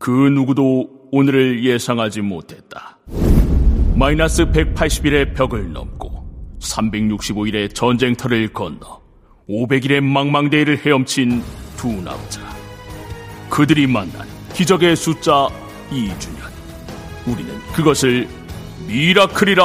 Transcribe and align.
그 0.00 0.10
누구도 0.10 0.88
오늘을 1.12 1.62
예상하지 1.62 2.22
못했다. 2.22 2.98
마이너스 3.94 4.46
180일의 4.46 5.34
벽을 5.34 5.74
넘고 5.74 6.56
365일의 6.58 7.74
전쟁터를 7.74 8.48
건너 8.54 9.02
500일의 9.46 10.00
망망대해를 10.00 10.78
헤엄친 10.78 11.42
두 11.76 11.88
남자. 12.00 12.40
그들이 13.50 13.86
만난 13.86 14.26
기적의 14.54 14.96
숫자 14.96 15.48
2주년. 15.90 16.48
우리는 17.26 17.58
그것을 17.74 18.26
miracle이라 18.88 19.64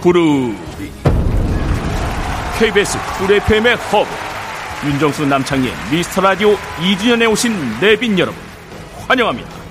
부르리. 0.00 0.92
KBS 2.56 2.98
Cool 3.18 3.32
FM의 3.32 3.74
허브. 3.74 4.08
윤정수 4.86 5.26
남창희의 5.26 5.72
미스터 5.90 6.20
라디오 6.20 6.54
2주년에 6.54 7.28
오신 7.32 7.52
내빈 7.80 8.16
여러분. 8.20 8.40
환영합니다. 9.08 9.61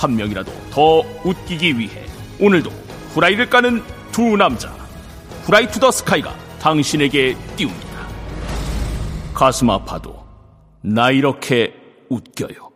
한 0.00 0.16
명이라도 0.16 0.50
더 0.70 1.00
웃기기 1.24 1.78
위해 1.78 2.06
오늘도 2.40 2.70
후라이를 2.70 3.50
까는 3.50 3.82
두 4.12 4.36
남자 4.36 4.70
후라이 5.44 5.70
to 5.70 5.78
the 5.78 5.90
sky가 5.90 6.34
당신에게 6.60 7.36
띄웁니다. 7.56 7.90
가슴 9.34 9.68
아파도 9.70 10.24
나 10.82 11.10
이렇게 11.10 11.74
웃겨요. 12.08 12.70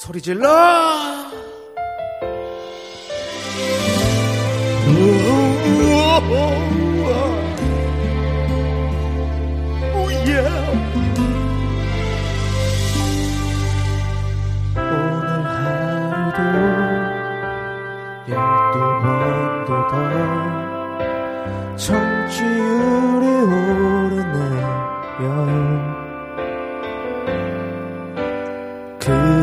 소리 0.00 0.20
질러! 0.20 0.48
오늘 4.88 6.85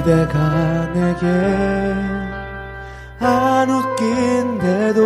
그대가 0.04 0.92
내게 0.94 1.26
안 3.22 3.70
웃긴데도 3.70 5.00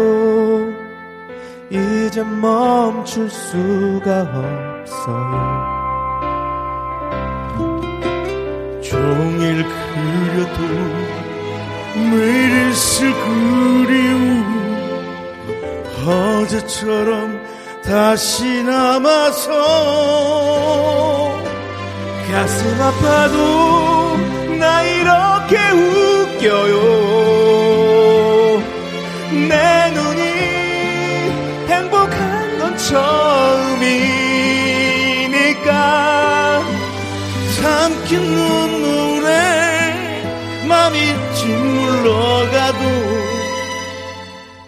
이제 1.69 2.23
멈출 2.23 3.29
수가 3.29 4.21
없어요. 4.33 5.67
종일 8.81 9.63
그려도 9.63 10.61
매일 12.09 12.71
있을 12.71 13.13
그리움 13.13 14.17
어제처럼 16.07 17.39
다시 17.83 18.63
남아서 18.63 19.51
가슴 22.31 22.81
아파도 22.81 23.86
나 24.59 24.81
이렇게 24.83 25.57
웃겨요. 25.71 26.75
내 29.49 29.91
눈이 29.91 30.21
행복한 31.67 32.59
건 32.59 32.77
처음이니까. 32.77 34.07
삼킨 37.61 38.21
눈물에 38.21 39.27
맘이 40.67 40.97
짓물러가도 41.35 42.79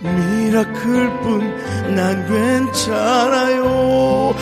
miracle 0.02 1.20
뿐 1.22 1.60
난 1.96 2.26
괜찮아요. 2.28 3.64
오 3.66 4.36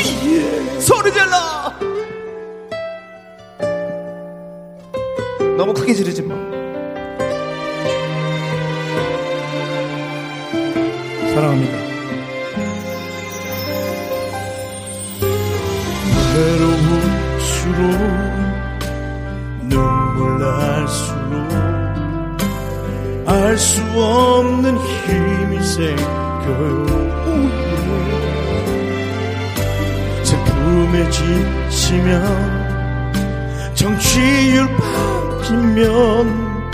예. 0.00 0.80
소리 0.80 1.12
질러 1.12 1.47
너무 5.58 5.74
크게 5.74 5.92
지르지 5.92 6.22
마. 6.22 6.36
사랑합니다. 11.34 11.76
외로울수록 16.36 17.80
눈물 19.62 20.38
날수록 20.38 21.34
알 23.26 23.58
수 23.58 23.82
없는 24.00 24.78
힘이 24.78 25.60
생겨요. 25.60 26.86
제품에 30.22 31.10
지치면 31.10 32.14
정치율 33.74 34.68
바 34.76 35.17
뀌면 35.48 36.70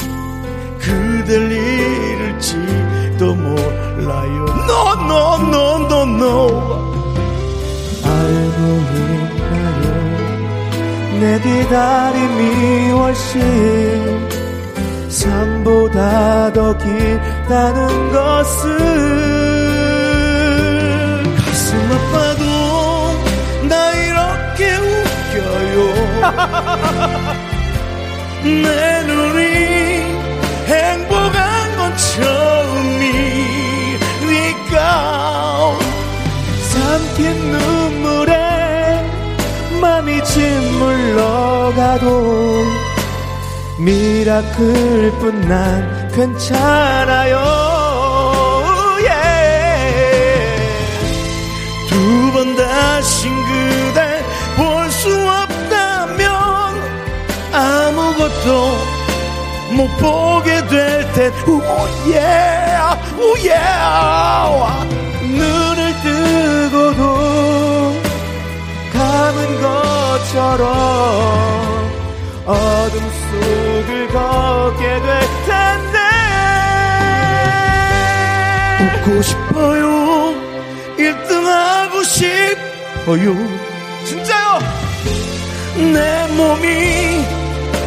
그댈 0.80 1.52
잃을지도 1.52 3.34
몰라요. 3.36 4.46
No 4.68 4.94
no 5.04 5.38
no 5.46 5.78
no 5.86 6.02
no. 6.02 6.28
알고 8.02 8.60
있나요. 9.38 9.84
내 11.20 11.24
기다림이 11.40 12.90
훨씬 12.90 13.38
삶보다 15.08 16.52
더 16.52 16.76
길다는 16.76 18.12
것을 18.12 18.76
가슴 21.36 21.78
아파도 21.92 22.42
나 23.68 23.92
이렇게 23.92 24.60
웃겨요 24.74 25.78
내 28.44 29.03
눈이 29.03 29.41
행복한 30.66 31.77
건 31.77 31.97
처음이니까. 31.97 32.99
삼킨 36.72 37.53
눈물에 37.53 38.33
맘이 39.81 40.22
짓물러가도 40.25 42.06
miracle 43.78 45.12
뿐 45.21 45.25
난 45.49 46.10
괜찮아요. 46.15 47.34
두 51.89 51.95
번 52.33 52.57
다신 52.57 53.30
그댈 53.47 54.03
아무것도 58.24 58.78
못 59.72 59.88
보게 59.98 60.66
될텐 60.66 61.32
오예 61.47 62.21
오예 63.18 63.54
눈을 65.22 65.92
뜨고도 66.03 67.03
감은 68.92 69.60
것처럼 69.60 70.65
어둠 72.47 73.00
속을 73.00 74.09
걷게 74.09 74.82
될 74.82 75.20
텐데. 75.47 75.98
웃고 78.80 79.22
싶어요. 79.22 79.84
1등 80.97 81.44
하고 81.44 82.03
싶어요. 82.03 83.34
진짜요? 84.06 84.44
내 85.92 86.27
몸이 86.34 87.43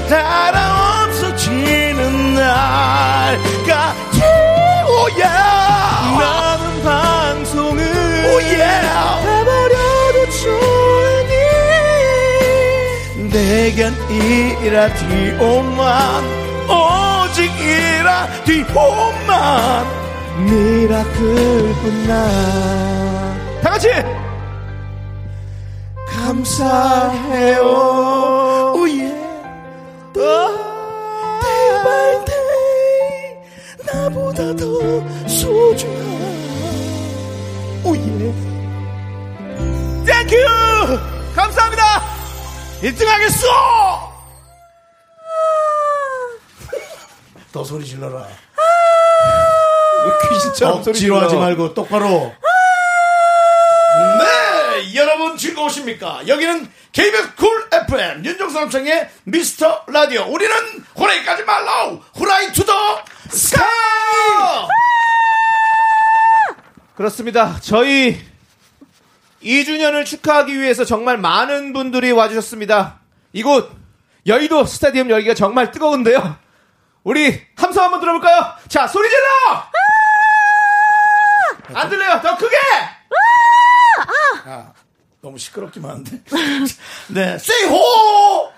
달아 0.08 1.06
없어지는 1.06 2.34
날까지 2.36 4.22
오예 4.88 5.24
나는 6.18 6.84
방송을 6.84 7.80
오예 8.34 8.64
해버려도 9.24 10.18
좋으니 10.30 11.34
내겐 13.30 13.94
이 14.10 14.70
라디오만 14.70 15.88
오직 16.68 17.52
이 17.60 18.02
라디오만. 18.04 19.86
miracle뿐 20.46 21.76
나. 21.76 22.12
다같이. 23.64 23.90
감사해요 26.10 27.62
day 31.42 31.77
by 31.77 32.00
day 32.00 32.36
나보다 33.86 34.56
더 34.56 34.66
소중한 35.28 36.08
oh 37.84 38.34
yeah 40.06 40.16
thank 40.16 40.28
you 40.28 40.36
감사합니다. 41.36 41.84
1등 42.82 43.06
하겠어 43.06 43.48
더 47.52 47.64
소리 47.64 47.86
질러라. 47.86 48.28
귀신처럼 50.30 50.80
어, 50.80 50.92
지루하지 50.92 51.36
말고 51.36 51.74
똑바로 51.74 52.32
즐거우십니까 55.68 56.28
여기는 56.28 56.70
KBS 56.92 57.36
Cool 57.36 57.68
FM 57.72 58.26
윤정수 58.26 58.60
남창희의 58.60 59.10
미스터 59.26 59.84
라디오 59.88 60.24
우리는 60.24 60.54
후라이까지 60.96 61.44
말로 61.44 62.02
후라이 62.16 62.52
to 62.54 62.74
the 62.74 63.04
sky 63.30 63.68
그렇습니다. 66.96 67.60
저희 67.62 68.20
2주년을 69.44 70.04
축하하기 70.06 70.60
위해서 70.60 70.84
정말 70.84 71.18
많은 71.18 71.72
분들이 71.74 72.12
와주셨습니다. 72.12 73.00
이곳 73.34 73.72
여의도 74.26 74.66
스타디움 74.66 75.12
열기가 75.12 75.36
정말 75.36 75.72
뜨거운데요. 75.72 76.38
우리 77.04 77.46
함성 77.56 77.84
한번 77.86 78.00
들어볼까요? 78.00 78.54
자, 78.68 78.88
소리 78.88 79.08
질러! 79.10 79.28
안 81.80 81.90
들려요. 81.90 82.20
더 82.22 82.36
크게! 82.36 82.58
너무 85.28 85.38
시끄럽기만 85.38 85.92
한데. 85.92 86.24
네 87.14 87.36
say 87.36 87.68
ho 87.70 88.50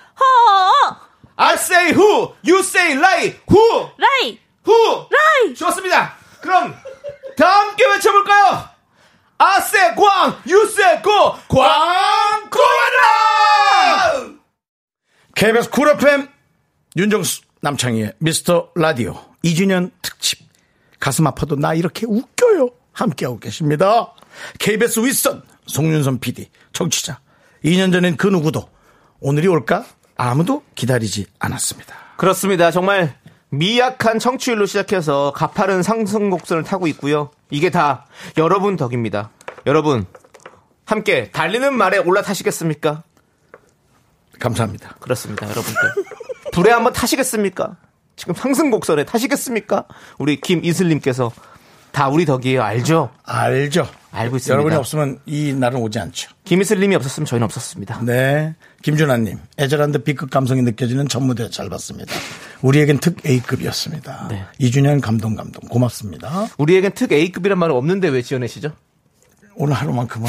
I 1.36 1.54
say 1.56 1.92
who, 1.94 2.34
you 2.46 2.60
say 2.60 2.94
lie, 2.94 3.34
who, 3.50 3.90
라이 3.98 4.38
who. 4.68 5.08
라이 5.10 5.56
좋습니다. 5.56 6.16
그럼 6.42 6.76
다 7.38 7.48
함께 7.48 7.86
외쳐볼까요? 7.88 8.70
I 9.38 9.58
say 9.60 9.96
광, 9.96 10.36
you 10.46 10.64
say 10.68 11.02
고, 11.02 11.38
광고하라! 11.48 12.60
KBS 15.34 15.70
Cool 15.70 15.90
FM 15.92 16.28
윤정수 16.98 17.42
남창희의 17.62 18.16
미스터 18.20 18.72
라디오. 18.76 19.16
2주년 19.46 19.92
특집. 20.02 20.40
가슴 21.00 21.26
아파도 21.26 21.56
나 21.56 21.74
이렇게 21.74 22.06
웃겨요. 22.06 22.70
함께하고 22.92 23.40
계십니다. 23.40 24.14
KBS 24.60 25.00
윗선 25.00 25.44
송윤선 25.70 26.20
PD 26.20 26.50
정치자 26.80 27.20
2년 27.66 27.92
전엔 27.92 28.16
그 28.16 28.28
누구도 28.28 28.70
오늘이 29.20 29.48
올까 29.48 29.86
아무도 30.16 30.64
기다리지 30.76 31.26
않았습니다 31.38 31.94
그렇습니다. 32.16 32.72
정말 32.72 33.16
미약한 33.50 34.20
청취율로 34.20 34.66
시작해서 34.66 35.34
가파른 35.36 35.84
상승 35.84 36.30
곡선을 36.30 36.64
타고 36.64 36.88
있고요. 36.88 37.32
이게 37.50 37.70
다 37.70 38.06
여러분 38.38 38.76
덕입니다. 38.76 39.32
여러분 39.66 40.06
함께 40.86 41.32
달리는 41.32 41.74
말에 41.74 41.98
올라타시겠습니까? 41.98 43.04
감사합니다 44.40 44.96
그렇습니다, 45.00 45.50
여러분들. 45.50 45.82
불에 46.54 46.72
한번 46.72 46.94
타시겠습니까? 46.94 47.76
지금 48.16 48.34
상승 48.36 48.70
곡선에 48.72 49.04
타시겠습니까? 49.06 49.86
우리 50.18 50.40
김이슬님께서 50.40 51.32
다 51.92 52.10
우리 52.10 52.26
덕이에요. 52.26 52.62
알죠? 52.62 53.10
알죠 53.24 53.88
알고 54.12 54.38
있습니다. 54.38 54.54
여러분이 54.54 54.76
없으면 54.76 55.20
이 55.26 55.54
날은 55.54 55.80
오지 55.82 56.00
않죠 56.00 56.32
김이슬님이 56.44 56.96
없었으면 56.96 57.26
저희는 57.26 57.46
없었습니다. 57.46 58.02
네 58.04 58.56
김준하님 58.82 59.38
애절한데 59.60 60.04
B급 60.04 60.30
감성이 60.32 60.62
느껴지는 60.64 61.08
첫 61.08 61.22
무대 61.22 61.50
잘 61.50 61.70
봤습니다 61.70 62.12
우리에겐 62.62 63.00
특 63.00 63.24
A급이었습니다 63.26 64.28
네. 64.30 64.46
2주년 64.60 65.00
감동 65.02 65.36
감동 65.36 65.68
고맙습니다 65.70 66.48
우리에겐 66.58 66.94
특 66.94 67.12
A급이란 67.12 67.60
말은 67.60 67.76
없는데 67.76 68.08
왜 68.08 68.22
지어내시죠? 68.22 68.72
오늘 69.62 69.74
하루만큼은 69.76 70.26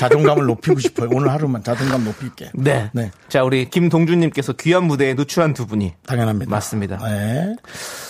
자존감을 0.00 0.44
높이고 0.46 0.80
싶어요. 0.80 1.08
오늘 1.12 1.30
하루만 1.30 1.62
자존감 1.62 2.02
높일게. 2.04 2.50
네. 2.54 2.90
네. 2.92 3.12
자, 3.28 3.44
우리 3.44 3.70
김동준님께서 3.70 4.54
귀한 4.54 4.84
무대에 4.84 5.14
누추한 5.14 5.54
두 5.54 5.66
분이 5.68 5.94
당연합니다. 6.04 6.50
맞습니다. 6.50 6.98
네. 6.98 7.54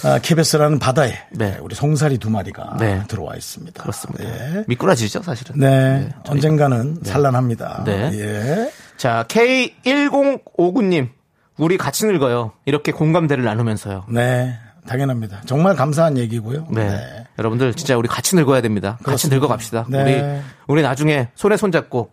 아, 0.04 0.18
KBS라는 0.20 0.78
바다에 0.78 1.12
네. 1.32 1.58
우리 1.60 1.74
송사리 1.74 2.16
두 2.16 2.30
마리가 2.30 2.78
네. 2.80 3.02
들어와 3.06 3.36
있습니다. 3.36 3.82
그렇습니다. 3.82 4.24
예. 4.24 4.64
미꾸라지죠, 4.66 5.22
사실은. 5.22 5.60
네. 5.60 6.08
저희- 6.24 6.36
언젠가는 6.38 7.00
산란합니다. 7.04 7.84
네. 7.84 8.10
예. 8.14 8.72
자, 8.96 9.26
K1059님. 9.28 11.10
우리 11.58 11.76
같이 11.76 12.06
늙어요. 12.06 12.52
이렇게 12.64 12.92
공감대를 12.92 13.44
나누면서요. 13.44 14.06
네. 14.08 14.54
당연합니다. 14.88 15.42
정말 15.44 15.76
감사한 15.76 16.16
얘기고요. 16.16 16.66
네. 16.70 17.21
여러분들 17.38 17.74
진짜 17.74 17.96
우리 17.96 18.08
같이 18.08 18.36
늙어야 18.36 18.60
됩니다. 18.60 18.92
같이 18.92 19.04
그렇습니다. 19.04 19.36
늙어 19.36 19.48
갑시다. 19.48 19.86
네. 19.88 20.02
우리 20.02 20.42
우리 20.66 20.82
나중에 20.82 21.28
손에 21.34 21.56
손 21.56 21.72
잡고 21.72 22.10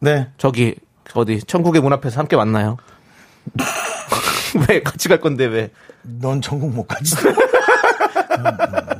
네. 0.00 0.28
저기 0.38 0.74
어디 1.14 1.40
천국의 1.40 1.82
문 1.82 1.92
앞에서 1.92 2.20
함께 2.20 2.36
만나요. 2.36 2.76
왜 4.68 4.82
같이 4.82 5.08
갈 5.08 5.20
건데 5.20 5.46
왜? 5.46 5.70
넌 6.02 6.40
전국 6.40 6.72
못 6.72 6.84
가지. 6.86 7.14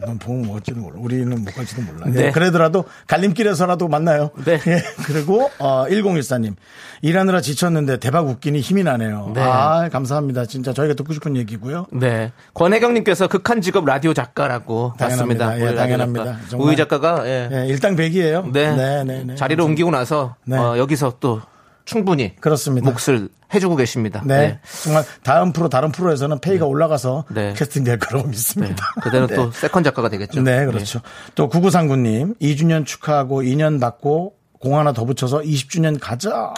넌 0.07 0.19
보면 0.19 0.47
못 0.47 0.53
갈지도 0.55 0.81
몰라. 0.81 0.97
우리는 0.99 1.29
못 1.45 1.55
갈지도 1.55 1.83
몰라. 1.83 2.07
네. 2.07 2.27
예, 2.27 2.31
그래더라도 2.31 2.85
갈림길에서라도 3.07 3.89
만나요. 3.89 4.31
네. 4.45 4.61
예, 4.67 4.83
그리고 5.07 5.51
어, 5.59 5.87
1014님 5.89 6.55
일하느라 7.03 7.41
지쳤는데 7.41 7.99
대박 7.99 8.27
웃기니 8.29 8.61
힘이 8.61 8.85
나네요. 8.85 9.33
네. 9.35 9.43
아 9.43 9.89
감사합니다. 9.91 10.47
진짜 10.47 10.73
저희가 10.73 10.95
듣고 10.95 11.13
싶은 11.13 11.37
얘기고요. 11.37 11.87
네. 11.93 12.33
권혜경님께서 12.55 13.29
극한 13.29 13.61
직업 13.61 13.85
라디오 13.85 14.15
작가라고 14.15 14.95
당연합니다. 14.99 15.47
봤습니다. 15.47 15.73
예, 15.73 15.75
당연합니다. 15.75 16.25
작가. 16.49 16.57
우희 16.65 16.77
작가가 16.77 17.27
예. 17.27 17.49
예, 17.53 17.67
일당백이에요. 17.67 18.51
네. 18.53 18.75
네, 18.75 19.05
네, 19.05 19.25
네. 19.25 19.35
자리를 19.35 19.63
옮기고 19.63 19.91
나서 19.91 20.37
네. 20.45 20.57
어, 20.57 20.79
여기서 20.79 21.15
또 21.21 21.41
충분히 21.87 22.37
그렇습니다. 22.37 22.91
몫을 22.91 23.29
해주고 23.55 23.77
계십니다. 23.77 24.21
네. 24.27 24.59
정말 24.83 25.05
다음 25.23 25.53
프로 25.53 25.69
다른 25.69 25.93
프로에서는 25.93 26.41
pay가 26.41 26.67
올라가서 26.67 27.25
네. 27.31 27.55
캐스팅 27.57 27.85
될 27.85 27.99
거라고 27.99 28.25
네. 28.27 28.31
믿습니다. 28.33 28.85
그대는 29.03 29.29
네. 29.29 29.35
또 29.37 29.51
second 29.53 29.85
작가가 29.85 30.09
되겠죠. 30.11 30.43
네, 30.43 30.67
그렇죠. 30.67 31.01
또 31.37 31.49
9939님 31.49 32.39
2주년 32.41 32.85
축하하고 32.85 33.43
2년 33.43 33.81
받고 33.81 34.35
공 34.59 34.79
하나 34.79 34.93
더 34.93 35.05
붙여서 35.05 35.41
20주년 35.41 35.99
가자. 36.01 36.53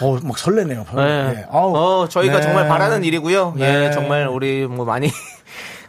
어, 0.00 0.18
막 0.22 0.38
설레네요. 0.38 0.86
네. 0.96 1.02
예. 1.02 1.46
아우, 1.50 1.76
어, 1.76 2.08
저희가 2.08 2.36
네. 2.36 2.42
정말 2.42 2.68
바라는 2.68 3.04
일이고요. 3.04 3.54
네. 3.56 3.86
예, 3.86 3.90
정말 3.90 4.26
우리 4.28 4.66
뭐 4.66 4.86
많이 4.86 5.10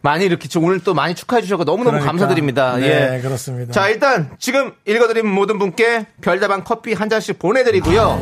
많이 0.01 0.25
이렇게 0.25 0.47
좀 0.47 0.63
오늘 0.65 0.79
또 0.83 0.93
많이 0.93 1.13
축하해 1.15 1.41
주셔서 1.41 1.63
너무너무 1.63 1.91
그러니까. 1.99 2.11
감사드립니다. 2.11 2.75
네, 2.77 3.17
예. 3.17 3.21
그렇습니다. 3.21 3.71
자, 3.71 3.87
일단 3.89 4.31
지금 4.39 4.73
읽어드린 4.87 5.27
모든 5.27 5.59
분께 5.59 6.07
별다방 6.21 6.63
커피 6.63 6.93
한 6.93 7.09
잔씩 7.09 7.37
보내드리고요. 7.39 8.19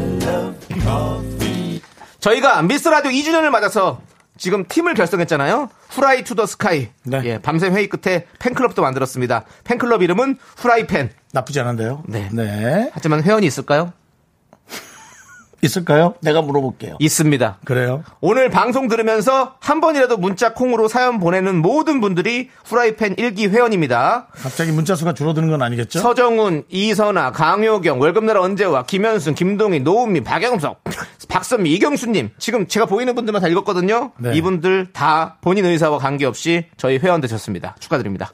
저희가 2.20 2.62
미스터 2.64 2.88
라디오 2.90 3.12
2주년을 3.12 3.50
맞아서 3.50 4.02
지금 4.38 4.66
팀을 4.68 4.94
결성했잖아요. 4.94 5.70
후라이 5.90 6.24
to 6.24 6.36
the 6.36 6.46
Sky. 6.46 6.88
네. 7.04 7.22
예, 7.26 7.38
밤샘 7.40 7.74
회의 7.76 7.88
끝에 7.88 8.26
팬클럽도 8.40 8.82
만들었습니다. 8.82 9.46
팬클럽 9.66 10.02
이름은 10.02 10.38
후라이팬. 10.58 11.10
나쁘지 11.34 11.60
않은데요. 11.60 12.04
네. 12.08 12.30
네. 12.32 12.90
하지만 12.94 13.22
회원이 13.24 13.46
있을까요? 13.46 13.94
있을까요? 15.62 16.16
내가 16.22 16.42
물어볼게요. 16.42 16.98
있습니다. 17.00 17.60
그래요? 17.66 18.04
오늘 18.22 18.50
방송 18.50 18.88
들으면서 18.88 19.56
한 19.60 19.82
번이라도 19.82 20.18
문자 20.18 20.54
콩으로 20.54 20.88
사연 20.88 21.20
보내는 21.20 21.62
모든 21.62 22.02
분들이 22.02 22.50
후라이팬 22.66 23.16
1기 23.16 23.50
회원입니다. 23.50 24.28
갑자기 24.34 24.72
문자 24.72 24.96
수가 24.96 25.14
줄어드는 25.14 25.50
건 25.50 25.62
아니겠죠? 25.62 26.00
서정훈, 26.00 26.64
이선아, 26.70 27.32
강효경, 27.32 28.00
월급날 28.00 28.38
언제와, 28.38 28.84
김현순, 28.84 29.36
김동희, 29.36 29.82
노은미, 29.82 30.22
박영석, 30.22 30.84
박선미, 31.28 31.72
이경수님. 31.74 32.32
지금 32.38 32.68
제가 32.68 32.86
보이는 32.86 33.14
분들만 33.16 33.42
다 33.42 33.48
읽었거든요. 33.48 34.12
네. 34.18 34.36
이분들 34.36 34.94
다 34.94 35.38
본인 35.42 35.66
의사와 35.66 35.98
관계없이 35.98 36.66
저희 36.78 36.98
회원 36.98 37.22
되셨습니다. 37.22 37.76
축하드립니다. 37.80 38.32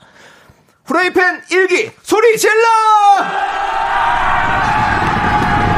후라이팬 0.86 1.42
1기 1.50 1.92
소리 2.04 2.38
질러! 2.38 2.54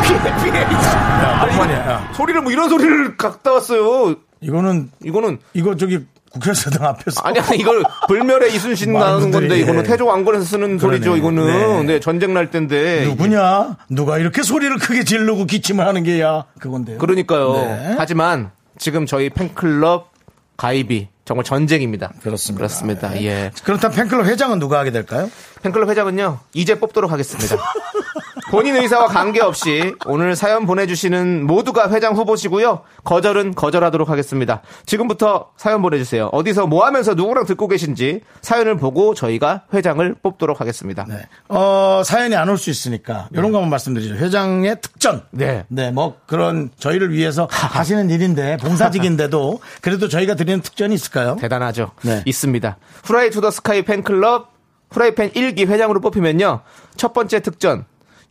피해, 0.08 0.44
피해. 0.44 0.62
야, 0.62 1.42
아니야. 1.42 1.78
야, 1.78 2.12
소리를 2.16 2.42
뭐 2.42 2.52
이런 2.52 2.70
소리를 2.70 3.18
갖다 3.18 3.54
왔어요. 3.54 4.16
이거는 4.42 4.92
이거는 5.04 5.40
이거 5.54 5.76
저기 5.76 6.00
국회의사당 6.32 6.86
앞에서. 6.88 7.22
아니, 7.24 7.40
아니, 7.40 7.58
이걸 7.58 7.84
불멸의 8.08 8.54
이순신 8.56 8.94
나오는 8.94 9.32
건데, 9.32 9.58
이거는 9.60 9.80
예. 9.82 9.84
태조 9.88 10.06
왕건에서 10.06 10.44
쓰는 10.44 10.78
소리죠, 10.78 11.16
이거는. 11.16 11.48
네. 11.48 11.84
네. 11.94 12.00
전쟁 12.00 12.34
날 12.34 12.52
때인데. 12.52 13.06
누구냐? 13.06 13.78
누가 13.90 14.18
이렇게 14.20 14.44
소리를 14.44 14.78
크게 14.78 15.04
지르고 15.04 15.46
기침을 15.46 15.86
하는 15.88 16.04
게야? 16.04 16.46
그건데요. 16.60 16.98
그러니까요. 17.00 17.54
네. 17.54 17.96
하지만 17.98 18.52
지금 18.78 19.06
저희 19.06 19.30
팬클럽 19.30 20.12
가입이 20.58 21.08
정말 21.26 21.44
전쟁입니다. 21.44 22.12
그렇습니다. 22.22 22.58
그렇습니다. 22.58 23.22
예. 23.24 23.52
그렇다면 23.64 23.96
팬클럽 23.96 24.26
회장은 24.28 24.60
누가 24.60 24.80
하게 24.80 24.92
될까요? 24.92 25.30
팬클럽 25.64 25.90
회장은요, 25.90 26.40
이제 26.54 26.80
뽑도록 26.80 27.12
하겠습니다. 27.12 27.56
본인 28.52 28.76
의사와 28.76 29.08
관계없이 29.08 29.96
오늘 30.06 30.36
사연 30.36 30.66
보내주시는 30.66 31.46
모두가 31.46 31.90
회장 31.92 32.16
후보시고요. 32.16 32.82
거절은 33.04 33.56
거절하도록 33.56 34.10
하겠습니다. 34.10 34.62
지금부터 34.86 35.52
사연 35.58 35.82
보내주세요. 35.82 36.28
어디서 36.32 36.68
뭐 36.68 36.86
하면서 36.86 37.14
누구랑 37.14 37.46
듣고 37.46 37.68
계신지 37.68 38.22
사연을 38.42 38.78
보고 38.78 39.14
저희가 39.14 39.64
회장을 39.74 40.16
뽑도록 40.22 40.62
하겠습니다. 40.62 41.06
네. 41.08 41.28
어, 41.50 42.02
사연이 42.06 42.36
안 42.36 42.48
올 42.50 42.58
수 42.58 42.70
있으니까 42.70 43.28
이런 43.34 43.52
거 43.52 43.58
한번 43.58 43.70
말씀드리죠. 43.72 44.16
회장의 44.16 44.78
특전. 44.82 45.24
네. 45.32 45.66
네, 45.68 45.92
뭐 45.92 46.18
그런 46.26 46.70
저희를 46.80 47.12
위해서 47.12 47.48
하시는 47.52 48.10
일인데 48.10 48.58
봉사직인데도 48.58 49.60
그래도 49.82 50.08
저희가 50.08 50.36
드리는 50.36 50.62
특전이 50.62 50.96
있을까요? 50.96 51.36
대단하죠. 51.40 51.92
네. 52.04 52.24
있습니다. 52.26 52.78
후라이 53.04 53.30
to 53.30 53.42
the 53.42 53.52
Sky 53.52 53.84
팬클럽 53.84 54.52
후라이팬 54.92 55.32
1기 55.34 55.68
회장으로 55.68 56.00
뽑히면요. 56.00 56.62
첫 56.96 57.14
번째 57.14 57.42
특전. 57.42 57.86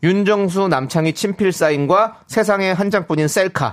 윤정수 0.06 0.68
남창희 0.68 1.14
친필 1.14 1.50
사인과 1.50 2.20
세상에 2.28 2.70
한 2.70 2.92
장뿐인 2.92 3.26
셀카. 3.26 3.72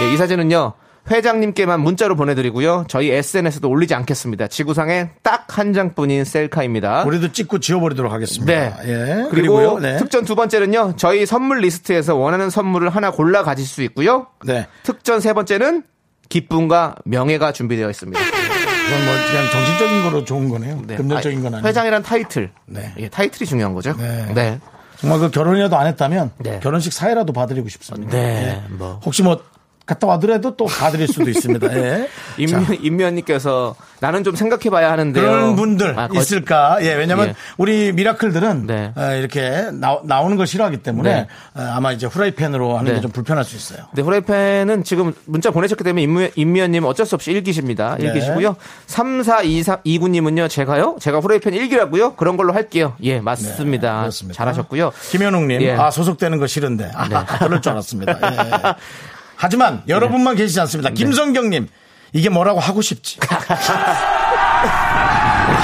예, 0.00 0.12
이 0.12 0.16
사진은요. 0.16 0.74
회장님께만 1.10 1.80
문자로 1.80 2.14
보내드리고요. 2.16 2.84
저희 2.88 3.10
SNS도 3.10 3.68
올리지 3.68 3.94
않겠습니다. 3.94 4.46
지구상에 4.46 5.10
딱 5.22 5.44
한 5.54 5.72
장뿐인 5.72 6.24
셀카입니다. 6.24 7.04
우리도 7.04 7.30
찍고 7.30 7.60
지워버리도록 7.60 8.12
하겠습니다. 8.12 8.52
네. 8.52 8.74
예. 8.86 9.04
그리고 9.30 9.54
그리고요. 9.56 9.78
네. 9.78 9.98
특전 9.98 10.24
두 10.24 10.34
번째는요. 10.34 10.94
저희 10.96 11.26
선물 11.26 11.58
리스트에서 11.60 12.16
원하는 12.16 12.50
선물을 12.50 12.88
하나 12.88 13.10
골라 13.12 13.44
가질 13.44 13.64
수 13.64 13.82
있고요. 13.82 14.26
네. 14.44 14.66
특전 14.82 15.20
세 15.20 15.32
번째는 15.32 15.84
기쁨과 16.28 16.96
명예가 17.04 17.52
준비되어 17.52 17.88
있습니다. 17.90 18.18
그건 18.86 19.04
뭐 19.04 19.14
그냥 19.30 19.50
정신적인 19.50 20.02
거로 20.02 20.24
좋은 20.24 20.48
거네요. 20.48 20.82
네. 20.86 20.96
금전적인 20.96 21.38
건 21.38 21.46
아니, 21.46 21.54
아니고. 21.56 21.68
회장이란 21.68 22.02
타이틀. 22.02 22.50
네. 22.66 22.92
예, 22.98 23.08
타이틀이 23.08 23.46
중요한 23.48 23.74
거죠. 23.74 23.94
네. 23.96 24.32
네. 24.34 24.60
정말 24.96 25.18
그 25.18 25.30
결혼이라도 25.30 25.76
안 25.76 25.86
했다면 25.86 26.30
네. 26.38 26.60
결혼식 26.62 26.92
사회라도 26.92 27.32
봐드리고 27.32 27.68
싶습니다. 27.68 28.16
네, 28.16 28.62
예. 28.64 28.72
뭐. 28.74 29.00
혹시 29.04 29.22
뭐 29.22 29.42
갔다 29.86 30.06
와더라도 30.06 30.56
또 30.56 30.64
봐드릴 30.64 31.08
수도 31.08 31.28
있습니다. 31.28 31.76
예. 31.76 32.08
임면, 32.38 32.78
임면님께서 32.80 33.74
나는 34.00 34.24
좀 34.24 34.34
생각해봐야 34.34 34.90
하는데요. 34.90 35.22
그런 35.24 35.56
분들 35.56 35.98
아, 35.98 36.08
거- 36.08 36.18
있을까? 36.18 36.78
예, 36.80 36.94
왜냐면 36.94 37.28
예. 37.28 37.34
우리 37.58 37.92
미라클들은 37.92 38.66
네. 38.66 38.92
어, 38.96 39.12
이렇게 39.12 39.66
나, 39.72 40.20
오는 40.20 40.36
걸 40.36 40.46
싫어하기 40.46 40.78
때문에 40.78 41.12
네. 41.14 41.26
어, 41.54 41.70
아마 41.74 41.92
이제 41.92 42.06
후라이팬으로 42.06 42.78
하는 42.78 42.90
네. 42.92 42.94
게좀 42.96 43.10
불편할 43.12 43.44
수 43.44 43.56
있어요. 43.56 43.86
네, 43.92 44.00
후라이팬은 44.02 44.84
지금 44.84 45.12
문자 45.26 45.50
보내셨기 45.50 45.84
때문에 45.84 46.02
임면, 46.02 46.30
임면님 46.34 46.84
어쩔 46.84 47.04
수 47.04 47.14
없이 47.14 47.30
일기십니다. 47.32 47.96
네. 47.98 48.06
일기시고요. 48.06 48.56
342329님은요, 48.86 50.48
제가요? 50.48 50.96
제가 51.00 51.20
후라이팬 51.20 51.52
일기라고요? 51.54 52.14
그런 52.14 52.36
걸로 52.36 52.52
할게요. 52.54 52.94
예, 53.02 53.20
맞습니다. 53.20 53.92
네, 53.92 54.00
그렇습니다. 54.00 54.36
잘하셨고요. 54.36 54.92
김현웅님, 55.10 55.60
예. 55.62 55.72
아 55.72 55.90
소속되는 55.90 56.38
거 56.38 56.46
싫은데, 56.46 56.90
아, 56.94 57.24
그럴 57.38 57.60
줄 57.60 57.72
알았습니다. 57.72 58.12
예. 58.12 58.74
하지만 59.36 59.82
여러분만 59.88 60.36
계시지 60.36 60.60
않습니다. 60.60 60.90
네. 60.90 60.94
김성경님, 60.94 61.68
이게 62.12 62.28
뭐라고 62.28 62.60
하고 62.60 62.80
싶지. 62.82 63.18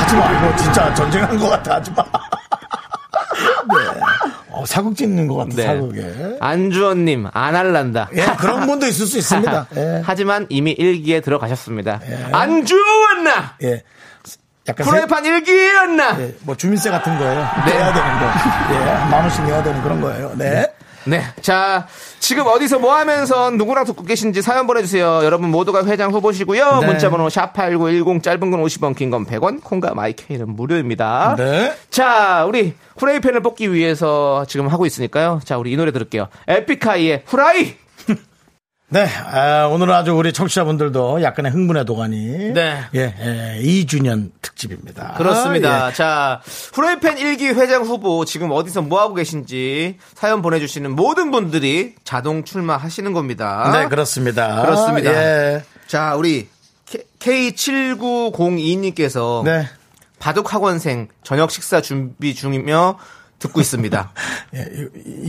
하지 0.01 0.17
마, 0.17 0.31
이거 0.33 0.57
진짜 0.57 0.93
전쟁한 0.95 1.39
것 1.39 1.49
같아, 1.49 1.75
하지 1.77 1.91
마. 1.93 2.03
네. 2.03 4.01
어, 4.51 4.65
사극 4.67 4.97
짓는 4.97 5.27
것 5.29 5.37
같아, 5.37 5.55
네. 5.57 5.63
사극에. 5.65 6.37
안주원님, 6.41 7.29
안 7.33 7.57
할란다. 7.57 8.09
예, 8.15 8.27
그런 8.39 8.67
분도 8.67 8.87
있을 8.87 9.07
수 9.07 9.19
있습니다. 9.19 9.67
예. 9.77 10.03
하지만 10.05 10.47
이미 10.51 10.73
일기에 10.73 11.21
들어가셨습니다. 11.21 12.01
안주원나! 12.33 13.55
예. 13.63 13.83
약간 14.69 14.85
세- 14.85 14.91
후라이팬 14.91 15.25
일기였나? 15.25 16.21
예, 16.21 16.35
뭐 16.43 16.57
주민세 16.57 16.91
같은 16.91 17.19
거예요. 17.19 17.49
네. 17.65 17.73
내야 17.73 17.93
되는 17.93 18.19
거. 18.19 18.27
예, 18.75 18.95
만 19.11 19.23
원씩 19.23 19.45
내야 19.45 19.63
되는 19.63 19.83
그런 19.83 20.01
거예요. 20.01 20.33
네. 20.37 20.51
네. 20.51 20.67
자, 21.41 21.87
지금 22.19 22.47
어디서 22.47 22.79
뭐 22.79 22.95
하면서 22.95 23.51
누구랑 23.51 23.85
듣고 23.85 24.05
계신지 24.05 24.43
사연 24.43 24.67
보내주세요. 24.67 25.21
여러분 25.25 25.51
모두가 25.51 25.85
회장 25.87 26.13
후보시고요. 26.13 26.79
네. 26.81 26.87
문자번호 26.87 27.29
샵8910 27.29 28.23
짧은 28.23 28.51
건 28.51 28.63
50원, 28.63 28.95
긴 28.97 29.11
건 29.11 29.25
100원, 29.27 29.63
콩과 29.63 29.95
마이케이는 29.95 30.55
무료입니다. 30.55 31.35
네. 31.39 31.75
자, 31.91 32.45
우리 32.47 32.75
후라이팬을 32.99 33.41
뽑기 33.43 33.73
위해서 33.73 34.45
지금 34.47 34.69
하고 34.69 34.87
있으니까요. 34.87 35.41
자, 35.45 35.57
우리 35.59 35.73
이 35.73 35.77
노래 35.77 35.91
들을게요. 35.93 36.29
에픽하이의 36.49 37.23
후라이! 37.27 37.75
네, 38.93 39.07
아, 39.07 39.69
오늘은 39.69 39.95
아주 39.95 40.17
우리 40.17 40.33
청취자분들도 40.33 41.23
약간의 41.23 41.53
흥분의 41.53 41.85
도가니. 41.85 42.53
네. 42.53 42.83
예, 42.97 43.15
예, 43.21 43.61
2주년 43.63 44.33
특집입니다. 44.43 45.15
그렇습니다. 45.17 45.91
예. 45.91 45.93
자, 45.93 46.41
후라이팬 46.75 47.15
1기 47.15 47.55
회장 47.55 47.83
후보 47.83 48.25
지금 48.25 48.51
어디서 48.51 48.83
뭐 48.83 49.01
하고 49.01 49.15
계신지 49.15 49.97
사연 50.15 50.43
보내주시는 50.43 50.97
모든 50.97 51.31
분들이 51.31 51.95
자동 52.03 52.43
출마하시는 52.43 53.13
겁니다. 53.13 53.71
네, 53.73 53.87
그렇습니다. 53.87 54.63
그렇습니다. 54.63 55.13
예. 55.13 55.63
자, 55.87 56.17
우리 56.17 56.49
K7902님께서 57.21 59.45
네. 59.45 59.69
바둑학원생 60.19 61.07
저녁 61.23 61.53
식사 61.53 61.81
준비 61.81 62.35
중이며 62.35 62.99
듣고 63.41 63.61
있습니다. 63.61 64.13
예, 64.55 64.65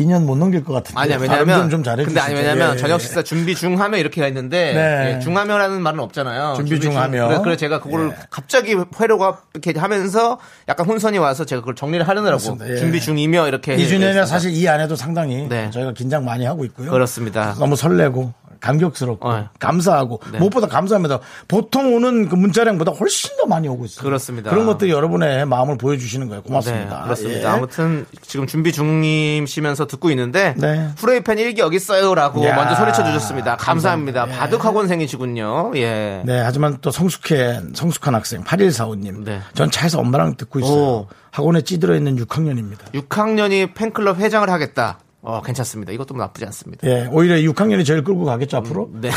2년 0.04 0.26
못 0.26 0.36
넘길 0.36 0.64
것 0.64 0.74
같은데. 0.74 1.00
아니야, 1.00 1.18
왜냐면. 1.18 1.62
좀, 1.62 1.70
좀 1.70 1.84
잘해주시죠. 1.84 2.14
근데 2.14 2.20
아니, 2.20 2.36
왜냐면 2.36 2.76
예, 2.76 2.78
저녁 2.78 2.96
예. 2.96 3.00
식사 3.00 3.24
준비 3.24 3.56
중 3.56 3.80
하면 3.80 4.00
이렇게 4.00 4.22
가 4.22 4.28
있는데. 4.28 4.74
네. 4.74 5.16
예, 5.16 5.20
중하며라는 5.20 5.82
말은 5.82 6.00
없잖아요. 6.00 6.54
준비 6.58 6.80
중 6.80 6.98
하며. 6.98 7.28
그래, 7.30 7.40
그래 7.44 7.58
제가 7.58 7.80
그거를 7.80 8.10
예. 8.10 8.16
갑자기 8.30 8.76
회로가 9.00 9.42
이렇게 9.54 9.80
하면서 9.80 10.38
약간 10.68 10.86
혼선이 10.86 11.18
와서 11.18 11.46
제가 11.46 11.62
그걸 11.62 11.76
정리를 11.76 12.08
하느라고. 12.08 12.58
예. 12.68 12.76
준비 12.76 13.00
중이며 13.00 13.48
이렇게. 13.48 13.76
2주년이라 13.78 13.80
했습니다. 13.82 14.26
사실 14.26 14.52
이 14.52 14.68
안에도 14.68 14.96
상당히 14.96 15.48
네. 15.48 15.70
저희가 15.72 15.94
긴장 15.94 16.26
많이 16.26 16.46
하고 16.46 16.66
있고요. 16.66 16.92
그렇습니다. 16.92 17.56
너무 17.58 17.76
설레고 17.76 18.34
감격스럽고 18.62 19.28
어. 19.28 19.50
감사하고 19.60 20.22
네. 20.32 20.38
무엇보다 20.40 20.68
감사합니다. 20.68 21.20
보통 21.48 21.96
오는 21.96 22.30
그 22.30 22.36
문자량보다 22.36 22.92
훨씬 22.94 23.36
더 23.38 23.46
많이 23.46 23.68
오고 23.68 23.86
있어요. 23.86 24.04
그렇습니다. 24.04 24.50
그런 24.52 24.66
것들이 24.66 24.92
여러분의 24.92 25.46
마음을 25.46 25.78
보여주시는 25.78 26.28
거예요. 26.30 26.44
고맙습니다. 26.44 26.98
네, 26.98 27.04
그렇습니다. 27.04 27.42
예. 27.42 27.46
아무튼 27.46 28.06
지금 28.22 28.48
준비 28.48 28.72
중이시면서 28.72 29.88
듣고 29.88 30.10
있는데 30.12 30.54
네. 30.58 30.90
후라이팬 30.98 31.40
일기 31.40 31.62
여기 31.62 31.76
있어요라고 31.78 32.46
야, 32.46 32.56
먼저 32.56 32.76
소리쳐 32.76 33.04
주셨습니다. 33.04 33.58
감사합니다. 33.58 34.22
감사합니다. 34.22 34.28
예. 34.28 34.40
바둑 34.40 34.64
학원생이시군요. 34.66 35.72
예. 35.76 36.22
네, 36.26 36.40
하지만 36.40 36.78
또 36.82 36.92
성숙한, 36.92 37.74
성숙한 37.74 38.16
학생, 38.16 38.44
8145님. 38.44 39.26
네. 39.26 39.42
전 39.54 39.72
차에서 39.72 40.00
엄마랑 40.00 40.38
듣고 40.38 40.60
있어요. 40.60 40.80
오. 40.80 41.08
학원에 41.32 41.62
찌들어 41.62 41.96
있는 41.96 42.16
6학년입니다. 42.18 42.92
6학년이 42.94 43.74
팬클럽 43.74 44.18
회장을 44.20 44.50
하겠다. 44.50 45.00
어, 45.22 45.42
괜찮습니다. 45.42 45.92
이것도 45.92 46.16
나쁘지 46.16 46.46
않습니다. 46.46 46.88
예, 46.88 47.08
오히려 47.12 47.36
6학년이 47.52 47.86
제일 47.86 48.04
끌고 48.04 48.26
가겠죠, 48.26 48.58
앞으로? 48.58 48.90
네. 48.94 49.12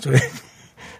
저희 0.00 0.16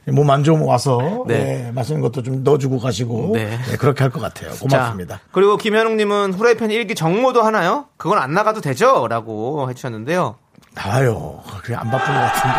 몸 0.06 0.30
안 0.30 0.44
좋으면 0.44 0.66
와서 0.66 1.24
네. 1.26 1.66
예, 1.66 1.70
맛있는 1.72 2.00
것도 2.00 2.22
좀 2.22 2.42
넣어주고 2.44 2.78
가시고 2.78 3.32
네. 3.34 3.58
예, 3.72 3.76
그렇게 3.76 4.04
할 4.04 4.10
것 4.12 4.20
같아요. 4.20 4.52
고맙습니다. 4.52 5.16
자, 5.16 5.22
그리고 5.32 5.56
김현웅님은 5.56 6.34
후라이팬 6.34 6.70
일기 6.70 6.94
정모도 6.94 7.42
하나요? 7.42 7.86
그건 7.96 8.18
안 8.18 8.32
나가도 8.32 8.60
되죠? 8.60 9.06
라고 9.08 9.68
해주셨는데요. 9.68 10.36
나와요. 10.74 11.40
그게 11.62 11.74
안 11.74 11.90
바쁜 11.90 12.14
것 12.14 12.20
같은데. 12.20 12.56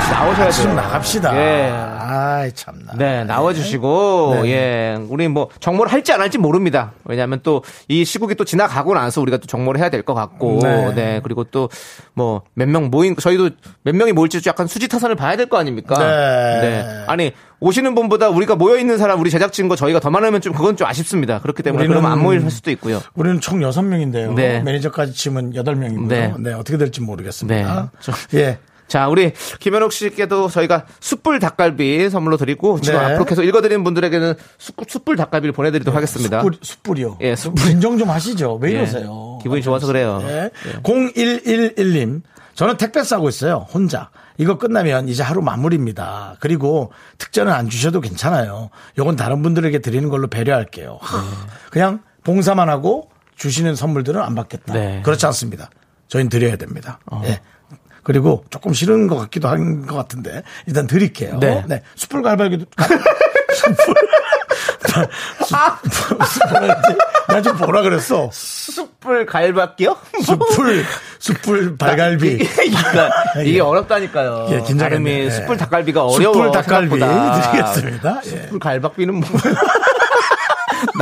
씨 0.00 0.10
나오셔야 0.12 0.48
돼요. 0.50 0.62
좀 0.62 0.74
나갑시다. 0.74 1.36
예. 1.36 1.70
아이, 1.72 2.52
참나. 2.52 2.92
네, 2.96 3.24
나와주시고, 3.24 4.40
네. 4.42 4.50
예, 4.50 4.98
우리 5.08 5.28
뭐, 5.28 5.48
정모를 5.60 5.92
할지 5.92 6.12
안 6.12 6.20
할지 6.20 6.38
모릅니다. 6.38 6.92
왜냐하면 7.04 7.40
또, 7.42 7.62
이 7.88 8.04
시국이 8.04 8.34
또 8.34 8.44
지나가고 8.44 8.94
나서 8.94 9.20
우리가 9.20 9.36
또 9.38 9.46
정모를 9.46 9.80
해야 9.80 9.90
될 9.90 10.02
것 10.02 10.14
같고, 10.14 10.60
네. 10.62 10.94
네. 10.94 11.20
그리고 11.22 11.44
또, 11.44 11.68
뭐, 12.14 12.42
몇 12.54 12.68
명 12.68 12.90
모인, 12.90 13.16
저희도 13.16 13.50
몇 13.82 13.94
명이 13.94 14.12
모일지 14.12 14.40
좀 14.40 14.50
약간 14.50 14.66
수지타산을 14.66 15.14
봐야 15.16 15.36
될 15.36 15.46
거 15.48 15.58
아닙니까? 15.58 15.98
네. 15.98 17.04
아니, 17.06 17.32
오시는 17.60 17.94
분보다 17.94 18.28
우리가 18.30 18.56
모여 18.56 18.78
있는 18.78 18.98
사람, 18.98 19.20
우리 19.20 19.30
제작진과 19.30 19.76
저희가 19.76 20.00
더 20.00 20.10
많으면 20.10 20.40
좀 20.40 20.52
그건 20.52 20.76
좀 20.76 20.86
아쉽습니다. 20.88 21.38
그렇기 21.40 21.62
때문에 21.62 21.84
우리는- 21.84 21.88
그러면 21.88 22.12
안 22.12 22.20
모일 22.20 22.48
수도 22.50 22.70
있고요. 22.72 23.00
우리는 23.14 23.40
총 23.40 23.60
6명인데요. 23.60 24.34
네. 24.34 24.60
매니저까지 24.60 25.12
치면 25.12 25.52
8명이고요. 25.54 26.08
네. 26.08 26.34
네. 26.38 26.52
어떻게 26.54 26.76
될지 26.78 27.00
모르겠습니다. 27.00 27.82
네. 27.82 27.88
저- 28.00 28.12
예. 28.38 28.58
자, 28.92 29.08
우리 29.08 29.32
김현옥 29.58 29.90
씨께도 29.90 30.50
저희가 30.50 30.84
숯불 31.00 31.38
닭갈비 31.38 32.10
선물로 32.10 32.36
드리고 32.36 32.78
지금 32.82 32.98
네. 32.98 33.06
앞으로 33.06 33.24
계속 33.24 33.42
읽어드리는 33.42 33.82
분들에게는 33.84 34.34
숯, 34.58 34.74
숯불 34.86 35.16
닭갈비를 35.16 35.54
보내드리도록 35.54 35.96
하겠습니다. 35.96 36.42
숯불, 36.42 36.58
숯불이요. 36.60 37.16
예, 37.22 37.34
숯불. 37.34 37.64
진정 37.64 37.96
좀 37.96 38.10
하시죠. 38.10 38.58
왜 38.60 38.72
예. 38.72 38.74
이러세요? 38.74 39.38
기분이 39.42 39.62
좋아서 39.62 39.86
그래요. 39.86 40.20
예. 40.24 40.50
0111님. 40.82 42.20
저는 42.54 42.76
택배 42.76 43.02
싸고 43.02 43.30
있어요. 43.30 43.66
혼자. 43.72 44.10
이거 44.36 44.58
끝나면 44.58 45.08
이제 45.08 45.22
하루 45.22 45.40
마무리입니다. 45.40 46.36
그리고 46.40 46.92
특전은 47.16 47.50
안 47.50 47.70
주셔도 47.70 48.02
괜찮아요. 48.02 48.68
요건 48.98 49.16
다른 49.16 49.40
분들에게 49.40 49.78
드리는 49.78 50.06
걸로 50.10 50.26
배려할게요. 50.26 50.98
하, 51.00 51.24
그냥 51.70 52.00
봉사만 52.24 52.68
하고 52.68 53.08
주시는 53.36 53.74
선물들은 53.74 54.20
안 54.20 54.34
받겠다. 54.34 54.74
네. 54.74 55.00
그렇지 55.02 55.24
않습니다. 55.24 55.70
저희는 56.08 56.28
드려야 56.28 56.56
됩니다. 56.56 57.00
예. 57.24 57.40
그리고 58.02 58.44
조금 58.50 58.72
싫은 58.72 59.06
것 59.06 59.16
같기도 59.16 59.48
한 59.48 59.86
것 59.86 59.96
같은데 59.96 60.42
일단 60.66 60.86
드릴게요. 60.86 61.38
네. 61.40 61.64
숯불 61.96 62.22
갈발기도 62.22 62.66
숯불 63.54 63.94
나좀 67.28 67.56
뭐라 67.58 67.82
그랬어? 67.82 68.28
숯불 68.32 69.26
갈바끼요? 69.26 69.96
숯불 70.24 70.84
숯불 71.18 71.76
발갈비. 71.76 72.38
그러니까 72.38 73.10
이게 73.44 73.60
어렵다니까요. 73.60 74.48
예, 74.50 74.60
긴장했네. 74.60 74.78
발음이 74.88 75.10
예. 75.10 75.30
숯불 75.30 75.56
닭갈비가 75.56 76.04
어려워. 76.04 76.34
숯불 76.34 76.52
닭갈비 76.52 76.98
생각보다. 76.98 77.40
드리겠습니다. 77.50 78.20
예. 78.26 78.30
숯불 78.30 78.58
갈박비는 78.58 79.14
뭐? 79.14 79.28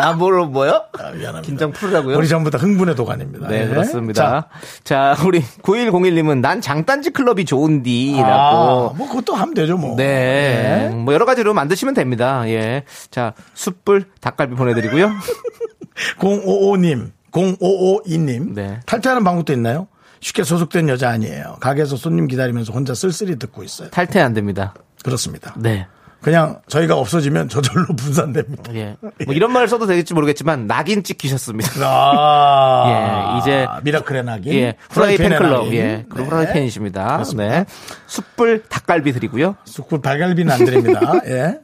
나보로 0.00 0.46
뭐요? 0.46 0.84
아, 0.98 1.10
미안합니다. 1.10 1.40
긴장 1.42 1.72
풀으라고요? 1.72 2.16
우리 2.16 2.28
전부 2.28 2.50
다 2.50 2.58
흥분의 2.58 2.94
도가니입니다. 2.94 3.48
네, 3.48 3.62
예. 3.62 3.68
그렇습니다. 3.68 4.48
자, 4.84 5.16
우리 5.26 5.42
9101님은 5.62 6.40
난 6.40 6.60
장단지 6.60 7.10
클럽이 7.10 7.44
자, 7.44 7.50
좋은디라고. 7.50 8.28
아, 8.28 8.92
뭐 8.96 9.08
그것도 9.08 9.34
하면 9.34 9.54
되죠, 9.54 9.76
뭐. 9.76 9.96
네. 9.96 10.88
뭐 10.94 11.14
여러 11.14 11.24
가지로 11.24 11.54
만드시면 11.54 11.94
됩니다. 11.94 12.48
예. 12.48 12.84
자, 13.10 13.34
숯불 13.54 14.06
닭갈비 14.20 14.54
보내드리고요. 14.54 15.10
055님, 16.18 17.10
0552님. 17.32 18.54
네. 18.54 18.80
탈퇴하는 18.86 19.24
방법도 19.24 19.52
있나요? 19.52 19.88
쉽게 20.20 20.44
소속된 20.44 20.88
여자 20.88 21.10
아니에요. 21.10 21.56
가게에서 21.60 21.96
손님 21.96 22.26
기다리면서 22.26 22.72
혼자 22.72 22.94
쓸쓸히 22.94 23.38
듣고 23.38 23.62
있어요. 23.62 23.88
탈퇴 23.90 24.20
안 24.20 24.34
됩니다. 24.34 24.74
그렇습니다. 25.02 25.54
네. 25.56 25.86
그냥 26.20 26.60
저희가 26.68 26.96
없어지면 26.96 27.48
저절로 27.48 27.86
분산됩니다. 27.96 28.74
예. 28.74 28.96
뭐 29.24 29.34
이런 29.34 29.52
말을 29.52 29.68
써도 29.68 29.86
되겠지 29.86 30.12
모르겠지만 30.14 30.66
낙인 30.66 31.02
찍히셨습니다. 31.02 31.70
아, 31.82 33.34
예, 33.34 33.38
이제 33.38 33.66
미라클의 33.82 34.24
낙인. 34.24 34.52
예. 34.52 34.74
프라이팬 34.90 35.28
프라이팬의 35.28 35.38
클럽. 35.38 35.72
예. 35.72 36.04
그 36.08 36.18
네. 36.18 36.26
프라이팬이십니다. 36.26 37.12
그렇습니다. 37.14 37.50
네. 37.50 37.64
숯불 38.06 38.64
닭갈비 38.68 39.12
드리고요. 39.12 39.56
숯불 39.64 40.02
발갈비는 40.02 40.52
안 40.52 40.64
드립니다. 40.64 41.00
예. 41.26 41.58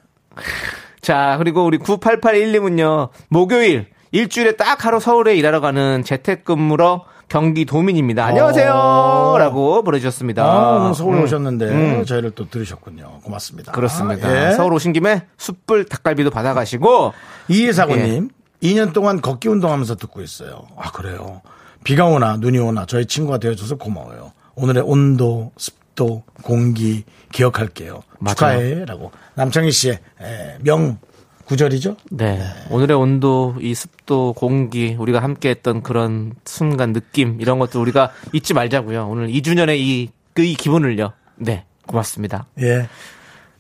자, 1.01 1.37
그리고 1.39 1.65
우리 1.65 1.79
9881님은요, 1.79 3.11
목요일, 3.29 3.87
일주일에 4.16 4.56
딱 4.56 4.87
하루 4.87 4.99
서울에 4.99 5.37
일하러 5.37 5.61
가는 5.61 6.02
재택근무러 6.02 7.04
경기 7.28 7.66
도민입니다. 7.66 8.25
안녕하세요! 8.25 8.73
어. 8.73 9.37
라고 9.38 9.85
보내주셨습니다. 9.85 10.42
아, 10.42 10.92
서울 10.94 11.16
음, 11.16 11.23
오셨는데 11.23 12.04
저희를 12.04 12.30
또 12.30 12.49
들으셨군요. 12.49 13.20
고맙습니다. 13.25 13.73
그렇습니다. 13.73 14.49
예. 14.49 14.52
서울 14.52 14.73
오신 14.73 14.94
김에 14.94 15.26
숯불 15.37 15.85
닭갈비도 15.85 16.30
받아가시고, 16.30 17.12
이해사고님, 17.49 18.30
2년 18.62 18.94
동안 18.94 19.20
걷기 19.20 19.49
운동하면서 19.49 19.96
듣고 19.96 20.23
있어요. 20.23 20.66
아, 20.78 20.90
그래요. 20.92 21.42
비가 21.85 22.06
오나 22.06 22.38
눈이 22.38 22.58
오나 22.58 22.87
저희 22.87 23.04
친구가 23.04 23.37
되어줘서 23.37 23.76
고마워요. 23.76 24.32
오늘의 24.54 24.82
온도, 24.87 25.52
습도, 25.58 26.23
공기 26.42 27.04
기억할게요. 27.32 28.00
맞아요. 28.18 28.35
축하해. 28.35 28.85
라고. 28.87 29.11
남창희 29.35 29.70
씨의 29.73 29.99
에, 30.23 30.56
명 30.62 30.99
구절이죠? 31.47 31.97
네. 32.11 32.41
오늘의 32.71 32.97
온도, 32.97 33.55
이 33.61 33.75
습도, 33.75 34.33
공기, 34.33 34.97
우리가 34.99 35.23
함께 35.23 35.50
했던 35.50 35.83
그런 35.83 36.33
순간 36.45 36.93
느낌, 36.93 37.41
이런 37.41 37.59
것들 37.59 37.81
우리가 37.81 38.11
잊지 38.33 38.53
말자고요. 38.55 39.07
오늘 39.09 39.29
2주년의 39.29 39.79
이, 39.79 40.11
그 40.35 40.43
이 40.43 40.55
기분을요. 40.55 41.12
네. 41.37 41.65
고맙습니다. 41.87 42.47
예. 42.61 42.88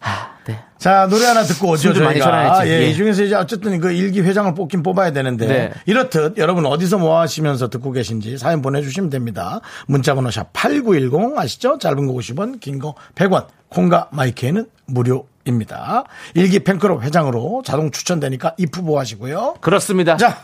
아, 0.00 0.36
네. 0.46 0.58
자, 0.78 1.06
노래 1.08 1.24
하나 1.26 1.42
듣고 1.42 1.70
오죠, 1.70 1.94
저희가. 1.94 2.12
쉬어야지. 2.12 2.70
예, 2.70 2.82
예. 2.82 2.88
이 2.90 2.94
중에서 2.94 3.22
이제 3.22 3.34
어쨌든 3.34 3.80
그 3.80 3.92
일기 3.92 4.20
회장을 4.20 4.52
뽑긴 4.54 4.82
뽑아야 4.82 5.12
되는데. 5.12 5.46
네. 5.46 5.72
이렇듯 5.86 6.36
여러분 6.38 6.66
어디서 6.66 6.98
뭐 6.98 7.18
하시면서 7.20 7.70
듣고 7.70 7.92
계신지 7.92 8.36
사연 8.36 8.62
보내주시면 8.62 9.10
됩니다. 9.10 9.60
문자번호 9.86 10.30
샵 10.30 10.52
8910 10.52 11.38
아시죠? 11.38 11.78
짧은 11.78 12.06
거 12.06 12.12
50원, 12.12 12.60
긴 12.60 12.78
거 12.78 12.94
100원. 13.14 13.46
콩과 13.68 14.10
마이크에는 14.12 14.66
무료 14.86 15.26
입니다. 15.46 16.04
일기 16.34 16.58
팬클럽 16.60 17.02
회장으로 17.02 17.62
자동 17.64 17.90
추천되니까 17.90 18.54
입 18.58 18.76
후보 18.76 18.98
하시고요. 18.98 19.56
그렇습니다. 19.60 20.16
자, 20.16 20.42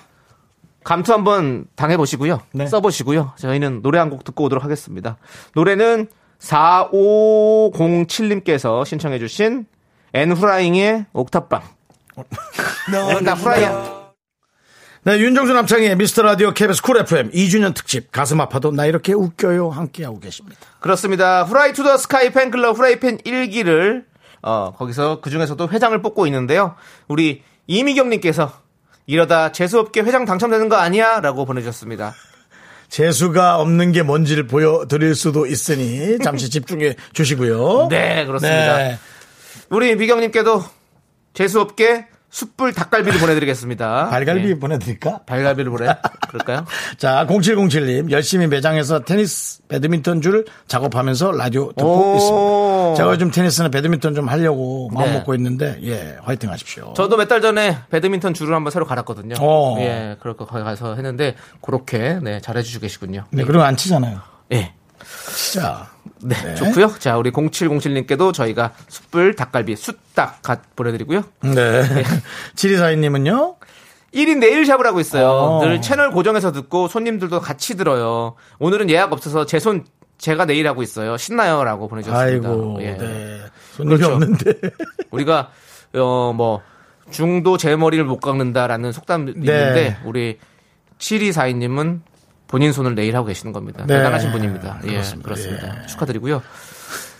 감투 0.85 1.13
한번 1.13 1.67
당해보시고요. 1.77 2.41
네. 2.55 2.67
써보시고요. 2.67 3.33
저희는 3.37 3.83
노래 3.83 3.99
한 3.99 4.11
곡 4.11 4.25
듣고 4.25 4.45
오도록 4.45 4.65
하겠습니다. 4.65 5.17
노래는 5.55 6.09
4507님께서 6.41 8.85
신청해주신 8.85 9.67
엔후라잉의 10.15 11.07
옥탑방. 11.13 11.63
오늘 13.09 13.25
나 13.25 13.35
후라이야. 13.35 14.03
네, 15.05 15.19
윤정수 15.19 15.53
남창희의 15.53 15.97
미스터 15.97 16.23
라디오 16.23 16.53
KBS 16.53 16.81
Cool 16.83 16.97
FM 16.99 17.31
2주년 17.33 17.75
특집 17.75 18.13
가슴 18.13 18.41
아파도 18.41 18.71
나 18.71 18.87
이렇게 18.87 19.13
웃겨요 19.15 19.71
함께하고 19.71 20.21
계십니다. 20.21 20.61
그렇습니다. 20.81 21.43
후라이 21.45 21.73
to 21.73 21.83
the 21.83 21.97
Sky 21.97 22.31
팬클럽 22.31 22.77
후라이 22.77 23.01
팬 23.01 23.19
1기를 23.19 24.05
어, 24.43 24.73
거기서 24.77 25.21
그 25.21 25.31
중에서도 25.31 25.69
회장을 25.69 26.01
뽑고 26.03 26.27
있는데요. 26.27 26.75
우리 27.09 27.43
이미경님께서 27.69 28.53
이러다 29.07 29.53
재수없게 29.53 30.03
회장 30.03 30.25
당첨되는 30.25 30.69
거 30.69 30.77
아니야? 30.77 31.21
라고 31.21 31.45
보내주셨습니다. 31.45 32.15
재수가 32.89 33.59
없는 33.59 33.93
게 33.93 34.03
뭔지를 34.03 34.47
보여드릴 34.47 35.15
수도 35.15 35.47
있으니 35.47 36.19
잠시 36.19 36.51
집중해 36.51 36.97
주시고요. 37.15 37.89
네, 37.89 38.27
그렇습니다. 38.27 38.77
네. 38.77 38.99
우리 39.71 39.97
미경님께도 39.97 40.63
재수없게 41.33 42.07
숯불 42.33 42.73
닭갈비를 42.73 43.21
보내드리겠습니다. 43.21 44.09
발갈비 44.11 44.49
네. 44.49 44.59
보내드릴까? 44.59 45.21
발갈비를 45.27 45.71
보내? 45.71 45.95
그럴까요? 46.29 46.65
자, 46.97 47.27
0707님, 47.29 48.11
열심히 48.11 48.47
매장에서 48.47 49.01
테니스, 49.01 49.61
배드민턴 49.69 50.23
줄 50.23 50.47
작업하면서 50.67 51.33
라디오 51.33 51.69
듣고 51.73 52.13
오. 52.13 52.17
있습니다. 52.17 52.95
제가 52.97 53.13
요즘 53.13 53.31
테니스나 53.31 53.69
배드민턴 53.69 54.15
좀 54.15 54.29
하려고 54.29 54.89
마음 54.95 55.11
네. 55.11 55.19
먹고 55.19 55.35
있는데, 55.35 55.79
예, 55.85 56.17
화이팅 56.23 56.51
하십시오. 56.51 56.95
저도 56.97 57.17
몇 57.19 57.29
달 57.29 57.41
전에 57.43 57.79
배드민턴 57.91 58.33
줄을 58.35 58.55
한번 58.55 58.71
새로 58.71 58.87
갈았거든요. 58.87 59.35
어. 59.39 59.77
예, 59.81 60.17
그렇게 60.21 60.45
거기 60.47 60.65
가서 60.65 60.95
했는데, 60.95 61.37
그렇게, 61.61 62.19
네, 62.23 62.41
잘해주시고 62.41 62.81
계시군요. 62.81 63.25
네, 63.31 63.45
그리고 63.45 63.63
안 63.63 63.77
치잖아요. 63.77 64.21
예. 64.53 64.73
진 65.35 65.61
짜. 66.31 66.43
네, 66.43 66.55
좋고요. 66.55 66.95
자, 66.99 67.17
우리 67.19 67.31
0707님께도 67.33 68.33
저희가 68.33 68.73
숯불 68.89 69.35
닭갈비 69.37 69.77
숯닭 69.77 70.43
갓 70.43 70.77
보내드리고요. 70.77 71.23
네. 71.43 71.83
7242님은요? 72.57 73.57
1인 74.15 74.39
네일샵을 74.39 74.87
하고 74.87 75.01
있어요. 75.01 75.29
어. 75.31 75.65
늘 75.65 75.81
채널 75.81 76.11
고정해서 76.11 76.53
듣고 76.53 76.87
손님들도 76.89 77.41
같이 77.41 77.77
들어요. 77.77 78.35
오늘은 78.59 78.91
예약 78.91 79.13
없어서 79.13 79.47
제 79.47 79.59
손 79.59 79.85
제가 80.19 80.45
네일 80.45 80.69
하고 80.69 80.83
있어요. 80.85 81.17
신나요? 81.17 81.65
라고 81.65 81.89
보내주셨습니다. 81.89 82.49
아이고, 82.49 82.79
예. 82.83 82.93
네. 82.97 83.41
손님이 83.73 83.97
그렇죠. 83.99 84.15
없는데. 84.15 84.53
우리가 85.11 85.51
어 85.95 86.33
뭐 86.33 86.63
중도 87.11 87.57
제 87.57 87.75
머리를 87.75 88.05
못 88.05 88.21
깎는다라는 88.21 88.93
속담이 88.93 89.33
있는데 89.33 89.99
우리 90.05 90.39
7242님은 90.99 92.01
본인 92.53 92.71
손을 92.71 92.95
네일 92.95 93.17
하고 93.17 93.27
계시는 93.29 93.55
겁니다. 93.55 93.85
네. 93.87 93.97
대단하신 93.97 94.31
분입니다. 94.31 94.81
예, 94.85 94.91
그렇습니다. 94.91 95.25
그렇습니다. 95.25 95.87
축하드리고요. 95.87 96.43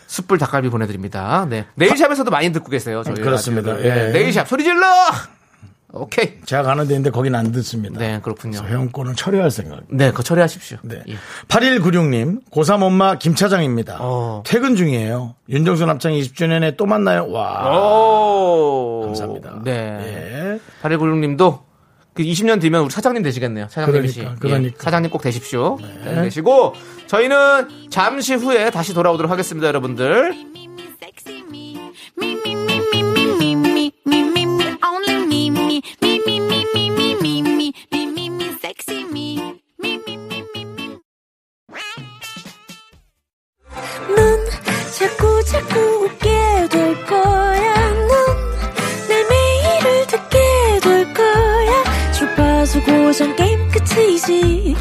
숯불 0.07 0.37
닭갈비 0.37 0.69
보내드립니다. 0.69 1.47
네. 1.49 1.65
네일샵에서도 1.75 2.31
많이 2.31 2.53
듣고 2.53 2.69
계세요. 2.69 3.03
저희 3.03 3.15
그렇습니다. 3.15 3.73
라디오를. 3.73 3.91
예. 3.97 4.09
예. 4.09 4.13
네일샵 4.13 4.47
소리 4.47 4.63
질러! 4.63 4.87
오케이. 5.95 6.35
제가 6.45 6.63
가는 6.65 6.87
데인데 6.87 7.09
거긴 7.09 7.35
안 7.35 7.51
듣습니다. 7.51 7.99
네, 7.99 8.21
그렇군요. 8.23 8.61
회원권을 8.63 9.15
처리할 9.15 9.51
생각. 9.51 9.81
네, 9.89 10.11
그거 10.11 10.23
처리하십시오. 10.23 10.77
네. 10.83 11.03
예. 11.09 11.17
8196님, 11.49 12.41
고3 12.51 12.83
엄마 12.83 13.17
김차장입니다. 13.17 13.97
어. 14.01 14.43
퇴근 14.45 14.77
중이에요. 14.77 15.35
윤정수 15.49 15.87
남창 15.87 16.13
20주년에 16.13 16.77
또 16.77 16.85
만나요. 16.85 17.31
와. 17.31 17.75
오. 17.75 19.01
감사합니다. 19.07 19.61
네. 19.65 19.73
예. 20.53 20.61
8196님도 20.83 21.72
그 22.15 22.23
20년 22.23 22.61
뒤면 22.61 22.85
우리 22.85 22.91
사장님 22.91 23.23
되시겠네요. 23.23 23.69
사장님이시. 23.71 24.21
그러니까, 24.21 24.35
예, 24.35 24.51
그러니까. 24.51 24.83
사장님 24.83 25.11
꼭 25.11 25.23
되십시오. 25.23 25.79
네. 26.05 26.23
되시고 26.23 26.75
저희는 27.07 27.91
잠시 27.91 28.35
후에 28.35 28.71
다시 28.71 28.95
돌아오도록 28.95 29.31
하겠습니다, 29.31 29.67
여러분들. 29.69 30.31
me, 30.31 30.69
me, 32.37 32.55
me, 32.55 32.63
고정 53.13 53.37
게임 53.37 53.69
끝이지. 53.69 54.75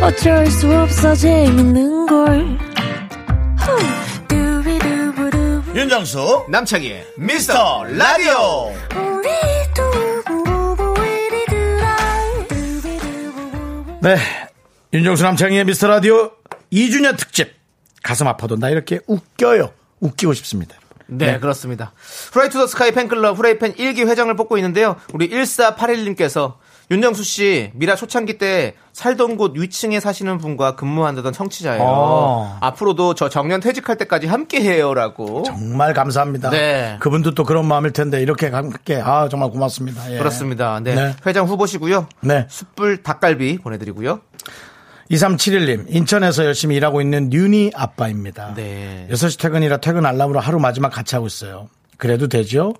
어쩔 0.00 0.46
수 0.46 0.72
없어 0.72 1.16
재밌는 1.16 2.06
걸. 2.06 2.56
후. 3.58 3.76
윤정수 5.74 6.46
남창희의 6.48 7.04
미스터 7.18 7.82
라디오. 7.86 8.72
네 14.00 14.16
윤정수 14.92 15.24
남창희의 15.24 15.64
미스터 15.64 15.88
라디오 15.88 16.30
2주년 16.72 17.18
특집 17.18 17.52
가슴 18.04 18.28
아파도 18.28 18.54
나 18.54 18.70
이렇게 18.70 19.00
웃겨요 19.08 19.72
웃기고 19.98 20.34
싶습니다 20.34 20.76
네, 21.08 21.38
그렇습니다. 21.38 21.92
후라이 22.32 22.48
to 22.48 22.55
the 22.55 22.66
Sky 22.66 22.92
팬클럽 22.92 23.38
후라이팬 23.38 23.74
1기 23.74 24.08
회장을 24.08 24.34
뽑고 24.34 24.58
있는데요. 24.58 24.96
우리 25.12 25.30
1481님께서 25.30 26.56
윤정수 26.90 27.24
씨, 27.24 27.70
미라 27.74 27.96
초창기 27.96 28.38
때 28.38 28.74
살던 28.92 29.36
곳 29.36 29.56
위층에 29.56 29.98
사시는 29.98 30.38
분과 30.38 30.76
근무한다던 30.76 31.32
청취자예요. 31.32 31.82
어. 31.84 32.58
앞으로도 32.60 33.14
저 33.14 33.28
정년 33.28 33.60
퇴직할 33.60 33.96
때까지 33.96 34.28
함께 34.28 34.60
해요라고. 34.60 35.42
정말 35.42 35.92
감사합니다 35.94 36.50
네. 36.50 36.96
그분도 37.00 37.34
또 37.34 37.42
그런 37.44 37.66
마음일 37.66 37.92
텐데 37.92 38.22
이렇게 38.22 38.46
함께 38.48 39.00
아 39.04 39.28
정말 39.28 39.50
고맙습니다 39.50 40.12
예. 40.12 40.18
그렇습니다. 40.18 40.78
네. 40.80 40.94
네. 40.94 41.16
회장 41.26 41.46
후보시고요. 41.46 42.06
네. 42.20 42.46
숯불 42.48 43.02
닭갈비 43.02 43.58
보내드리고요. 43.58 44.20
2371님, 45.10 45.86
인천에서 45.88 46.44
열심히 46.44 46.76
일하고 46.76 47.00
있는 47.00 47.30
뉴니 47.30 47.72
아빠입니다. 47.74 48.54
네. 48.54 49.06
6시 49.10 49.40
퇴근이라 49.40 49.78
퇴근 49.78 50.04
알람으로 50.06 50.40
하루 50.40 50.58
마지막 50.58 50.90
같이 50.90 51.14
하고 51.14 51.26
있어요. 51.26 51.68
그래도 51.96 52.28
되죠? 52.28 52.74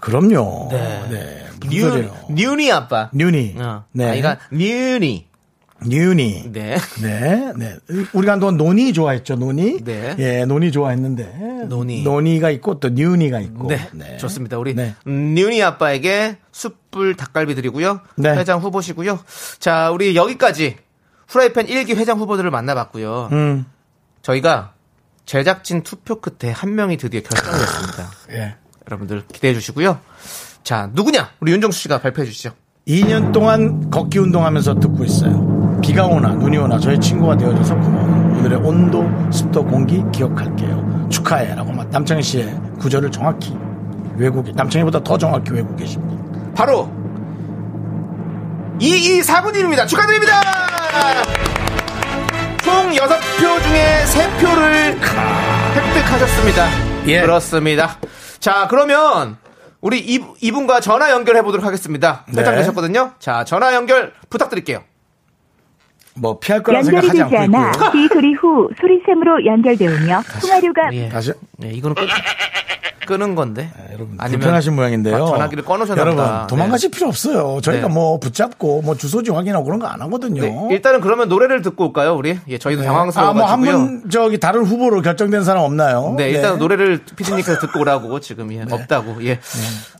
그럼요. 0.00 0.68
네. 0.70 1.46
무슨 1.66 2.02
뉴? 2.02 2.10
뉴니 2.30 2.72
아빠. 2.72 3.10
뉴니. 3.12 3.56
어. 3.58 3.84
네. 3.92 4.10
아이가 4.10 4.38
뉴니. 4.52 5.28
뉴니. 5.86 6.50
네. 6.52 6.76
네, 7.00 7.52
네. 7.56 7.76
우리가 8.12 8.32
한동안 8.32 8.56
노니 8.56 8.92
좋아했죠, 8.92 9.36
노니. 9.36 9.84
네. 9.84 10.16
예, 10.18 10.44
노니 10.44 10.72
좋아했는데. 10.72 11.66
노니. 11.68 12.02
노니가 12.02 12.50
있고 12.50 12.80
또 12.80 12.88
뉴니가 12.88 13.38
있고. 13.40 13.68
네, 13.68 14.16
좋습니다. 14.16 14.58
우리 14.58 14.74
네. 14.74 14.94
음, 15.06 15.34
뉴니 15.34 15.62
아빠에게 15.62 16.38
숯불 16.50 17.16
닭갈비 17.16 17.54
드리고요. 17.54 18.00
네. 18.16 18.30
회장 18.36 18.58
후보시고요. 18.60 19.20
자, 19.60 19.90
우리 19.92 20.16
여기까지 20.16 20.76
프라이팬 21.28 21.66
1기 21.66 21.94
회장 21.94 22.18
후보들을 22.18 22.50
만나봤고요. 22.50 23.28
음, 23.32 23.66
저희가 24.22 24.72
제작진 25.26 25.82
투표 25.82 26.20
끝에 26.20 26.50
한 26.50 26.74
명이 26.74 26.96
드디어 26.96 27.20
결정됐습니다. 27.20 28.10
예. 28.30 28.56
여러분들 28.88 29.24
기대해 29.32 29.54
주시고요. 29.54 29.98
자, 30.62 30.90
누구냐? 30.92 31.30
우리 31.40 31.52
윤정수 31.52 31.78
씨가 31.80 32.00
발표해 32.00 32.26
주시죠. 32.26 32.52
2년 32.86 33.32
동안 33.32 33.90
걷기 33.90 34.18
운동하면서 34.18 34.80
듣고 34.80 35.04
있어요. 35.04 35.78
비가 35.82 36.06
오나 36.06 36.30
눈이 36.30 36.56
오나 36.56 36.78
저의 36.78 36.98
친구가 37.00 37.36
되어줘서 37.36 37.74
고마워요. 37.74 38.38
오늘의 38.38 38.58
온도, 38.58 39.04
습도, 39.30 39.64
공기 39.64 40.02
기억할게요. 40.12 41.08
축하해. 41.10 41.54
라고 41.54 41.72
막 41.72 41.88
남창희 41.90 42.22
씨의 42.22 42.60
구절을 42.80 43.10
정확히 43.10 43.54
외국에, 44.16 44.52
남창희보다 44.52 45.02
더 45.04 45.18
정확히 45.18 45.52
외우고 45.52 45.76
계십니다. 45.76 46.16
바로 46.54 46.90
2249님입니다. 48.80 49.86
축하드립니다. 49.86 50.40
총 52.62 52.90
6표 52.92 53.62
중에 53.62 54.04
3표를 54.06 54.98
획득하셨습니다. 55.74 56.68
예. 57.06 57.20
그렇습니다. 57.20 57.98
자, 58.40 58.66
그러면 58.68 59.36
우리 59.80 59.98
이, 59.98 60.20
이분과 60.40 60.80
전화 60.80 61.10
연결해 61.10 61.42
보도록 61.42 61.64
하겠습니다. 61.66 62.24
네. 62.28 62.40
회장되셨거든요. 62.40 63.12
자, 63.18 63.44
전화 63.44 63.74
연결 63.74 64.12
부탁드릴게요. 64.28 64.82
뭐 66.14 66.38
피할 66.40 66.62
거라 66.62 66.82
생각하지 66.82 67.10
되지 67.18 67.22
않고 67.22 67.44
있고요. 67.44 67.92
비 67.92 68.08
소리 68.08 68.34
후 68.34 68.68
소리샘으로 68.80 69.46
연결되오며 69.46 70.22
통화료가 70.40 70.92
예. 70.92 71.08
다시 71.08 71.32
네, 71.58 71.70
이거는 71.70 71.94
끄, 71.94 72.02
끄는 73.08 73.34
건데. 73.34 73.70
네, 73.76 73.84
여러분 73.94 74.16
아니면 74.18 74.40
불편하신 74.40 74.74
모양인데요. 74.76 75.26
전화기를 75.26 75.64
꺼놓으셨나 75.64 76.00
여러분. 76.00 76.46
도망가실 76.46 76.90
필요 76.90 77.08
없어요. 77.08 77.60
저희가 77.62 77.88
네. 77.88 77.94
뭐 77.94 78.20
붙잡고 78.20 78.82
뭐 78.82 78.94
주소지 78.96 79.30
확인하고 79.30 79.64
그런 79.64 79.78
거 79.80 79.88
안 79.88 80.02
하거든요. 80.02 80.42
네, 80.42 80.68
일단은 80.70 81.00
그러면 81.00 81.28
노래를 81.30 81.62
듣고 81.62 81.86
올까요, 81.86 82.14
우리? 82.14 82.38
예, 82.48 82.58
저희도 82.58 82.82
당황스러워가지고요. 82.82 83.44
아, 83.44 83.56
뭐한분 83.56 84.10
저기 84.10 84.38
다른 84.38 84.64
후보로 84.64 85.00
결정된 85.00 85.42
사람 85.44 85.62
없나요? 85.64 86.14
네, 86.18 86.28
일단 86.30 86.58
노래를 86.58 87.00
피디님께서 87.16 87.58
듣고 87.60 87.80
오라고 87.80 88.20
지금 88.20 88.52
예, 88.52 88.62
없다고. 88.70 89.24
예. 89.24 89.38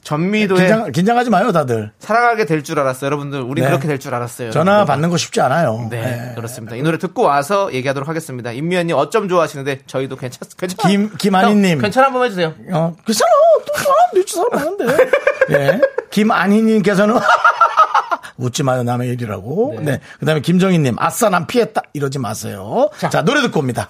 전미도에 0.02 0.58
네. 0.58 0.66
긴장 0.66 0.92
긴장하지 0.92 1.30
마요, 1.30 1.52
다들. 1.52 1.90
사랑하게 1.98 2.44
될 2.46 2.62
줄 2.62 2.78
알았어요. 2.80 3.06
여러분들, 3.06 3.40
우리 3.40 3.62
네. 3.62 3.68
그렇게 3.68 3.86
될 3.88 3.98
줄 3.98 4.14
알았어요. 4.14 4.50
전화 4.50 4.72
여러분들. 4.72 4.92
받는 4.92 5.08
거 5.10 5.16
쉽지 5.16 5.40
않아요. 5.40 5.86
네, 5.90 6.00
네. 6.02 6.32
그렇습니다. 6.34 6.76
이 6.76 6.82
노래 6.82 6.98
듣고 6.98 7.22
와서 7.22 7.72
얘기하도록 7.72 8.06
하겠습니다. 8.08 8.52
임미연님 8.52 8.94
어쩜 8.96 9.28
좋아하시는데 9.28 9.80
저희도 9.86 10.16
괜찮, 10.16 10.40
괜찮아. 10.58 10.88
김- 10.88 11.10
김아니님. 11.16 11.72
형, 11.76 11.78
괜찮아 11.78 12.06
한번 12.08 12.24
해주세요. 12.24 12.52
어, 12.72 12.94
그 13.04 13.12
사람, 13.12 13.32
또 13.66 13.74
사람, 13.74 13.96
뮤지 14.14 14.34
사람 14.34 14.48
많은데. 14.52 15.10
예. 15.50 15.80
김안희님께서는, 16.10 17.16
웃지 18.38 18.62
마요, 18.62 18.82
남의 18.82 19.10
일이라고. 19.10 19.78
네. 19.80 20.00
그 20.18 20.26
다음에 20.26 20.40
김정희님, 20.40 20.96
아싸, 20.98 21.28
난 21.28 21.46
피했다. 21.46 21.82
이러지 21.92 22.18
마세요. 22.18 22.88
자, 23.10 23.22
노래 23.22 23.40
듣고 23.42 23.60
옵니다. 23.60 23.88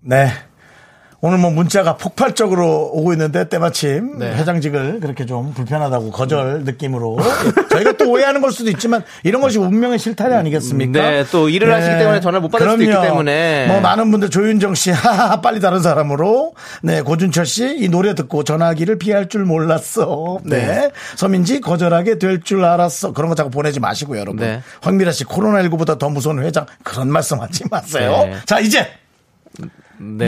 네. 0.00 0.32
오늘 1.22 1.36
뭐 1.36 1.50
문자가 1.50 1.96
폭발적으로 1.98 2.90
오고 2.94 3.12
있는데 3.12 3.46
때마침 3.46 4.18
네. 4.18 4.34
회장직을 4.36 5.00
그렇게 5.00 5.26
좀 5.26 5.52
불편하다고 5.52 6.12
거절 6.12 6.62
느낌으로 6.64 7.18
저희가 7.70 7.92
또 7.98 8.10
오해하는 8.10 8.40
걸 8.40 8.52
수도 8.52 8.70
있지만 8.70 9.04
이런 9.22 9.42
것이 9.42 9.58
운명의 9.58 9.98
실타래 9.98 10.34
아니겠습니까? 10.36 11.10
네, 11.10 11.24
또 11.30 11.50
일을 11.50 11.74
하시기 11.74 11.98
때문에 11.98 12.20
전화를 12.20 12.40
못 12.40 12.48
받을 12.48 12.70
수도 12.70 12.82
있기 12.82 12.90
그럼요. 12.90 13.06
때문에. 13.06 13.66
뭐 13.66 13.80
많은 13.80 14.10
분들 14.10 14.30
조윤정 14.30 14.74
씨 14.74 14.90
하하하 14.96 15.42
빨리 15.42 15.60
다른 15.60 15.82
사람으로 15.82 16.54
네 16.82 17.02
고준철 17.02 17.44
씨 17.44 17.60
이 17.80 17.88
노래 17.90 18.14
듣고 18.14 18.42
전화기를 18.42 18.98
피할 18.98 19.28
줄 19.28 19.44
몰랐어 19.44 20.38
네, 20.44 20.90
서민지 21.16 21.60
거절하게 21.60 22.18
될 22.18 22.40
줄 22.42 22.64
알았어 22.64 23.12
그런 23.12 23.28
거 23.28 23.34
자꾸 23.34 23.50
보내지 23.50 23.78
마시고요 23.80 24.18
여러분 24.20 24.40
네. 24.40 24.62
황미라 24.80 25.12
씨 25.12 25.24
코로나19보다 25.26 25.98
더 25.98 26.08
무서운 26.08 26.42
회장 26.42 26.64
그런 26.82 27.08
말씀하지 27.10 27.64
마세요 27.70 28.22
네. 28.24 28.36
자 28.46 28.58
이제 28.60 28.88
네. 30.02 30.26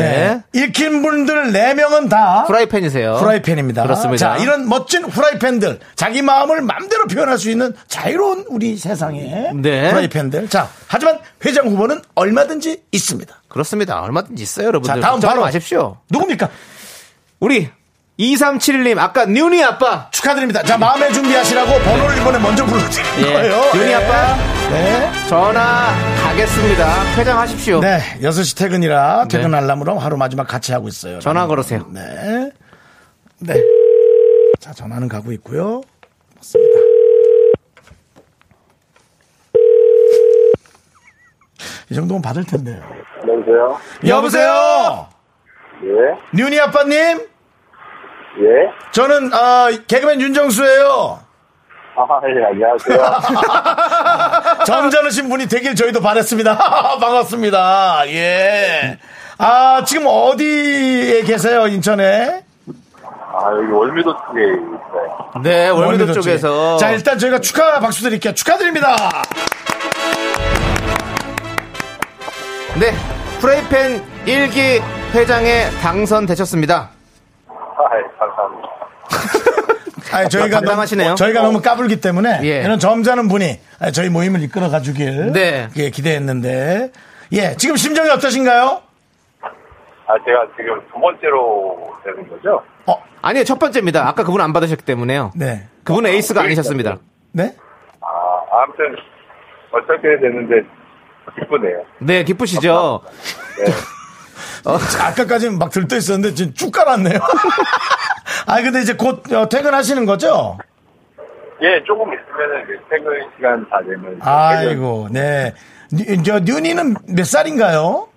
네. 0.53 0.61
읽힌 0.61 1.01
분들 1.01 1.53
4명은 1.53 2.11
다 2.11 2.45
프라이팬이세요. 2.47 3.17
프라이팬입니다. 3.17 3.83
그렇습니다. 3.83 4.37
자, 4.37 4.43
이런 4.43 4.69
멋진 4.69 5.07
프라이팬들, 5.07 5.81
자기 5.97 6.21
마음을 6.21 6.61
마음대로 6.61 7.07
표현할 7.07 7.39
수 7.39 7.51
있는 7.51 7.73
자유로운 7.89 8.45
우리 8.49 8.77
세상에 8.77 9.51
네. 9.55 9.91
프라이팬들. 9.91 10.49
자, 10.51 10.69
하지만 10.87 11.19
회장 11.45 11.69
후보는 11.69 12.03
얼마든지 12.15 12.83
있습니다. 12.93 13.43
그렇습니다. 13.49 14.03
얼마든지 14.03 14.43
있어요, 14.43 14.67
여러분들. 14.67 15.01
자, 15.01 15.01
다음 15.01 15.21
바로 15.21 15.41
마십시오. 15.41 15.97
누굽니까? 16.11 16.51
우리 17.41 17.71
2371님 18.23 18.99
아까 18.99 19.25
뉴니 19.27 19.63
아빠 19.65 20.09
축하드립니다. 20.11 20.63
자, 20.63 20.79
마음의 20.79 21.13
준비하시라고 21.13 21.79
번호를 21.81 22.19
이번에 22.19 22.39
먼저 22.39 22.65
불러드릴 22.65 23.05
예. 23.19 23.33
거예요. 23.33 23.63
윤희 23.75 23.87
네. 23.87 23.95
아빠. 23.95 24.37
네. 24.71 25.11
전화 25.29 25.89
가겠습니다. 26.23 27.17
회장하십시오. 27.17 27.81
네. 27.81 27.99
6시 28.21 28.57
퇴근이라 28.57 29.27
퇴근 29.29 29.51
네. 29.51 29.57
알람으로 29.59 29.99
하루 29.99 30.17
마지막 30.17 30.47
같이 30.47 30.73
하고 30.73 30.89
있어요. 30.89 31.19
전화 31.19 31.47
걸으세요. 31.47 31.87
네. 31.91 32.51
네. 33.41 33.55
자, 34.61 34.73
전화는 34.73 35.09
가고 35.09 35.33
있고요. 35.33 35.83
맞습니다. 36.37 36.81
이 41.91 41.95
정도면 41.95 42.23
받을 42.23 42.45
텐데요. 42.45 42.81
여보세요? 43.27 43.79
여보세요? 44.07 45.09
예? 45.85 46.39
뉴니 46.39 46.59
아빠님? 46.61 47.32
예? 48.41 48.71
저는, 48.93 49.31
아, 49.35 49.69
개그맨 49.87 50.21
윤정수예요 50.21 51.21
아, 51.95 52.07
예, 52.25 52.45
안녕하세요. 52.47 53.21
점잖으신 54.65 55.29
분이 55.29 55.47
되길 55.47 55.75
저희도 55.75 56.01
바랬습니다. 56.01 56.57
반갑습니다. 56.99 58.05
예. 58.09 58.99
아, 59.37 59.85
지금 59.85 60.07
어디에 60.09 61.23
계세요, 61.23 61.67
인천에? 61.67 62.45
아, 63.35 63.51
여기 63.59 63.71
월미도 63.71 64.11
쪽에 64.11 64.43
있어요. 64.43 65.31
네, 65.43 65.69
월미도, 65.69 65.87
월미도 65.87 66.13
쪽에서. 66.15 66.79
쪽에. 66.79 66.79
자, 66.79 66.93
일단 66.93 67.19
저희가 67.19 67.41
축하 67.41 67.79
박수 67.81 68.03
드릴게요. 68.03 68.33
축하드립니다. 68.35 68.97
네, 72.81 72.93
프라이팬 73.41 74.03
1기 74.25 74.83
회장에 75.13 75.69
당선되셨습니다. 75.83 76.89
아, 77.77 77.97
예, 77.97 78.03
감사합니다. 78.19 78.69
아니, 80.17 80.29
저희가 80.29 80.57
감당하시네요. 80.59 81.07
너무, 81.09 81.17
저희가 81.17 81.43
너무 81.43 81.63
까불기 81.63 82.01
때문에 82.01 82.41
예. 82.43 82.63
이런 82.63 82.79
점잖은 82.79 83.29
분이 83.29 83.61
저희 83.95 84.11
모임을 84.11 84.43
이끌어 84.43 84.69
가주길 84.69 85.33
네. 85.33 85.69
예, 85.77 85.91
기대했는데 85.91 86.91
예 87.33 87.57
지금 87.57 87.77
심정이 87.77 88.11
어떠신가요? 88.11 88.83
아, 90.07 90.15
제가 90.27 90.47
지금 90.57 90.81
두 90.93 91.01
번째로 91.01 91.95
되는 92.05 92.29
거죠? 92.29 92.63
어, 92.87 93.03
아니요, 93.23 93.45
첫 93.45 93.59
번째입니다. 93.59 94.07
아까 94.07 94.25
그분 94.25 94.41
안 94.41 94.53
받으셨기 94.53 94.85
때문에요. 94.85 95.33
네, 95.35 95.69
그분은 95.85 96.11
에이스가 96.11 96.43
아니셨습니다. 96.43 96.99
네. 97.33 97.55
아, 98.01 98.63
아무튼, 98.63 98.97
어떻게 99.71 100.19
됐는데, 100.21 100.69
기쁘네요. 101.39 101.85
네, 102.01 102.25
기쁘시죠? 102.25 103.01
네. 103.59 103.73
아까까지 104.65 105.51
막 105.51 105.71
들떠 105.71 105.97
있었는데 105.97 106.35
지금 106.35 106.55
쭉 106.55 106.71
깔았네요. 106.71 107.19
아 108.47 108.63
근데 108.63 108.81
이제 108.81 108.95
곧 108.95 109.31
어, 109.33 109.49
퇴근하시는 109.49 110.05
거죠? 110.07 110.59
예, 111.63 111.83
조금 111.85 112.07
있으면은 112.13 112.65
이제 112.65 112.81
퇴근 112.91 113.13
시간 113.37 113.69
다 113.71 113.79
되면. 113.87 114.19
아이고, 114.21 115.09
네. 115.13 115.55
뉴- 115.93 116.23
저 116.25 116.41
뉴니는 116.41 116.95
몇 117.09 117.25
살인가요? 117.25 118.09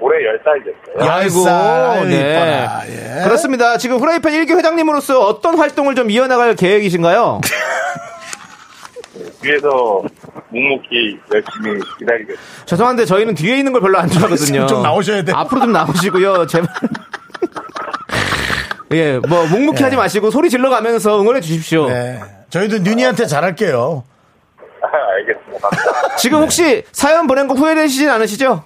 올해 0.00 0.18
10살 0.18 0.64
됐어요. 0.64 1.10
아이고, 1.10 1.48
아유, 1.48 2.10
이뻐라. 2.10 2.82
예. 2.88 3.22
그렇습니다. 3.24 3.78
지금 3.78 3.98
후라이팬 3.98 4.32
1기 4.32 4.56
회장님으로서 4.56 5.20
어떤 5.26 5.56
활동을 5.56 5.94
좀 5.94 6.10
이어나갈 6.10 6.54
계획이신가요? 6.56 7.40
위에서 9.42 10.02
묵묵히 10.48 11.18
열심히 11.32 11.80
기다리겠습니다. 11.98 12.42
죄송한데 12.66 13.04
저희는 13.04 13.34
뒤에 13.34 13.58
있는 13.58 13.72
걸 13.72 13.80
별로 13.80 13.98
안 13.98 14.08
좋아하거든요. 14.08 14.66
좀 14.66 14.82
나오셔야 14.82 15.22
돼요. 15.22 15.36
앞으로 15.36 15.62
좀 15.62 15.72
나오시고요. 15.72 16.46
제발. 16.46 16.68
예, 18.92 19.18
뭐 19.28 19.46
묵묵히 19.46 19.82
하지 19.82 19.96
마시고 19.96 20.30
소리 20.30 20.48
질러 20.48 20.70
가면서 20.70 21.20
응원해 21.20 21.40
주십시오. 21.40 21.88
네. 21.88 22.20
저희도 22.50 22.78
뉴니한테 22.78 23.26
잘할게요. 23.26 24.04
알겠습니다. 24.82 25.68
감사합니다. 25.68 26.16
지금 26.16 26.40
혹시 26.42 26.84
사연 26.92 27.26
보낸 27.26 27.48
거 27.48 27.54
후회되시진 27.54 28.08
않으시죠? 28.08 28.62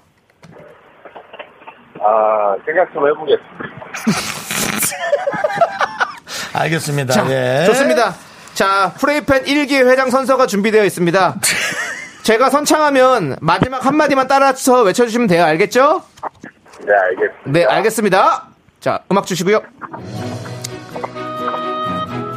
아, 2.02 2.56
생각 2.64 2.92
좀 2.92 3.06
해보겠습니다. 3.08 3.70
알겠습니다. 6.60 7.12
자, 7.14 7.26
예. 7.30 7.64
좋습니다. 7.66 8.14
자, 8.60 8.92
프레이팬 9.00 9.44
1기 9.44 9.72
회장 9.88 10.10
선서가 10.10 10.46
준비되어 10.46 10.84
있습니다. 10.84 11.36
제가 12.24 12.50
선창하면 12.50 13.38
마지막 13.40 13.86
한마디만 13.86 14.28
따라서 14.28 14.82
외쳐주시면 14.82 15.28
돼요. 15.28 15.44
알겠죠? 15.44 16.02
네, 16.84 16.92
알겠습니다. 16.92 17.40
네, 17.46 17.64
알겠습니다. 17.64 18.48
자, 18.78 19.02
음악 19.10 19.24
주시고요. 19.24 19.62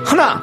하나. 0.06 0.42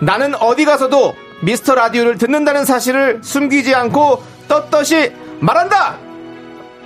나는 0.00 0.34
어디 0.34 0.64
가서도 0.64 1.14
미스터 1.42 1.76
라디오를 1.76 2.18
듣는다는 2.18 2.64
사실을 2.64 3.20
숨기지 3.22 3.76
않고 3.76 4.20
떳떳이 4.48 5.12
말한다! 5.38 5.96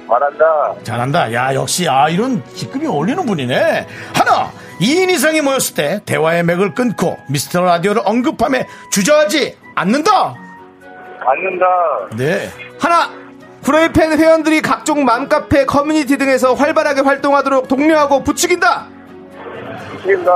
말한다. 0.06 0.74
잘한다. 0.82 1.32
야, 1.32 1.54
역시, 1.54 1.88
아, 1.88 2.10
이런 2.10 2.44
직급이 2.54 2.86
어울리는 2.86 3.24
분이네. 3.24 3.86
하나, 4.12 4.52
2인 4.80 5.10
이상이 5.10 5.40
모였을 5.40 5.74
때 5.74 6.00
대화의 6.04 6.42
맥을 6.44 6.74
끊고 6.74 7.16
미스터 7.28 7.62
라디오를 7.62 8.02
언급함에 8.04 8.66
주저하지 8.90 9.56
않는다. 9.74 10.34
받는다. 11.24 11.66
네. 12.16 12.50
하나! 12.78 13.10
후라이팬 13.62 14.16
회원들이 14.18 14.60
각종 14.60 15.04
맘카페 15.04 15.64
커뮤니티 15.66 16.18
등에서 16.18 16.54
활발하게 16.54 17.00
활동하도록 17.00 17.66
독려하고 17.66 18.22
부추긴다! 18.22 18.86
시킨다. 20.02 20.32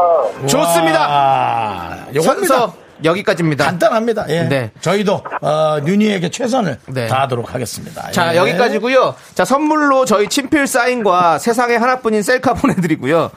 좋습니다. 0.46 1.96
선서 2.22 2.74
여기까지입니다. 3.04 3.64
간단합니다. 3.64 4.26
예. 4.28 4.42
네. 4.42 4.70
저희도 4.80 5.22
어, 5.40 5.78
뉴니에게 5.84 6.30
최선을 6.30 6.78
네. 6.88 7.06
다하도록 7.06 7.54
하겠습니다. 7.54 8.10
자, 8.10 8.34
예. 8.34 8.36
여기까지고요. 8.38 9.14
자, 9.34 9.44
선물로 9.44 10.04
저희 10.04 10.28
친필 10.28 10.66
사인과 10.66 11.38
세상에 11.38 11.76
하나뿐인 11.76 12.22
셀카 12.22 12.54
보내드리고요. 12.60 13.30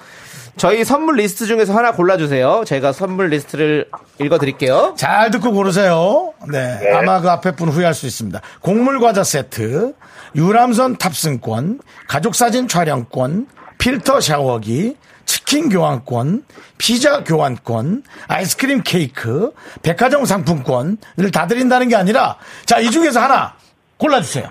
저희 0.57 0.85
선물 0.85 1.15
리스트 1.15 1.45
중에서 1.45 1.75
하나 1.75 1.93
골라주세요. 1.93 2.63
제가 2.65 2.93
선물 2.93 3.29
리스트를 3.29 3.89
읽어드릴게요. 4.19 4.93
잘 4.97 5.31
듣고 5.31 5.51
고르세요. 5.51 6.33
네. 6.51 6.91
아마 6.93 7.21
그 7.21 7.29
앞에 7.29 7.55
분 7.55 7.69
후회할 7.69 7.93
수 7.93 8.05
있습니다. 8.05 8.39
곡물 8.61 8.99
과자 8.99 9.23
세트, 9.23 9.93
유람선 10.35 10.97
탑승권, 10.97 11.79
가족사진 12.07 12.67
촬영권, 12.67 13.47
필터 13.77 14.21
샤워기, 14.21 14.95
치킨 15.25 15.69
교환권, 15.69 16.43
피자 16.77 17.23
교환권, 17.23 18.03
아이스크림 18.27 18.81
케이크, 18.83 19.51
백화점 19.81 20.25
상품권을 20.25 21.31
다 21.33 21.47
드린다는 21.47 21.89
게 21.89 21.95
아니라 21.95 22.37
자, 22.65 22.79
이 22.79 22.91
중에서 22.91 23.21
하나 23.21 23.55
골라주세요. 23.97 24.49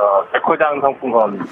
어, 0.00 0.24
백화장 0.32 0.80
상품권. 0.80 1.46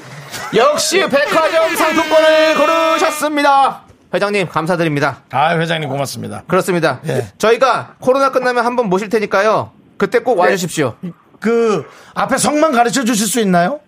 역시 0.56 1.00
백화점 1.00 1.74
상품권을 1.76 2.56
고르셨습니다. 2.56 3.82
회장님, 4.14 4.48
감사드립니다. 4.48 5.18
아, 5.30 5.54
회장님 5.58 5.90
고맙습니다. 5.90 6.42
그렇습니다. 6.48 7.00
예. 7.06 7.24
저희가 7.36 7.96
코로나 8.00 8.30
끝나면 8.30 8.64
한번 8.64 8.88
모실 8.88 9.10
테니까요. 9.10 9.70
그때 9.98 10.20
꼭 10.20 10.38
와주십시오. 10.38 10.94
그 11.40 11.86
앞에 12.14 12.38
성만 12.38 12.72
가르쳐 12.72 13.04
주실 13.04 13.26
수 13.26 13.40
있나요? 13.40 13.80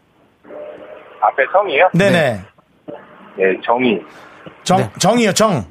앞에 1.22 1.42
성이요? 1.52 1.90
네네. 1.94 2.42
네, 3.36 3.44
정의. 3.64 4.02
정, 4.62 4.78
네. 4.78 4.90
정이요, 4.98 5.32
정. 5.32 5.64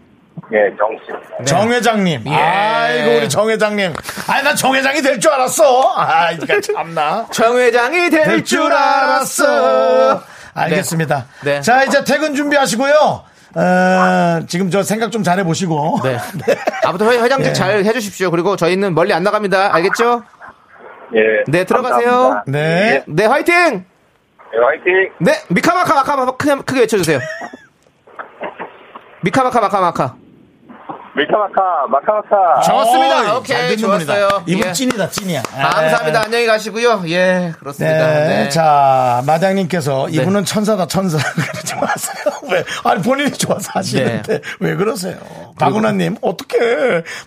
네, 0.52 0.58
정씨. 0.78 1.46
정 1.46 1.72
회장님. 1.72 2.24
예. 2.28 2.34
아이고, 2.36 3.18
우리 3.18 3.30
정 3.30 3.50
회장님. 3.50 3.94
아니, 4.28 4.44
난 4.44 4.56
정 4.56 4.74
회장이 4.76 5.02
될 5.02 5.20
줄 5.20 5.32
알았어. 5.32 5.94
아, 5.96 6.32
이거 6.32 6.60
참나. 6.62 7.28
정 7.32 7.58
회장이 7.58 8.10
될될줄 8.10 8.72
알았어. 8.72 10.22
알겠습니다. 10.54 11.26
네. 11.44 11.62
자, 11.62 11.84
이제 11.84 12.04
퇴근 12.04 12.36
준비하시고요. 12.36 13.24
어, 13.56 14.40
지금 14.48 14.70
저 14.70 14.84
생각 14.84 15.12
좀 15.12 15.24
잘 15.24 15.40
해 15.40 15.44
보시고. 15.44 16.00
네. 16.04 16.18
아무튼 16.86 17.08
회- 17.12 17.20
회장님 17.22 17.48
예. 17.50 17.54
잘 17.54 17.84
해주십시오. 17.84 18.30
그리고 18.32 18.56
저희는 18.56 18.94
멀리 18.94 19.14
안 19.14 19.24
나갑니다. 19.24 19.74
알겠죠? 19.76 20.24
예. 21.16 21.20
네, 21.48 21.64
들어가세요. 21.64 22.12
감사합니다. 22.12 22.44
네. 22.46 23.04
네, 23.08 23.26
화이팅! 23.26 23.56
네, 23.56 24.58
화이팅! 24.64 25.12
네, 25.20 25.34
미카마카 25.50 25.94
마카마카 25.96 26.38
크게, 26.38 26.56
크게 26.64 26.80
외쳐주세요. 26.82 27.20
미카마카 29.22 29.60
마카마카. 29.62 30.16
밀카마카, 31.16 31.88
마카마카. 31.90 32.62
좋습니다. 32.62 33.22
어이, 33.34 33.38
오케이, 33.38 33.58
잘 33.58 33.76
듣는 33.76 33.90
분이다. 33.90 34.16
좋았어요. 34.16 34.44
이분 34.46 34.68
예. 34.68 34.72
찐이다, 34.74 35.10
찐이야. 35.10 35.42
감사합니다. 35.42 36.22
안녕히 36.24 36.46
가시고요. 36.46 37.04
예, 37.08 37.52
그렇습니다. 37.60 37.98
네. 38.08 38.28
네. 38.28 38.50
자, 38.50 39.22
마장님께서 39.26 40.10
이분은 40.10 40.46
천사다, 40.46 40.88
천사. 40.88 41.18
그러지 41.34 41.76
마세요. 41.76 42.34
왜? 42.52 42.64
아니, 42.84 43.02
본인이 43.02 43.32
좋아서 43.32 43.72
하시는데 43.74 44.40
네. 44.40 44.42
왜 44.60 44.76
그러세요? 44.76 45.18
박은하님, 45.58 46.18
어떻게, 46.22 46.58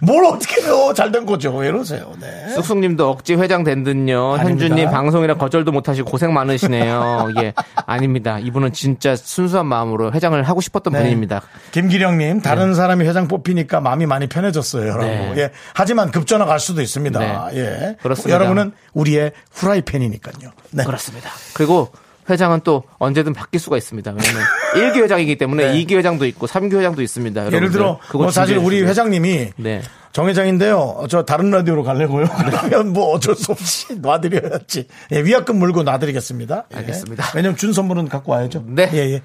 뭘 0.01 0.25
어떻게 0.25 0.63
해요? 0.63 0.93
잘 0.97 1.13
된 1.13 1.27
거죠. 1.27 1.55
왜 1.55 1.69
이러세요? 1.69 2.11
네. 2.21 2.49
쑥쑥님도 2.55 3.11
억지 3.11 3.35
회장 3.35 3.65
된 3.65 3.83
듯요. 3.85 4.37
현주님 4.39 4.89
방송이라 4.91 5.35
거절도 5.35 5.73
못하시고 5.73 6.11
고생 6.11 6.33
많으시네요. 6.33 7.29
예, 7.43 7.53
아닙니다. 7.85 8.39
이분은 8.39 8.73
진짜 8.73 9.15
순수한 9.15 9.67
마음으로 9.67 10.11
회장을 10.13 10.43
하고 10.43 10.63
싶었던 10.63 10.95
네. 10.95 11.01
분입니다. 11.03 11.43
김기령님, 11.73 12.41
다른 12.41 12.73
사람이 12.75 13.05
회장 13.07 13.29
뽑히니까 13.29 13.72
마음이 13.81 14.07
많이 14.07 14.27
편해졌어요. 14.29 14.89
라고. 14.97 15.03
네. 15.03 15.35
예. 15.37 15.51
하지만 15.75 16.11
급전화 16.11 16.45
갈 16.45 16.61
수도 16.61 16.83
있습니다. 16.83 17.19
네. 17.19 17.59
예. 17.59 17.97
그렇습니다. 18.03 18.35
여러분은 18.35 18.73
우리의 18.93 19.33
후라이팬이니까요. 19.53 20.53
네. 20.71 20.85
그렇습니다. 20.85 21.31
그리고 21.55 21.91
회장은 22.31 22.61
또 22.63 22.85
언제든 22.99 23.33
바뀔 23.33 23.61
수가 23.61 23.77
있습니다. 23.77 24.13
왜냐면 24.13 24.43
1기 24.75 25.03
회장이기 25.03 25.37
때문에 25.39 25.73
네. 25.73 25.85
2기 25.85 25.97
회장도 25.97 26.25
있고 26.27 26.47
3기 26.47 26.77
회장도 26.79 27.03
있습니다. 27.03 27.41
예를 27.47 27.53
여러분들. 27.53 27.79
들어, 27.81 27.99
뭐 28.15 28.31
사실 28.31 28.59
우리. 28.59 28.83
회장님이 28.83 29.51
네. 29.57 29.83
정 30.13 30.29
회장인데요. 30.29 31.07
저 31.09 31.25
다른 31.25 31.51
라디오로 31.51 31.83
갈래고요. 31.83 32.27
그러면 32.69 32.93
뭐 32.93 33.13
어쩔 33.15 33.35
수 33.35 33.51
없이 33.51 33.99
놔드려야지. 33.99 34.87
예, 35.13 35.25
위약금 35.25 35.57
물고 35.57 35.83
놔드리겠습니다. 35.83 36.65
예. 36.73 36.77
알겠습니다. 36.77 37.33
왜냐면 37.35 37.57
준 37.57 37.73
선물은 37.73 38.09
갖고 38.09 38.33
와야죠. 38.33 38.63
네. 38.67 38.91
예, 38.93 38.99
예. 39.15 39.23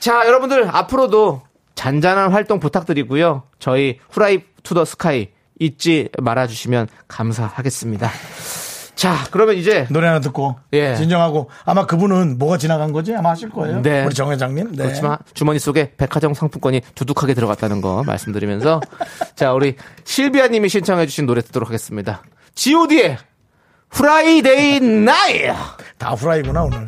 자, 0.00 0.26
여러분들 0.26 0.68
앞으로도 0.70 1.42
잔잔한 1.76 2.32
활동 2.32 2.58
부탁드리고요. 2.58 3.44
저희 3.60 4.00
후라이 4.10 4.40
to 4.64 4.74
the 4.74 4.84
Sky 4.84 5.28
잊지 5.60 6.08
말아 6.20 6.46
주시면 6.48 6.88
감사하겠습니다. 7.06 8.10
자, 8.96 9.14
그러면 9.30 9.56
이제 9.56 9.86
노래 9.90 10.06
하나 10.06 10.20
듣고 10.20 10.56
예. 10.72 10.96
진정하고 10.96 11.50
아마 11.64 11.86
그분은 11.86 12.38
뭐가 12.38 12.56
지나간 12.58 12.92
거지 12.92 13.14
아마 13.14 13.30
하실 13.30 13.50
거예요. 13.50 13.82
네. 13.82 14.04
우리 14.04 14.14
정 14.14 14.32
회장님. 14.32 14.72
네. 14.72 14.84
그렇지만 14.84 15.18
주머니 15.34 15.58
속에 15.58 15.92
백화점 15.98 16.32
상품권이 16.34 16.80
두둑하게 16.94 17.34
들어갔다는 17.34 17.80
거 17.82 18.02
말씀드리면서 18.04 18.80
자 19.36 19.52
우리 19.52 19.76
실비아 20.04 20.48
님이 20.48 20.68
신청해 20.70 21.06
주신 21.06 21.26
노래 21.26 21.42
듣도록 21.42 21.68
하겠습니다. 21.68 22.22
G.O.D의 22.54 23.18
Friday 23.90 24.80
Night 24.80 25.42
다 25.98 26.10
후라이구나 26.12 26.62
오늘. 26.64 26.86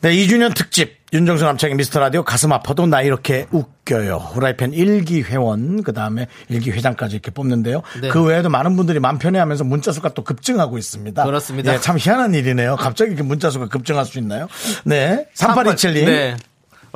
네, 0.00 0.10
2주년 0.12 0.54
특집 0.54 0.95
윤정수 1.12 1.44
남창희의 1.44 1.76
미스터 1.76 2.00
라디오 2.00 2.24
가슴 2.24 2.52
아파도 2.52 2.86
나 2.86 3.00
이렇게 3.00 3.46
웃겨요. 3.52 4.16
후라이팬 4.16 4.72
1기 4.72 5.24
회원 5.24 5.84
그 5.84 5.92
다음에 5.92 6.26
1기 6.50 6.72
회장까지 6.72 7.14
이렇게 7.14 7.30
뽑는데요. 7.30 7.82
네. 8.00 8.08
그 8.08 8.24
외에도 8.24 8.48
많은 8.48 8.76
분들이 8.76 8.98
마음 8.98 9.18
편해 9.18 9.38
하면서 9.38 9.62
문자 9.62 9.92
수가 9.92 10.10
또 10.14 10.24
급증하고 10.24 10.78
있습니다. 10.78 11.24
그렇습니다. 11.24 11.74
예, 11.74 11.78
참 11.78 11.96
희한한 11.96 12.34
일이네요. 12.34 12.74
갑자기 12.76 13.10
이렇게 13.10 13.22
문자 13.22 13.50
수가 13.50 13.68
급증할 13.68 14.04
수 14.04 14.18
있나요? 14.18 14.48
네. 14.84 15.28
3827님. 15.34 16.06
네. 16.06 16.36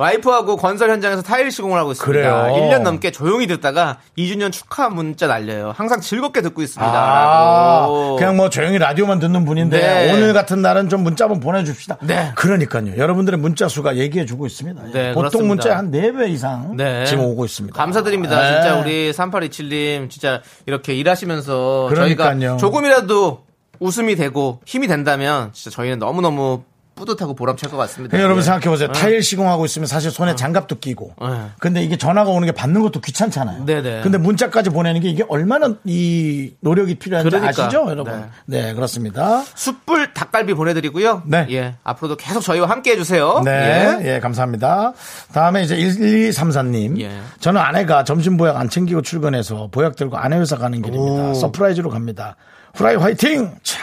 와이프하고 0.01 0.57
건설 0.57 0.89
현장에서 0.89 1.21
타일 1.21 1.51
시공을 1.51 1.77
하고 1.77 1.91
있습니다. 1.91 2.11
그래요? 2.11 2.55
1년 2.55 2.81
넘게 2.81 3.11
조용히 3.11 3.45
듣다가 3.45 3.99
2주년 4.17 4.51
축하 4.51 4.89
문자 4.89 5.27
날려요. 5.27 5.73
항상 5.75 6.01
즐겁게 6.01 6.41
듣고 6.41 6.63
있습니다. 6.63 6.91
아. 6.91 7.87
그냥 8.17 8.35
뭐 8.35 8.49
조용히 8.49 8.79
라디오만 8.79 9.19
듣는 9.19 9.45
분인데 9.45 9.79
네. 9.79 10.11
오늘 10.11 10.33
같은 10.33 10.63
날은 10.63 10.89
좀 10.89 11.03
문자 11.03 11.25
한번 11.25 11.39
보내줍시다. 11.39 11.97
네. 12.01 12.31
그러니까요. 12.35 12.97
여러분들의 12.97 13.39
문자 13.39 13.67
수가 13.67 13.97
얘기해주고 13.97 14.47
있습니다. 14.47 14.81
네, 14.91 15.13
보통. 15.13 15.51
문자 15.51 15.77
한 15.77 15.91
4배 15.91 16.29
이상 16.29 16.77
네. 16.77 17.05
지금 17.05 17.25
오고 17.25 17.45
있습니다. 17.45 17.77
감사드립니다. 17.77 18.39
네. 18.41 18.61
진짜 18.61 18.79
우리 18.79 19.11
3827님 19.11 20.09
진짜 20.09 20.41
이렇게 20.65 20.95
일하시면서 20.95 21.87
그러니까요. 21.89 22.39
저희가 22.39 22.57
조금이라도 22.57 23.43
웃음이 23.79 24.15
되고 24.15 24.61
힘이 24.65 24.87
된다면 24.87 25.49
진짜 25.53 25.75
저희는 25.75 25.99
너무너무 25.99 26.63
뿌듯하고 26.95 27.33
보람찰 27.33 27.71
것 27.71 27.77
같습니다. 27.77 28.15
네, 28.17 28.23
여러분 28.23 28.41
예. 28.41 28.45
생각해보세요. 28.45 28.91
네. 28.91 28.99
타일 28.99 29.23
시공하고 29.23 29.65
있으면 29.65 29.87
사실 29.87 30.11
손에 30.11 30.35
장갑도 30.35 30.79
끼고. 30.79 31.15
네. 31.21 31.27
근데 31.59 31.83
이게 31.83 31.97
전화가 31.97 32.29
오는 32.29 32.45
게 32.45 32.51
받는 32.51 32.81
것도 32.81 33.01
귀찮잖아요. 33.01 33.65
네네. 33.65 34.01
근데 34.01 34.17
문자까지 34.17 34.69
보내는 34.69 35.01
게 35.01 35.09
이게 35.09 35.23
얼마나 35.29 35.75
이 35.83 36.53
노력이 36.59 36.95
필요한지 36.95 37.29
그러니까. 37.29 37.63
아시죠, 37.65 37.85
여러분? 37.89 38.25
네, 38.45 38.73
그렇습니다. 38.73 39.43
숯불 39.55 40.13
닭갈비 40.13 40.53
보내드리고요. 40.53 41.23
네. 41.25 41.47
예. 41.51 41.75
앞으로도 41.83 42.17
계속 42.17 42.41
저희와 42.41 42.69
함께 42.69 42.91
해주세요. 42.91 43.41
네, 43.45 43.97
예. 44.01 44.15
예, 44.15 44.19
감사합니다. 44.19 44.93
다음에 45.33 45.63
이제 45.63 45.77
1234님. 45.77 46.99
예. 47.01 47.19
저는 47.39 47.59
아내가 47.61 48.03
점심 48.03 48.37
보약 48.37 48.57
안 48.57 48.69
챙기고 48.69 49.01
출근해서 49.01 49.69
보약 49.71 49.95
들고 49.95 50.17
아내 50.17 50.37
회사 50.37 50.57
가는 50.57 50.81
길입니다. 50.81 51.29
오. 51.29 51.33
surprise로 51.33 51.89
갑니다. 51.89 52.35
후라이 52.75 52.95
화이팅! 52.95 53.53
차, 53.63 53.79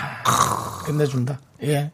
끝내준다. 0.87 1.39
예. 1.65 1.91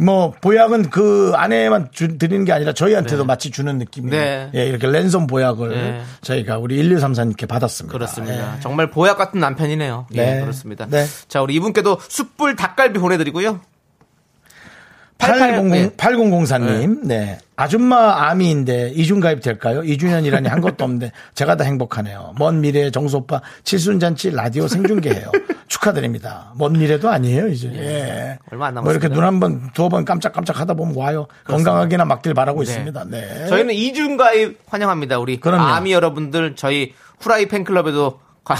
뭐, 0.00 0.32
보약은 0.40 0.90
그 0.90 1.32
아내만 1.36 1.88
주- 1.92 2.18
드리는 2.18 2.44
게 2.44 2.52
아니라 2.52 2.72
저희한테도 2.72 3.24
마치 3.24 3.50
주는 3.50 3.78
느낌이에요. 3.78 4.20
네. 4.20 4.50
예, 4.54 4.66
이렇게 4.66 4.86
랜선 4.86 5.26
보약을 5.26 5.68
네. 5.70 6.02
저희가 6.22 6.58
우리 6.58 6.76
1234님께 6.82 7.46
받았습니다. 7.46 7.92
그렇습니다. 7.92 8.56
예. 8.56 8.60
정말 8.60 8.90
보약 8.90 9.18
같은 9.18 9.40
남편이네요. 9.40 10.06
예, 10.14 10.24
네. 10.34 10.40
그렇습니다. 10.40 10.86
네. 10.88 11.06
자, 11.28 11.42
우리 11.42 11.54
이분께도 11.54 11.98
숯불 12.08 12.56
닭갈비 12.56 12.98
보내드리고요. 12.98 13.60
80, 15.20 15.96
88, 15.96 16.16
8004님, 16.16 17.06
네. 17.06 17.38
아줌마 17.56 18.28
아미인데 18.30 18.92
이중 18.94 19.20
가입 19.20 19.42
될까요? 19.42 19.82
2주년이라니 19.82 20.48
한 20.48 20.60
것도 20.62 20.82
없는데 20.82 21.12
제가 21.34 21.56
다 21.56 21.64
행복하네요. 21.64 22.34
먼 22.38 22.60
미래의 22.62 22.90
정수 22.90 23.18
오빠 23.18 23.42
칠순잔치 23.64 24.30
라디오 24.30 24.66
생중계해요. 24.66 25.30
축하드립니다. 25.68 26.52
먼 26.56 26.72
미래도 26.72 27.10
아니에요, 27.10 27.48
이제. 27.48 27.70
예. 27.74 28.38
얼마 28.50 28.68
안뭐 28.68 28.90
이렇게 28.90 29.08
남았습니다. 29.08 29.14
눈한 29.14 29.40
번, 29.40 29.70
두어 29.74 29.88
번 29.88 30.04
깜짝깜짝 30.04 30.58
하다 30.58 30.74
보면 30.74 30.96
와요. 30.96 31.26
건강하게나 31.44 32.06
막길 32.06 32.34
바라고 32.34 32.62
있습니다. 32.62 33.04
네. 33.08 33.46
저희는 33.46 33.74
이중 33.74 34.16
가입 34.16 34.58
환영합니다. 34.66 35.18
우리 35.18 35.38
그럼요. 35.38 35.62
아미 35.62 35.92
여러분들 35.92 36.56
저희 36.56 36.94
후라이 37.20 37.46
팬클럽에도 37.46 38.18
가, 38.42 38.56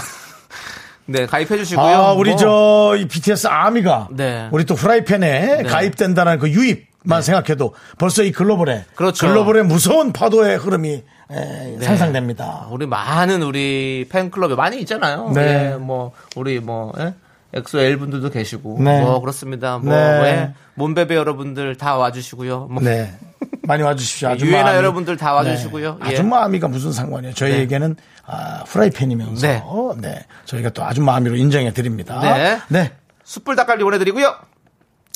네 1.11 1.25
가입해 1.25 1.57
주시고요. 1.57 1.85
아, 1.85 2.13
우리 2.13 2.31
뭐, 2.31 2.37
저, 2.37 2.95
이 2.97 3.07
BTS 3.07 3.47
아미가. 3.47 4.09
네. 4.11 4.47
우리 4.51 4.65
또 4.65 4.75
프라이팬에 4.75 5.63
가입된다는 5.63 6.39
그 6.39 6.49
유입만 6.49 7.21
생각해도 7.21 7.73
벌써 7.97 8.23
이 8.23 8.31
글로벌에. 8.31 8.85
그렇죠. 8.95 9.27
글로벌의 9.27 9.65
무서운 9.65 10.13
파도의 10.13 10.57
흐름이 10.57 11.03
에, 11.31 11.77
상상됩니다. 11.79 12.67
우리 12.71 12.85
많은 12.85 13.41
우리 13.41 14.07
팬클럽에 14.09 14.55
많이 14.55 14.79
있잖아요. 14.81 15.31
네. 15.33 15.73
예, 15.73 15.77
뭐 15.77 16.11
우리 16.35 16.59
뭐 16.59 16.93
예? 16.99 17.13
엑소엘 17.53 17.97
분들도 17.97 18.29
계시고 18.29 18.77
네. 18.81 19.01
뭐 19.01 19.19
그렇습니다. 19.19 19.77
뭐 19.77 19.93
네. 19.93 20.23
예? 20.25 20.53
몬베베 20.75 21.15
여러분들 21.15 21.75
다 21.75 21.97
와주시고요. 21.97 22.67
뭐 22.69 22.81
네. 22.81 23.13
많이 23.71 23.83
와주십시오. 23.83 24.29
아줌마 24.29 24.51
유애나. 24.51 24.75
여러분들 24.75 25.15
다 25.15 25.33
와주시고요. 25.33 25.97
네. 26.01 26.09
예. 26.09 26.13
아줌마 26.13 26.43
아미가 26.43 26.67
무슨 26.67 26.91
상관이에요? 26.91 27.33
저희에게는 27.33 27.95
아, 28.25 28.63
프라이팬이면서 28.65 29.47
네. 29.47 29.63
네. 29.97 30.25
저희가 30.45 30.71
또 30.71 30.83
아줌마 30.83 31.15
아미로 31.15 31.37
인정해 31.37 31.71
드립니다. 31.71 32.19
네. 32.21 32.59
네. 32.67 32.91
숯불 33.23 33.55
닭갈비 33.55 33.83
보내드리고요. 33.83 34.35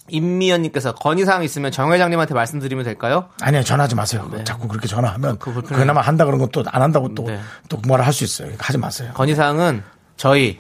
임미연님께서 0.08 0.94
건의사항 0.96 1.44
있으면 1.44 1.72
정 1.72 1.92
회장님한테 1.92 2.34
말씀드리면 2.34 2.86
될까요? 2.86 3.30
아니요, 3.42 3.64
전화하지 3.64 3.96
마세요. 3.96 4.30
자꾸 4.44 4.68
그렇게 4.68 4.88
전화하면 4.88 5.38
그. 5.40 5.62
그나마 5.64 6.00
한다 6.02 6.26
그런 6.26 6.40
것도 6.40 6.64
안 6.68 6.82
한다고 6.82 7.14
또, 7.16 7.24
네. 7.24 7.40
또 7.70 7.78
뭐라 7.88 8.06
할 8.06 8.14
수 8.14 8.24
있어요. 8.24 8.52
하지 8.58 8.78
마세요. 8.78 9.12
건의사항은 9.16 9.84
저희 10.16 10.60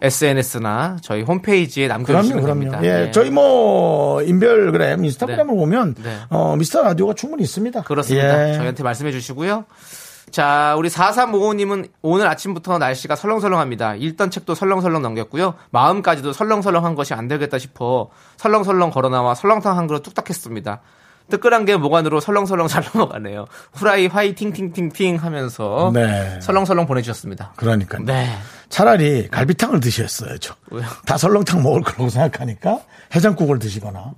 SNS나 0.00 0.98
저희 1.02 1.22
홈페이지에 1.22 1.88
그럼요, 1.88 2.04
남겨주시면 2.04 2.42
그럼요. 2.42 2.60
됩니다. 2.60 2.80
예, 2.82 3.06
예. 3.06 3.10
저희 3.10 3.30
뭐 3.30 4.22
인별그램, 4.22 5.04
인스타그램을 5.04 5.54
네. 5.54 5.60
보면 5.60 5.94
네. 6.02 6.16
어, 6.28 6.56
미스터 6.56 6.82
라디오가 6.82 7.14
충분히 7.14 7.42
있습니다. 7.44 7.82
그렇습니다. 7.82 8.50
예. 8.50 8.54
저희한테 8.54 8.82
말씀해 8.82 9.12
주시고요. 9.12 9.64
자, 10.30 10.74
우리 10.76 10.88
4355님은 10.88 11.88
오늘 12.02 12.26
아침부터 12.26 12.78
날씨가 12.78 13.16
설렁설렁합니다. 13.16 13.94
읽던 13.94 14.30
책도 14.30 14.54
설렁설렁 14.54 15.00
넘겼고요. 15.00 15.54
마음까지도 15.70 16.32
설렁설렁한 16.32 16.94
것이 16.94 17.14
안 17.14 17.28
되겠다 17.28 17.58
싶어 17.58 18.10
설렁설렁 18.36 18.90
걸어나와 18.90 19.34
설렁탕 19.34 19.78
한 19.78 19.86
그릇 19.86 20.02
뚝딱 20.02 20.28
했습니다. 20.28 20.80
뜨끈한 21.30 21.64
게 21.64 21.76
목안으로 21.76 22.20
설렁설렁 22.20 22.68
잘 22.68 22.84
넘어가네요. 22.94 23.46
후라이 23.72 24.06
화이팅 24.06 24.52
팅팅팅 24.52 25.16
하면서 25.16 25.90
네. 25.92 26.38
설렁설렁 26.40 26.86
보내주셨습니다. 26.86 27.52
그러니까 27.56 27.98
네. 27.98 28.28
차라리 28.68 29.28
갈비탕을 29.28 29.80
드셨어야죠. 29.80 30.54
왜요? 30.70 30.86
다 31.04 31.16
설렁탕 31.16 31.62
먹을 31.62 31.82
거라고 31.82 32.08
생각하니까 32.08 32.80
해장국을 33.14 33.58
드시거나. 33.58 34.12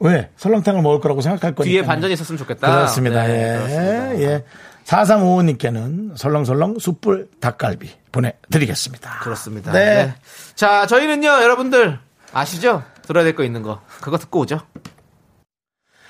왜? 0.00 0.30
설렁탕을 0.36 0.82
먹을 0.82 1.00
거라고 1.00 1.20
생각할 1.20 1.54
거니까. 1.54 1.64
네. 1.64 1.70
뒤에 1.70 1.82
반전이 1.82 2.12
있었으면 2.14 2.38
좋겠다. 2.38 2.74
그렇습니다. 2.74 3.22
네, 3.24 3.32
예. 3.32 3.56
그렇습니다. 3.56 4.20
예. 4.20 4.44
4355님께는 4.84 6.16
설렁설렁 6.16 6.78
숯불 6.78 7.28
닭갈비 7.40 7.90
보내드리겠습니다. 8.12 9.18
그렇습니다. 9.20 9.72
네. 9.72 10.06
네. 10.06 10.14
자, 10.54 10.86
저희는요, 10.86 11.26
여러분들 11.28 11.98
아시죠? 12.32 12.82
들어야 13.06 13.24
될 13.24 13.34
거 13.34 13.44
있는 13.44 13.62
거. 13.62 13.80
그거 14.00 14.18
듣고 14.18 14.40
오죠. 14.40 14.60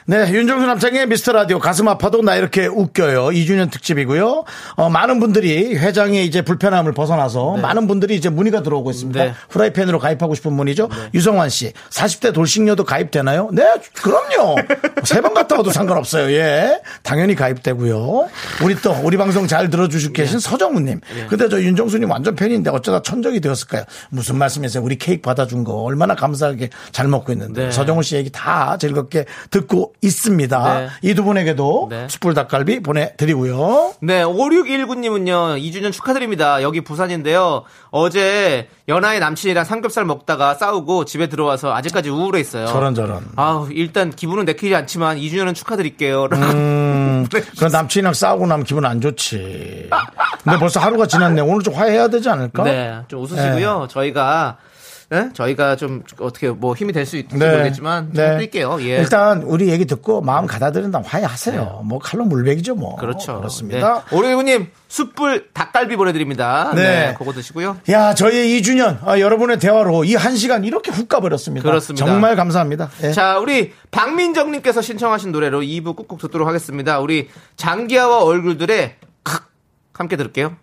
네, 0.06 0.30
윤정수 0.30 0.66
남창의 0.66 1.06
미스터 1.08 1.32
라디오 1.32 1.58
가슴 1.58 1.88
아파도 1.88 2.20
나 2.20 2.36
이렇게 2.36 2.66
웃겨요. 2.66 3.28
2주년 3.28 3.70
특집이고요. 3.70 4.44
어, 4.76 4.90
많은 4.90 5.18
분들이 5.18 5.74
회장의 5.76 6.26
이제 6.26 6.42
불편함을 6.42 6.92
벗어나서 6.92 7.56
많은 7.56 7.86
분들이 7.86 8.14
이제 8.14 8.28
문의가 8.28 8.62
들어오고 8.62 8.90
있습니다. 8.90 9.24
네. 9.24 9.32
후라이팬으로 9.48 9.98
가입하고 9.98 10.34
싶은 10.34 10.54
분이죠. 10.58 10.90
유성환 11.14 11.48
씨, 11.48 11.72
40대 11.88 12.34
돌싱녀도 12.34 12.84
가입되나요? 12.84 13.48
네, 13.52 13.64
그럼요. 13.94 14.56
세 15.04 15.22
번 15.24 15.32
갔다 15.32 15.56
와도 15.56 15.70
상관없어요. 15.70 16.30
예. 16.32 16.82
당연히 17.02 17.34
가입되고요. 17.34 18.28
우리 18.62 18.74
또 18.82 18.94
우리 19.02 19.16
방송 19.16 19.46
잘 19.46 19.70
들어주시고 19.70 20.12
네. 20.12 20.22
계신 20.22 20.38
서정우님. 20.38 21.00
근데 21.30 21.48
저 21.48 21.58
윤정수님 21.62 22.10
완전 22.10 22.34
팬인데 22.34 22.68
어쩌다 22.68 23.00
천적이 23.00 23.40
되었을까요? 23.40 23.84
무슨 24.10 24.36
말씀이세요? 24.36 24.82
우리 24.84 24.98
케이크 24.98 25.22
받아준 25.22 25.64
거 25.64 25.72
얼마나 25.76 26.14
감사하게 26.14 26.68
잘 26.92 27.08
먹고 27.08 27.32
있는데 27.32 27.64
네. 27.66 27.70
서정우 27.70 28.02
씨 28.02 28.16
얘기 28.16 28.28
다 28.30 28.76
즐겁게 28.78 29.24
듣고 29.50 29.93
있습니다. 30.02 30.80
네. 30.80 30.88
이두 31.02 31.24
분에게도 31.24 31.86
네. 31.90 32.06
숯불 32.08 32.34
닭갈비 32.34 32.80
보내드리고요. 32.80 33.94
네, 34.00 34.22
5619님은요, 34.22 35.58
2주년 35.60 35.92
축하드립니다. 35.92 36.62
여기 36.62 36.82
부산인데요. 36.82 37.62
어제 37.90 38.68
연하의 38.88 39.20
남친이랑 39.20 39.64
삼겹살 39.64 40.04
먹다가 40.04 40.54
싸우고 40.54 41.04
집에 41.06 41.28
들어와서 41.28 41.74
아직까지 41.74 42.10
우울해 42.10 42.40
있어요. 42.40 42.66
저런 42.66 42.94
저런. 42.94 43.24
아우, 43.36 43.68
일단 43.70 44.10
기분은 44.10 44.44
내키지 44.44 44.74
않지만 44.74 45.16
2주년은 45.16 45.54
축하드릴게요. 45.54 46.28
음, 46.32 47.26
그 47.58 47.64
남친이랑 47.64 48.12
싸우고 48.12 48.46
나면 48.46 48.64
기분 48.64 48.84
안 48.84 49.00
좋지. 49.00 49.88
근데 50.42 50.58
벌써 50.58 50.80
하루가 50.80 51.06
지났네. 51.06 51.40
오늘 51.40 51.62
좀 51.62 51.74
화해해야 51.74 52.08
되지 52.08 52.28
않을까? 52.28 52.64
네, 52.64 53.00
좀 53.08 53.22
웃으시고요. 53.22 53.88
저희가 53.90 54.58
네? 55.14 55.30
저희가 55.32 55.76
좀 55.76 56.02
어떻게 56.18 56.48
뭐 56.48 56.74
힘이 56.74 56.92
될 56.92 57.06
수 57.06 57.16
있을지 57.16 57.36
네. 57.36 57.50
모르겠지만 57.50 58.12
좀 58.12 58.14
네. 58.14 58.48
뛸게요. 58.48 58.80
예. 58.82 58.96
일단 58.98 59.42
우리 59.42 59.68
얘기 59.68 59.84
듣고 59.84 60.20
마음 60.22 60.46
가다들인다면 60.46 61.06
화해하세요. 61.06 61.82
뭐 61.84 61.98
칼로 62.00 62.24
물베기죠 62.24 62.74
뭐. 62.74 62.96
그렇죠. 62.96 63.36
그렇습니다. 63.38 64.04
네. 64.10 64.16
오리구님 64.16 64.68
숯불 64.88 65.50
닭갈비 65.52 65.96
보내드립니다. 65.96 66.72
네. 66.74 66.82
네. 66.82 67.14
그거 67.18 67.32
드시고요. 67.32 67.76
야, 67.90 68.14
저희의 68.14 68.60
2주년 68.60 68.98
아, 69.06 69.18
여러분의 69.20 69.58
대화로 69.58 70.04
이 70.04 70.14
한 70.14 70.36
시간 70.36 70.64
이렇게 70.64 70.90
훅 70.90 71.08
가버렸습니다. 71.08 71.68
그렇습니다. 71.68 72.06
정말 72.06 72.34
감사합니다. 72.36 72.88
예. 73.02 73.12
자, 73.12 73.38
우리 73.38 73.72
박민정님께서 73.90 74.80
신청하신 74.82 75.32
노래로 75.32 75.60
2부 75.60 75.94
꾹꾹 75.96 76.16
듣도록 76.18 76.48
하겠습니다. 76.48 76.98
우리 77.00 77.28
장기하와 77.56 78.22
얼굴들의 78.24 78.96
칵 79.24 79.48
함께 79.92 80.16
들을게요. 80.16 80.56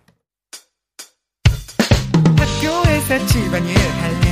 학교에서 2.38 3.26
집안일 3.26 3.76
할일 3.76 4.31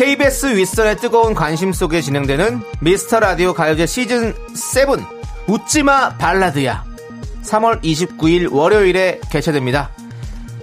KBS 0.00 0.46
윗선의 0.56 0.96
뜨거운 0.96 1.34
관심 1.34 1.74
속에 1.74 2.00
진행되는 2.00 2.62
미스터 2.80 3.20
라디오 3.20 3.52
가요제 3.52 3.84
시즌 3.84 4.34
7 4.54 4.86
웃지마 5.46 6.16
발라드야 6.16 6.82
3월 7.42 7.82
29일 7.82 8.50
월요일에 8.50 9.20
개최됩니다 9.30 9.90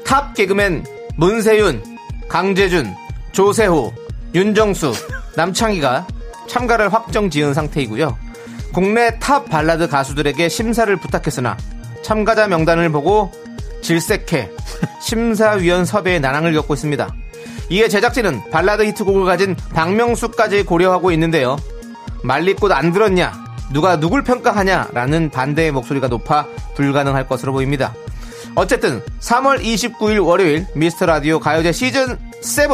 탑 0.04 0.34
개그맨 0.34 0.86
문세윤, 1.18 1.84
강재준, 2.28 2.96
조세호, 3.32 3.94
윤정수, 4.34 4.94
남창희가 5.36 6.08
참가를 6.48 6.92
확정 6.92 7.30
지은 7.30 7.54
상태이고요. 7.54 8.18
국내 8.74 9.20
탑 9.20 9.48
발라드 9.48 9.88
가수들에게 9.88 10.50
심사를 10.50 10.96
부탁했으나 10.96 11.56
참가자 12.02 12.48
명단을 12.48 12.92
보고 12.92 13.32
질색해 13.84 14.50
심사위원 15.00 15.86
섭외에 15.86 16.18
난항을 16.18 16.54
겪고 16.54 16.74
있습니다. 16.74 17.27
이에 17.70 17.88
제작진은 17.88 18.50
발라드 18.52 18.84
히트곡을 18.84 19.26
가진 19.26 19.56
박명수까지 19.74 20.64
고려하고 20.64 21.12
있는데요. 21.12 21.58
말리꽃 22.24 22.72
안 22.72 22.92
들었냐? 22.92 23.46
누가 23.74 24.00
누굴 24.00 24.24
평가하냐? 24.24 24.90
라는 24.94 25.30
반대의 25.30 25.72
목소리가 25.72 26.08
높아 26.08 26.48
불가능할 26.76 27.28
것으로 27.28 27.52
보입니다. 27.52 27.94
어쨌든 28.56 29.02
3월 29.20 29.62
29일 29.62 30.26
월요일 30.26 30.66
미스터 30.74 31.06
라디오 31.06 31.40
가요제 31.40 31.74
시즌 31.74 32.18
7 32.42 32.70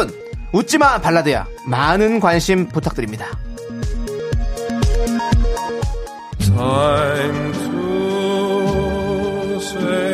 웃지마 0.54 1.02
발라드야 1.02 1.48
많은 1.68 2.20
관심 2.20 2.70
부탁드립니다. 2.70 3.26
Time 6.56 7.52
to 7.54 9.60
say 9.60 10.13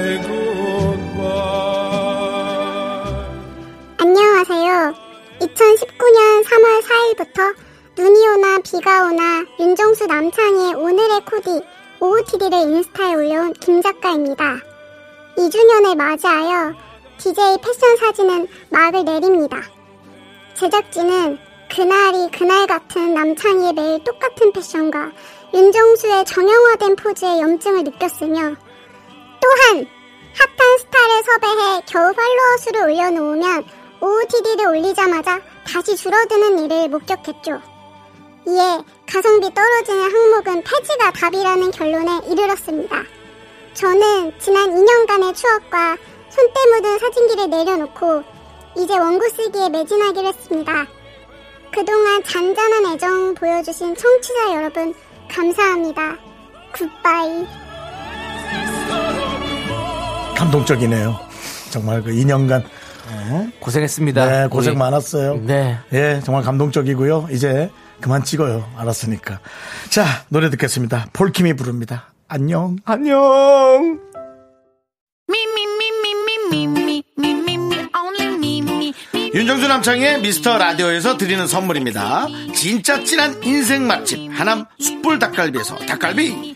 안녕하세요. 4.69 4.93
2019년 5.39 6.43
3월 6.45 6.83
4일부터 6.83 7.55
눈이 7.97 8.27
오나 8.27 8.59
비가 8.59 9.05
오나 9.05 9.43
윤정수 9.59 10.05
남창희의 10.05 10.75
오늘의 10.75 11.21
코디 11.25 11.61
OOTD를 11.99 12.59
인스타에 12.59 13.15
올려온 13.15 13.53
김 13.53 13.81
작가입니다. 13.81 14.59
2주년을 15.37 15.95
맞이하여 15.95 16.75
DJ 17.17 17.57
패션 17.63 17.97
사진은 17.97 18.47
막을 18.69 19.05
내립니다. 19.05 19.57
제작진은 20.53 21.39
그날이 21.73 22.29
그날 22.31 22.67
같은 22.67 23.15
남창희의 23.15 23.73
매일 23.73 24.03
똑같은 24.03 24.51
패션과 24.51 25.11
윤정수의 25.51 26.25
정형화된 26.25 26.95
포즈에 26.95 27.39
염증을 27.39 27.85
느꼈으며 27.85 28.55
또한 29.41 29.87
핫한 30.37 30.77
스타를 30.77 31.23
섭외해 31.25 31.81
겨우 31.87 32.13
팔로워 32.13 32.57
수를 32.59 32.81
올려놓으면 32.83 33.78
OOTD를 34.01 34.67
올리자마자 34.67 35.41
다시 35.65 35.95
줄어드는 35.95 36.59
일을 36.65 36.89
목격했죠. 36.89 37.61
이에 38.47 38.83
가성비 39.05 39.53
떨어지는 39.53 40.01
항목은 40.01 40.63
폐지가 40.63 41.11
답이라는 41.11 41.71
결론에 41.71 42.21
이르렀습니다. 42.31 43.03
저는 43.73 44.33
지난 44.39 44.69
2년간의 44.69 45.35
추억과 45.35 45.97
손때 46.29 46.59
묻은 46.73 46.99
사진기를 46.99 47.49
내려놓고 47.49 48.23
이제 48.77 48.97
원고 48.97 49.27
쓰기에 49.29 49.69
매진하기로 49.69 50.27
했습니다. 50.27 50.87
그동안 51.71 52.23
잔잔한 52.23 52.93
애정 52.93 53.35
보여주신 53.35 53.95
청취자 53.95 54.55
여러분 54.55 54.93
감사합니다. 55.29 56.17
굿바이. 56.71 57.45
감동적이네요. 60.35 61.19
정말 61.69 62.01
그 62.01 62.11
2년간 62.11 62.63
네. 63.09 63.51
고생했습니다. 63.59 64.25
네, 64.25 64.47
고생 64.47 64.71
우리. 64.73 64.77
많았어요. 64.79 65.41
네. 65.45 65.77
예, 65.93 66.21
정말 66.23 66.43
감동적이고요. 66.43 67.29
이제 67.31 67.69
그만 68.01 68.23
찍어요. 68.23 68.69
알았으니까. 68.77 69.39
자, 69.89 70.05
노래 70.29 70.49
듣겠습니다. 70.49 71.07
폴킴이 71.13 71.53
부릅니다. 71.53 72.13
안녕. 72.27 72.77
안녕. 72.85 73.99
윤정수 79.31 79.67
남창의 79.67 80.21
미스터 80.21 80.57
라디오에서 80.57 81.17
드리는 81.17 81.45
선물입니다. 81.45 82.27
진짜 82.55 83.03
찐한 83.03 83.43
인생 83.43 83.85
맛집 83.85 84.29
하남 84.31 84.65
숯불 84.79 85.19
닭갈비에서 85.19 85.77
닭갈비. 85.85 86.55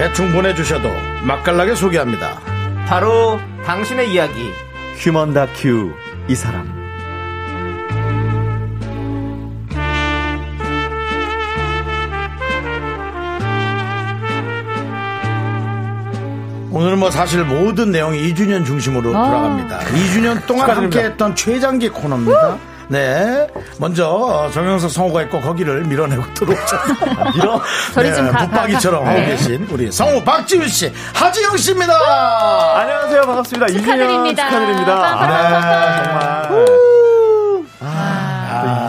대충 0.00 0.32
보내주셔도 0.32 0.88
맛깔나게 1.24 1.74
소개합니다. 1.74 2.40
바로 2.86 3.38
당신의 3.66 4.10
이야기 4.10 4.50
휴먼 4.96 5.34
다큐 5.34 5.92
이 6.26 6.34
사람 6.34 6.66
오늘은 16.70 16.98
뭐 16.98 17.10
사실 17.10 17.44
모든 17.44 17.90
내용이 17.90 18.32
2주년 18.32 18.64
중심으로 18.64 19.12
돌아갑니다. 19.12 19.80
2주년 19.80 20.46
동안 20.46 20.70
함께했던 20.70 21.36
최장기 21.36 21.90
코너입니다. 21.90 22.69
네. 22.90 23.46
먼저 23.78 24.08
어, 24.08 24.50
정영석 24.50 24.90
성우가 24.90 25.22
있고 25.22 25.40
거기를 25.40 25.82
밀어내고 25.84 26.34
들어오죠. 26.34 26.76
밀어? 27.38 27.62
저리 27.94 28.12
좀 28.12 28.26
가- 28.32 28.38
가- 28.40 28.46
붙박이처럼 28.46 29.04
가- 29.04 29.10
하고 29.10 29.20
네. 29.20 29.26
계신 29.26 29.66
우리 29.70 29.92
성우 29.92 30.24
박지윤 30.24 30.66
씨, 30.68 30.92
하지영 31.14 31.56
씨입니다. 31.56 31.92
안녕하세요 32.80 33.22
반갑습니다 33.22 33.66
축하드립니다. 33.68 34.42
2주년 34.42 34.50
축하드립니다 34.50 34.92
아, 34.92 36.02
정말 36.04 36.22
아, 36.24 36.79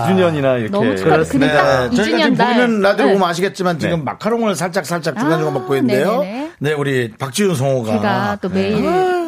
2주년이나 0.08 0.60
이렇게 0.60 0.70
너무 0.70 0.96
축하- 0.96 1.24
근데 1.24 1.48
딱 1.52 1.90
네, 1.90 1.96
저희가 1.96 2.18
2주년 2.18 2.22
지금 2.24 2.34
날. 2.36 2.54
보이는 2.56 2.82
라디오 2.82 3.06
네. 3.08 3.14
보면 3.14 3.30
아시겠지만 3.30 3.80
지금 3.80 3.98
네. 4.00 4.04
마카롱을 4.04 4.56
살짝 4.56 4.86
살짝 4.86 5.18
중간중간 5.18 5.56
아, 5.56 5.60
먹고 5.60 5.76
있는데요. 5.76 6.22
네네네. 6.22 6.52
네, 6.60 6.74
우리 6.74 7.12
박지윤 7.18 7.56
성우가 7.56 7.92
제가 7.94 8.38
또 8.42 8.50
매일 8.50 8.82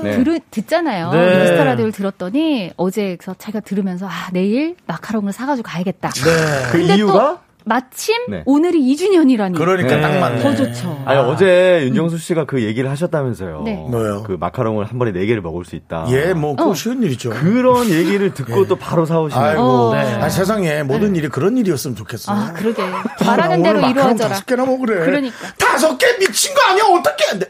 네. 0.04 0.18
들으, 0.18 0.40
듣잖아요. 0.52 1.12
네. 1.12 1.40
미스터 1.42 1.64
라디오를 1.64 1.92
들었더니 1.92 2.72
어제 2.78 3.16
그래서 3.20 3.36
제가 3.40 3.60
들으면서 3.62 4.08
아 4.08 4.30
내일 4.32 4.76
마카롱을 4.86 5.32
사가지고 5.34 5.68
가야겠다. 5.68 6.10
네. 6.10 6.72
그 6.72 6.80
이유가 6.80 7.14
또 7.14 7.40
마침 7.66 8.16
네. 8.30 8.44
오늘이 8.46 8.80
2주년이라니. 8.94 9.56
그러니까 9.56 9.96
네. 9.96 10.02
딱 10.02 10.20
맞네. 10.20 10.42
더 10.42 10.56
좋죠. 10.56 11.02
아니 11.06 11.20
어제 11.20 11.82
윤정수 11.84 12.18
씨가 12.18 12.46
그 12.46 12.64
얘기를 12.64 12.90
하셨다면서요 12.90 13.62
네. 13.64 13.76
뭐요? 13.90 14.24
그 14.24 14.38
마카롱을 14.40 14.86
한 14.86 15.00
번에 15.00 15.12
4개를 15.14 15.42
먹을 15.42 15.66
수 15.66 15.76
있다 15.76 16.06
예, 16.10 16.34
뭐, 16.34 16.56
그거 16.56 16.72
어. 16.72 16.74
쉬운 16.74 17.02
일이죠. 17.04 17.30
그런 17.32 17.90
얘기를 17.90 18.34
듣고 18.34 18.68
또 18.68 18.76
바로 18.76 19.06
사오시네요 19.06 19.46
아이고, 19.46 19.62
어. 19.62 19.94
아니, 19.94 20.32
세상에 20.32 20.84
모든 20.84 21.16
일이 21.16 21.28
그런 21.30 21.58
일이었으면 21.58 21.96
좋겠어요. 21.96 22.36
아 22.38 22.54
그러게 22.54 22.82
아, 22.84 23.04
나 23.36 23.48
대로 23.48 23.62
오늘 23.62 23.74
마카롱 23.74 23.90
이루어져라. 23.92 24.30
다섯 24.30 24.46
개나 24.46 24.66
먹으래. 24.66 25.06
그러니까. 25.06 25.36
다섯 25.58 25.98
개 25.98 26.06
미친 26.18 26.54
거 26.54 26.62
아니야? 26.70 26.84
어떻게 27.00 27.26
안 27.32 27.40
돼? 27.40 27.46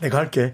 내가 0.00 0.18
할게. 0.18 0.52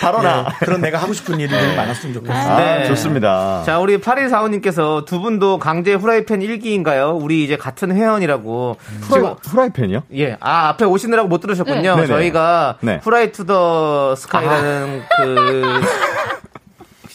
바로 0.00 0.22
나. 0.22 0.46
예, 0.48 0.64
그런 0.64 0.80
내가 0.80 0.98
하고 0.98 1.12
싶은 1.12 1.38
일이 1.40 1.48
좀 1.50 1.76
많았으면 1.76 2.14
좋겠어요. 2.14 2.52
아, 2.52 2.56
네. 2.56 2.86
좋습니다. 2.86 3.62
자, 3.64 3.78
우리 3.78 3.98
8145님께서 3.98 5.04
두 5.04 5.20
분도 5.20 5.58
강제 5.58 5.94
후라이팬 5.94 6.42
일기인가요 6.42 7.18
우리 7.20 7.44
이제 7.44 7.56
같은 7.56 7.94
회원이라고. 7.94 8.76
지금, 9.12 9.34
후라이팬이요? 9.44 10.02
예. 10.16 10.36
아, 10.40 10.68
앞에 10.68 10.84
오시느라고 10.84 11.28
못 11.28 11.40
들으셨군요. 11.40 11.96
네. 11.96 12.06
저희가 12.06 12.76
네. 12.80 13.00
후라이 13.02 13.32
투 13.32 13.48
더 13.48 14.14
스카이라는 14.14 15.02
그 15.16 15.80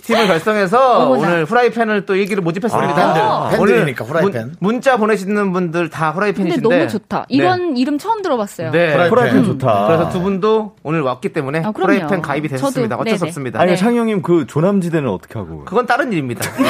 팀을 0.04 0.28
결성해서 0.28 1.00
어머나. 1.00 1.22
오늘 1.28 1.46
후라이팬을 1.46 2.06
또 2.06 2.16
일기를 2.16 2.44
모집했습니다. 2.44 2.94
아, 2.94 3.50
팬들, 3.50 3.68
팬들이니까 3.68 4.06
후라이팬. 4.06 4.32
문, 4.32 4.56
문자 4.60 4.98
보내시는 4.98 5.54
분들 5.54 5.90
다 5.90 6.08
근데 6.12 6.16
후라이팬이신데. 6.32 6.70
너무 6.78 6.88
좋다. 6.90 7.26
이런 7.30 7.78
이름 7.78 7.98
처음 7.98 8.22
들어봤어요. 8.22 8.72
네. 8.72 8.92
후라이팬. 8.94 9.10
후라이팬 9.12 9.44
좋다. 9.46 9.88
그래서 9.88 10.10
두 10.10 10.22
분도 10.22 10.76
오늘 10.84 11.02
왔기 11.02 11.30
때문에 11.30 11.60
아, 11.64 11.72
그럼요. 11.72 11.94
후라이팬 11.94 12.22
가입이 12.22 12.48
되셨습니다. 12.50 12.96
저도, 12.98 13.02
어쩔 13.02 13.18
수. 13.18 13.26
없습니다. 13.26 13.62
아니, 13.62 13.72
네. 13.72 13.78
창희 13.78 13.98
형님 13.98 14.22
그 14.22 14.46
조남지대는 14.48 15.10
어떻게 15.10 15.40
하고? 15.40 15.64
그건 15.66 15.86
다른 15.86 16.12
일입니다. 16.12 16.50
네. 16.58 16.70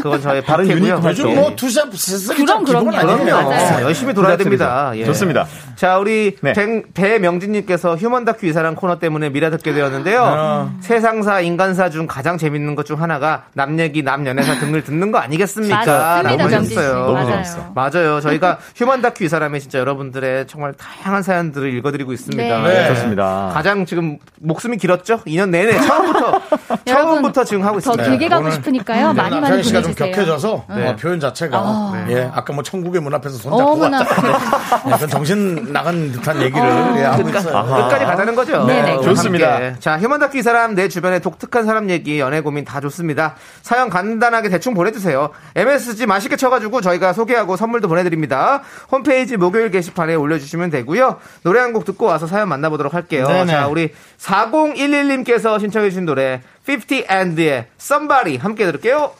그건 0.00 0.20
저의 0.20 0.42
다른 0.44 0.66
활동. 0.68 1.10
요즘 1.10 1.34
뭐 1.34 1.54
투샵 1.54 1.94
세쓰리 1.94 2.44
그럼, 2.44 2.64
그럼요. 2.64 2.96
아니에요? 2.96 3.18
그럼요. 3.18 3.48
맞아요. 3.50 3.84
열심히 3.86 4.12
돌아야 4.12 4.36
됩니다. 4.36 4.92
예. 4.96 5.04
좋습니다. 5.04 5.46
자, 5.76 5.98
우리 5.98 6.36
네. 6.42 6.52
배, 6.52 6.82
배명진님께서 6.94 7.96
휴먼 7.96 8.24
다큐 8.24 8.46
이 8.46 8.51
사람 8.51 8.74
코너 8.74 8.98
때문에 8.98 9.30
미라 9.30 9.50
듣게 9.50 9.72
되었는데요. 9.72 10.22
아. 10.24 10.70
세상사, 10.80 11.40
인간사 11.40 11.88
중 11.90 12.06
가장 12.06 12.38
재밌는 12.38 12.71
것 12.74 12.82
중 12.84 13.00
하나가 13.00 13.44
남 13.54 13.78
얘기, 13.78 14.02
남 14.02 14.26
연애사 14.26 14.58
등을 14.58 14.82
듣는 14.82 15.12
거 15.12 15.18
아니겠습니까? 15.18 16.22
라고. 16.22 16.42
하셨어요. 16.42 16.94
너무 17.06 17.12
맞아요. 17.12 17.72
맞아요. 17.74 18.20
저희가 18.20 18.58
휴먼 18.76 19.00
다큐 19.02 19.24
이 19.24 19.28
사람이 19.28 19.60
진짜 19.60 19.78
여러분들의 19.78 20.46
정말 20.48 20.72
다양한 20.72 21.22
사연들을 21.22 21.72
읽어드리고 21.74 22.12
있습니다. 22.12 22.62
네. 22.62 22.88
좋습니다. 22.88 23.50
가장 23.54 23.86
지금 23.86 24.18
목숨이 24.40 24.76
길었죠? 24.78 25.20
2년 25.26 25.50
내내 25.50 25.78
처음부터 25.80 26.40
처음부터 26.86 27.44
지금 27.44 27.62
하고 27.62 27.74
더 27.74 27.78
있습니다. 27.92 28.04
길게 28.04 28.28
가고 28.28 28.50
싶으니까요. 28.50 29.12
많이 29.12 29.30
많이 29.30 29.40
남창희 29.40 29.62
씨가 29.62 29.82
좀 29.82 29.94
보내주세요. 29.94 30.12
격해져서 30.14 30.64
네. 30.74 30.88
어, 30.88 30.96
표현 30.96 31.20
자체가 31.20 31.58
아. 31.58 32.06
예 32.10 32.30
아까 32.34 32.52
뭐 32.52 32.62
천국의 32.62 33.00
문 33.00 33.14
앞에서 33.14 33.36
손잡고 33.38 33.72
어머나. 33.72 33.98
왔다 33.98 34.90
약간 34.90 35.08
정신 35.08 35.72
나간 35.72 36.10
듯한 36.12 36.40
얘기를 36.42 36.62
예, 36.96 37.02
하고 37.04 37.28
있어요. 37.28 37.64
끝까지 37.64 38.04
가자는 38.04 38.34
거죠. 38.34 38.64
네네. 38.66 39.00
좋습니다. 39.02 39.54
함께. 39.54 39.74
자, 39.78 39.98
휴먼 39.98 40.18
다큐 40.20 40.38
이 40.38 40.42
사람 40.42 40.74
내 40.74 40.88
주변의 40.88 41.20
독특한 41.20 41.64
사람 41.64 41.90
얘기, 41.90 42.18
연애 42.18 42.40
고민 42.40 42.61
다 42.64 42.80
좋습니다. 42.80 43.34
사연 43.62 43.90
간단하게 43.90 44.48
대충 44.48 44.74
보내주세요. 44.74 45.30
MSG 45.56 46.06
맛있게 46.06 46.36
쳐가지고 46.36 46.80
저희가 46.80 47.12
소개하고 47.12 47.56
선물도 47.56 47.88
보내드립니다. 47.88 48.62
홈페이지 48.90 49.36
목요일 49.36 49.70
게시판에 49.70 50.14
올려주시면 50.14 50.70
되고요. 50.70 51.18
노래 51.42 51.60
한 51.60 51.72
곡 51.72 51.84
듣고 51.86 52.04
와서 52.04 52.26
사연 52.26 52.48
만나보도록 52.50 52.92
할게요. 52.92 53.26
네네. 53.26 53.50
자, 53.50 53.66
우리 53.66 53.92
4011님께서 54.18 55.58
신청해주신 55.58 56.04
노래 56.04 56.42
50 56.68 57.10
and의 57.10 57.66
Somebody 57.80 58.36
함께 58.38 58.66
들을게요. 58.66 59.12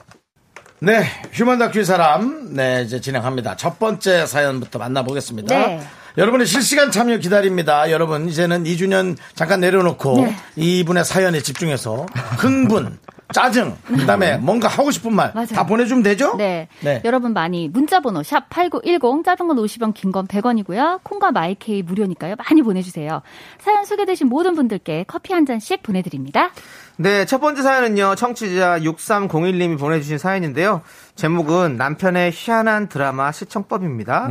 네, 0.81 1.05
휴먼 1.33 1.59
다큐 1.59 1.85
사람, 1.85 2.55
네, 2.55 2.83
이제 2.85 3.01
진행합니다. 3.01 3.57
첫 3.57 3.79
번째 3.79 4.27
사연부터 4.27 4.79
만나보겠습니다. 4.81 5.55
네. 5.57 5.81
여러분의 6.19 6.47
실시간 6.47 6.91
참여 6.91 7.19
기다립니다. 7.19 7.91
여러분, 7.91 8.29
이제는 8.29 8.65
2주년 8.65 9.17
잠깐 9.35 9.61
내려놓고 9.61 10.17
네. 10.27 10.37
이분의 10.57 11.05
사연에 11.05 11.41
집중해서 11.41 12.07
흥분, 12.39 12.99
짜증, 13.33 13.77
그 13.87 14.05
다음에 14.05 14.37
뭔가 14.37 14.69
하고 14.69 14.91
싶은 14.91 15.15
말다 15.15 15.33
맞아요. 15.35 15.67
보내주면 15.67 16.03
되죠? 16.03 16.35
네. 16.37 16.69
네. 16.81 17.01
여러분 17.07 17.33
많이 17.33 17.67
문자번호 17.69 18.23
샵 18.23 18.51
8910 18.51 19.25
짧은 19.25 19.49
건 19.49 19.57
50원 19.57 19.95
긴 19.95 20.13
건 20.13 20.27
100원이고요. 20.27 21.01
콩과 21.03 21.33
마이케이 21.33 21.83
무료니까요. 21.83 22.35
많이 22.37 22.61
보내주세요. 22.61 23.23
사연 23.59 23.87
소개되신 23.87 24.27
모든 24.29 24.55
분들께 24.55 25.07
커피 25.09 25.33
한 25.33 25.47
잔씩 25.47 25.83
보내드립니다. 25.83 26.51
네, 26.99 27.25
첫 27.25 27.41
번째 27.41 27.63
사연은요, 27.63 28.17
청취자 28.17 28.81
6301님이 28.81 29.79
보내주신 29.79 30.19
사연인데요. 30.19 30.83
제목은 31.15 31.79
남편의 31.79 32.33
희한한 32.35 32.91
드라마 32.91 33.33
시청법입니다. 33.33 34.29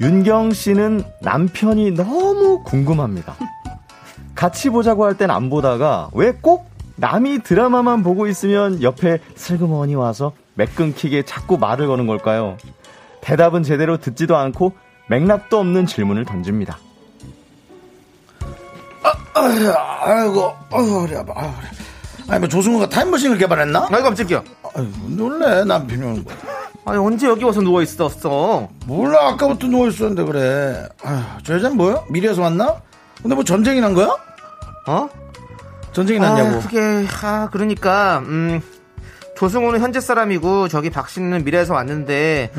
윤경 0.00 0.52
씨는 0.52 1.04
남편이 1.22 1.92
너무 1.92 2.62
궁금합니다. 2.64 3.34
같이 4.34 4.68
보자고 4.70 5.04
할 5.04 5.14
땐 5.16 5.30
안 5.30 5.48
보다가 5.50 6.10
왜 6.12 6.32
꼭 6.32 6.68
남이 6.96 7.40
드라마만 7.42 8.02
보고 8.02 8.26
있으면 8.26 8.82
옆에 8.82 9.18
슬그머니 9.34 9.94
와서 9.94 10.32
맥 10.54 10.74
끊기게 10.74 11.24
자꾸 11.24 11.58
말을 11.58 11.86
거는 11.88 12.06
걸까요? 12.06 12.56
대답은 13.20 13.62
제대로 13.62 13.98
듣지도 13.98 14.36
않고 14.36 14.72
맥락도 15.08 15.58
없는 15.58 15.86
질문을 15.86 16.24
던집니다. 16.24 16.78
아이고, 19.34 19.72
아이고, 20.70 21.02
그래, 21.02 21.16
아이고, 21.16 21.34
그래. 21.34 21.68
아니, 22.28 22.40
뭐 22.40 22.48
조승우가 22.48 22.88
타임머신을 22.88 23.36
개발했나? 23.38 23.88
아이, 23.90 24.02
깜짝이야. 24.02 24.42
아이고, 24.74 24.90
놀래, 25.10 25.64
남편이 25.64 26.02
오는 26.02 26.24
거. 26.24 26.32
아니, 26.88 26.98
언제 26.98 27.26
여기 27.26 27.42
와서 27.42 27.60
누워 27.60 27.82
있었어? 27.82 28.68
몰라, 28.86 29.30
아까부터 29.30 29.66
누워 29.66 29.88
있었는데, 29.88 30.22
그래. 30.22 30.86
아휴, 31.02 31.20
저 31.42 31.54
여자는 31.54 31.76
뭐야? 31.76 32.04
미래에서 32.10 32.42
왔나? 32.42 32.76
근데 33.20 33.34
뭐 33.34 33.42
전쟁이 33.42 33.80
난 33.80 33.92
거야? 33.92 34.06
어? 34.86 35.08
전쟁이 35.92 36.20
아, 36.24 36.30
났냐고. 36.30 36.60
그게, 36.60 36.78
아, 37.24 37.48
그러니까, 37.50 38.22
음, 38.26 38.60
조승우는 39.36 39.80
현재 39.80 39.98
사람이고, 40.00 40.68
저기 40.68 40.90
박 40.90 41.08
씨는 41.08 41.44
미래에서 41.44 41.74
왔는데, 41.74 42.52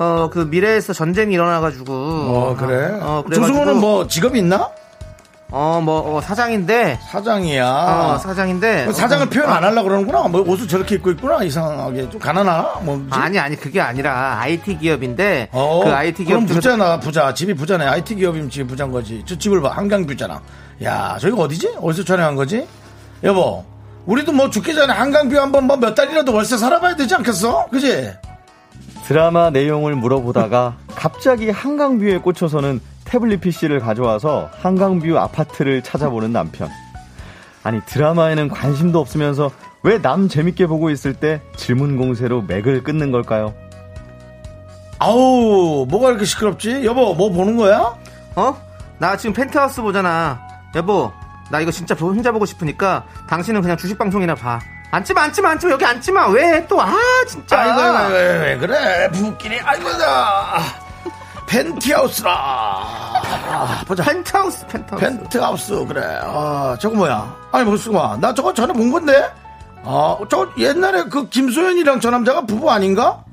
어, 0.00 0.28
그 0.32 0.40
미래에서 0.50 0.92
전쟁이 0.92 1.34
일어나가지고. 1.34 1.92
어, 1.94 2.56
그래. 2.58 2.98
어, 3.00 3.22
그래가지고- 3.24 3.34
조승우는 3.36 3.76
뭐 3.78 4.08
직업이 4.08 4.40
있나? 4.40 4.68
어, 5.52 5.80
뭐, 5.84 6.16
어, 6.16 6.20
사장인데, 6.20 7.00
사장이야. 7.10 7.66
어, 7.66 8.18
사장인데. 8.18 8.86
그 8.86 8.92
사장을 8.92 9.26
어, 9.26 9.30
표현 9.30 9.50
안 9.50 9.64
하려고 9.64 9.88
그러는구나. 9.88 10.28
뭐 10.28 10.42
옷을 10.42 10.68
저렇게 10.68 10.94
입고 10.94 11.10
있구나. 11.12 11.42
이상하게. 11.42 12.08
좀 12.10 12.20
가난하나? 12.20 12.78
뭐. 12.82 13.04
아니, 13.10 13.38
아니, 13.38 13.56
그게 13.56 13.80
아니라, 13.80 14.38
IT 14.40 14.78
기업인데, 14.78 15.48
어, 15.50 15.82
그 15.84 15.90
IT 15.90 16.24
기업 16.24 16.36
그럼 16.36 16.46
부자나, 16.46 17.00
부자. 17.00 17.34
집이 17.34 17.54
부자네. 17.54 17.84
IT 17.84 18.14
기업이면 18.14 18.48
집이 18.50 18.68
부자인 18.68 18.92
거지. 18.92 19.24
저 19.26 19.36
집을 19.36 19.60
봐. 19.60 19.70
한강뷰잖아. 19.70 20.40
야, 20.84 21.18
저기가 21.20 21.42
어디지? 21.42 21.74
어디서 21.80 22.04
촬영한 22.04 22.36
거지? 22.36 22.66
여보, 23.24 23.64
우리도 24.06 24.32
뭐 24.32 24.48
죽기 24.50 24.74
전에 24.74 24.92
한강뷰 24.94 25.36
한번 25.38 25.64
뭐 25.66 25.76
몇 25.76 25.94
달이라도 25.94 26.32
월세 26.32 26.56
살아봐야 26.56 26.96
되지 26.96 27.14
않겠어? 27.16 27.66
그지? 27.70 28.12
드라마 29.06 29.50
내용을 29.50 29.94
물어보다가 29.96 30.76
갑자기 30.94 31.50
한강뷰에 31.50 32.18
꽂혀서는 32.18 32.80
태블릿 33.10 33.40
PC를 33.40 33.80
가져와서 33.80 34.50
한강뷰 34.62 35.18
아파트를 35.18 35.82
찾아보는 35.82 36.32
남편. 36.32 36.68
아니 37.64 37.80
드라마에는 37.84 38.48
관심도 38.48 39.00
없으면서 39.00 39.50
왜 39.82 40.00
남 40.00 40.28
재밌게 40.28 40.66
보고 40.66 40.90
있을 40.90 41.14
때 41.14 41.40
질문 41.56 41.96
공세로 41.96 42.42
맥을 42.42 42.82
끊는 42.84 43.10
걸까요? 43.10 43.54
아우, 44.98 45.86
뭐가 45.88 46.10
이렇게 46.10 46.24
시끄럽지? 46.24 46.84
여보, 46.84 47.14
뭐 47.14 47.30
보는 47.32 47.56
거야? 47.56 47.94
어? 48.36 48.56
나 48.98 49.16
지금 49.16 49.32
펜트하우스 49.32 49.80
보잖아. 49.80 50.40
여보, 50.74 51.10
나 51.50 51.60
이거 51.60 51.70
진짜 51.70 51.94
보- 51.94 52.08
혼자 52.08 52.30
보고 52.30 52.44
싶으니까 52.44 53.04
당신은 53.28 53.62
그냥 53.62 53.76
주식 53.78 53.96
방송이나 53.98 54.34
봐. 54.34 54.60
앉지마, 54.92 55.22
앉지마, 55.22 55.50
앉지마. 55.52 55.72
여기 55.72 55.84
앉지마. 55.86 56.28
왜 56.28 56.66
또, 56.68 56.80
아, 56.82 56.92
진짜. 57.26 57.60
아이고, 57.60 57.80
아이고, 57.80 58.12
왜, 58.12 58.38
왜 58.38 58.58
그래? 58.58 59.08
부부끼리, 59.12 59.58
아이고, 59.60 59.88
나. 59.96 60.56
펜트하우스라. 61.50 62.30
아, 62.32 63.82
보자. 63.84 64.04
펜트하우스, 64.04 64.64
펜트하우스. 64.68 65.04
펜트하우스, 65.04 65.84
그래. 65.86 66.00
아, 66.22 66.76
저거 66.80 66.94
뭐야? 66.94 67.36
아니, 67.50 67.68
무슨 67.68 67.92
나 68.20 68.32
저거 68.32 68.54
전에 68.54 68.72
본 68.72 68.92
건데? 68.92 69.28
아, 69.84 70.16
저 70.30 70.48
옛날에 70.58 71.04
그 71.04 71.28
김소연이랑 71.28 71.98
저 71.98 72.10
남자가 72.10 72.42
부부 72.46 72.70
아닌가? 72.70 73.24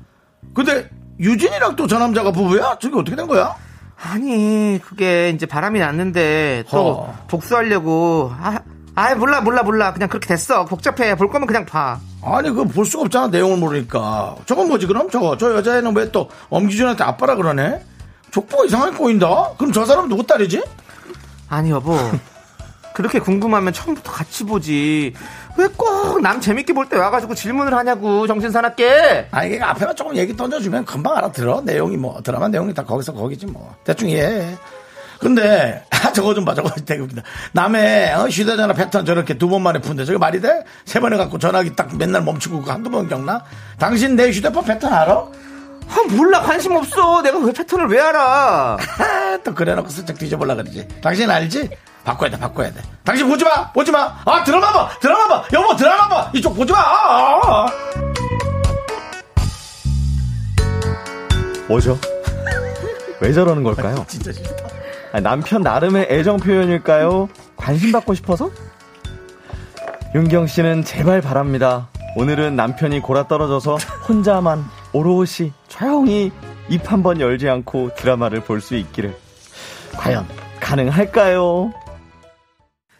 근데 0.52 0.90
유진이랑 1.20 1.76
또 1.76 1.86
저 1.86 1.98
남자가 1.98 2.32
부부야? 2.32 2.78
저게 2.80 2.98
어떻게 2.98 3.14
된 3.14 3.28
거야? 3.28 3.54
아니, 4.02 4.80
그게 4.84 5.30
이제 5.30 5.46
바람이 5.46 5.78
났는데 5.78 6.64
또 6.70 6.88
어. 6.88 7.18
복수하려고. 7.28 8.32
아, 8.40 8.58
아, 8.96 9.14
몰라, 9.14 9.40
몰라, 9.40 9.62
몰라. 9.62 9.92
그냥 9.92 10.08
그렇게 10.08 10.26
됐어. 10.26 10.64
복잡해. 10.64 11.14
볼 11.14 11.28
거면 11.30 11.46
그냥 11.46 11.64
봐. 11.64 12.00
아니, 12.24 12.48
그거 12.48 12.64
볼 12.64 12.84
수가 12.84 13.04
없잖아, 13.04 13.28
내용을 13.28 13.58
모르니까. 13.58 14.34
저건 14.46 14.66
뭐지, 14.66 14.88
그럼? 14.88 15.08
저거. 15.08 15.36
저 15.36 15.54
여자애는 15.54 15.94
왜 15.96 16.10
또 16.10 16.28
엄기준한테 16.50 17.04
아빠라 17.04 17.36
그러네? 17.36 17.80
족보가 18.30 18.64
이상하게 18.66 18.96
꼬인다? 18.96 19.50
그럼 19.58 19.72
저 19.72 19.84
사람 19.84 20.08
누구 20.08 20.26
딸이지? 20.26 20.62
아니, 21.48 21.70
여보. 21.70 21.96
그렇게 22.94 23.20
궁금하면 23.20 23.72
처음부터 23.72 24.10
같이 24.10 24.44
보지. 24.44 25.14
왜 25.56 25.68
꼭 25.68 26.20
남 26.20 26.40
재밌게 26.40 26.72
볼 26.72 26.88
때 26.88 26.96
와가지고 26.96 27.34
질문을 27.34 27.72
하냐고, 27.74 28.26
정신 28.26 28.50
사납게. 28.50 29.28
아니, 29.30 29.54
이게 29.54 29.62
앞에만 29.62 29.94
조금 29.94 30.16
얘기 30.16 30.36
던져주면 30.36 30.84
금방 30.84 31.16
알아들어. 31.16 31.60
내용이 31.64 31.96
뭐, 31.96 32.20
드라마 32.22 32.48
내용이 32.48 32.74
다 32.74 32.84
거기서 32.84 33.12
거기지 33.12 33.46
뭐. 33.46 33.74
대충 33.84 34.08
이해해. 34.08 34.56
근데 35.20 35.84
아, 35.90 36.12
저거 36.12 36.32
좀 36.34 36.44
봐, 36.44 36.54
저거 36.54 36.70
되게 36.70 37.00
웃기다. 37.02 37.22
남의 37.52 38.14
어, 38.14 38.28
휴대전화 38.28 38.72
패턴 38.74 39.04
저렇게 39.04 39.36
두 39.38 39.48
번 39.48 39.62
만에 39.62 39.80
푼데 39.80 40.04
저게 40.04 40.16
말이 40.18 40.40
돼? 40.40 40.62
세 40.84 41.00
번에 41.00 41.16
갖고 41.16 41.38
전화기 41.38 41.74
딱 41.76 41.96
맨날 41.96 42.22
멈추고 42.22 42.60
그거 42.60 42.72
한두 42.72 42.88
번 42.90 43.08
겪나? 43.08 43.42
당신 43.78 44.14
내 44.16 44.30
휴대폰 44.30 44.64
패턴 44.64 44.92
알아? 44.92 45.24
아, 45.90 46.14
몰라 46.14 46.42
관심 46.42 46.76
없어. 46.76 47.22
내가 47.22 47.38
그 47.40 47.52
패턴을 47.52 47.88
왜 47.88 48.00
알아? 48.00 48.76
아, 48.76 49.38
또 49.44 49.54
그래놓고 49.54 49.88
슬쩍 49.88 50.18
뒤져볼라 50.18 50.54
그러지. 50.54 50.86
당신 51.02 51.30
알지? 51.30 51.70
바꿔야 52.04 52.30
돼, 52.30 52.38
바꿔야 52.38 52.72
돼. 52.72 52.80
당신 53.04 53.28
보지 53.28 53.44
마, 53.44 53.70
보지 53.72 53.90
마. 53.90 54.14
아, 54.24 54.42
드라마 54.44 54.72
봐, 54.72 54.90
드라마 55.00 55.28
봐. 55.28 55.44
여보, 55.52 55.76
드라마 55.76 56.08
봐. 56.08 56.30
이쪽 56.34 56.54
보지 56.54 56.72
마. 56.72 56.78
아, 56.78 57.40
아, 57.42 57.66
아. 57.66 57.66
뭐죠? 61.68 61.98
왜 63.20 63.32
저러는 63.32 63.62
걸까요? 63.62 64.04
진짜 64.08 64.32
싫다. 64.32 64.68
아니, 65.12 65.22
남편 65.22 65.62
나름의 65.62 66.06
애정 66.10 66.38
표현일까요? 66.38 67.28
관심 67.56 67.92
받고 67.92 68.14
싶어서? 68.14 68.50
윤경 70.14 70.46
씨는 70.46 70.84
제발 70.84 71.20
바랍니다. 71.20 71.88
오늘은 72.16 72.56
남편이 72.56 73.00
골아 73.00 73.28
떨어져서 73.28 73.76
혼자만 74.08 74.64
오롯이 74.92 75.52
조용히 75.68 76.30
입 76.68 76.90
한 76.92 77.02
번 77.02 77.20
열지 77.20 77.48
않고 77.48 77.90
드라마를 77.96 78.40
볼 78.40 78.60
수 78.60 78.74
있기를. 78.74 79.14
과연 79.96 80.26
가능할까요? 80.60 81.72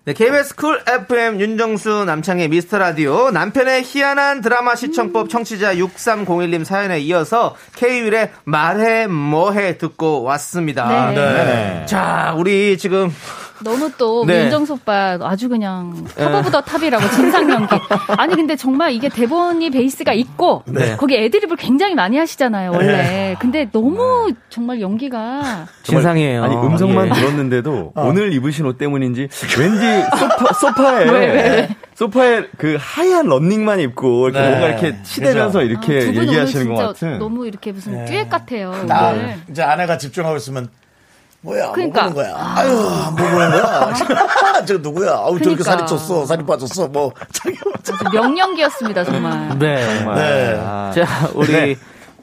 네, 0.05 0.15
KBS 0.15 0.55
쿨 0.57 0.81
FM 0.87 1.39
윤정수 1.39 2.05
남창희의 2.07 2.49
미스터 2.49 2.79
라디오 2.79 3.31
남편의 3.31 3.83
희한한 3.85 4.41
드라마 4.41 4.75
시청법 4.75 5.29
청취자 5.29 5.75
6301님 5.75 6.65
사연에 6.65 6.99
이어서 7.01 7.55
K윌의 7.77 8.31
말해 8.45 9.07
뭐해 9.07 9.77
듣고 9.77 10.23
왔습니다. 10.23 11.11
네. 11.11 11.15
네. 11.15 11.87
자, 11.87 12.35
우리 12.39 12.79
지금 12.79 13.15
너무 13.65 13.91
또 13.99 14.25
네. 14.27 14.43
윤정수 14.43 14.75
오빠 14.75 15.19
아주 15.21 15.49
그냥 15.49 16.05
top 16.17 16.35
of 16.35 16.51
the 16.51 16.61
top이라고 16.61 17.11
진상 17.11 17.51
연기. 17.51 17.75
아니 18.17 18.35
근데 18.37 18.57
정말 18.57 18.93
이게 18.93 19.09
대본이 19.09 19.71
베이스가 19.71 20.13
있고 20.13 20.63
네. 20.67 20.97
거기 20.97 21.17
애드립을 21.17 21.57
굉장히 21.57 21.95
많이 21.95 22.17
하시잖아요 22.19 22.73
원래. 22.73 23.37
근데 23.41 23.69
너무 23.73 24.33
정말 24.49 24.81
연기가 24.81 25.67
진상이에요. 25.83 26.45
아니 26.45 26.57
음성만 26.57 27.09
예. 27.09 27.13
들었는데도 27.13 27.93
오늘 27.97 28.33
입으신 28.33 28.67
옷 28.67 28.79
때문인지 28.79 29.29
왠지 29.59 30.03
소파, 30.19 30.53
소파에 30.59 31.05
왜, 31.11 31.19
왜? 31.27 31.69
소파에 31.95 32.45
그 32.57 32.77
하얀 32.79 33.27
런닝만 33.27 33.81
입고 33.81 34.29
이렇게 34.29 34.41
네. 34.41 34.49
뭔가 34.51 34.69
이렇게 34.69 35.03
치대면서 35.03 35.59
아, 35.61 35.63
이렇게 35.63 36.09
오늘 36.09 36.29
얘기하시는 36.29 36.75
것 36.75 36.87
같은. 36.89 37.19
너무 37.19 37.47
이렇게 37.47 37.73
무슨 37.73 38.05
듀엣 38.05 38.29
같아요. 38.31 38.73
나 38.87 39.11
오늘. 39.11 39.35
이제 39.51 39.63
아내가 39.63 39.99
집중하고 39.99 40.37
있으면 40.37 40.69
뭐야 41.41 41.71
그러니까. 41.73 42.05
뭐 42.05 42.13
보는 42.15 42.29
거야 42.33 42.53
아유 42.57 42.69
뭐 42.73 43.29
보는 43.29 43.51
거야 43.51 43.93
저 44.67 44.79
누구야 44.79 45.11
아우 45.13 45.39
저렇게 45.41 45.63
그러니까. 45.63 45.65
살이 45.65 45.83
쪘어 45.85 46.27
살이 46.27 46.45
빠졌어 46.45 46.89
뭐 46.89 47.13
자기 47.33 47.57
명령기였습니다 48.13 49.05
정말. 49.05 49.49
네. 49.59 49.77
네. 50.15 50.57
아, 50.59 50.91
자, 50.95 51.07
우리 51.35 51.53
네. 51.53 51.77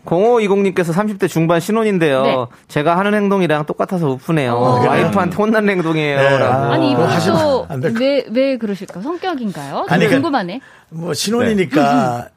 0520님께서 0.05 0.93
30대 0.93 1.27
중반 1.27 1.59
신혼인데요. 1.59 2.21
네. 2.23 2.35
제가 2.67 2.95
하는 2.97 3.15
행동이랑 3.15 3.65
똑같아서 3.65 4.07
우프네요. 4.11 4.53
어. 4.53 4.85
와이프한테 4.87 5.35
혼난 5.35 5.67
행동이에요. 5.67 6.17
네. 6.19 6.37
라고. 6.37 6.73
아니 6.73 6.91
이분도 6.91 7.65
안될 7.69 7.93
것- 7.93 7.99
왜왜 8.01 8.57
그러실까? 8.57 9.01
성격인가요? 9.01 9.85
아니, 9.89 10.05
그- 10.05 10.11
궁금하네. 10.13 10.61
뭐 10.89 11.13
신혼이니까 11.15 12.27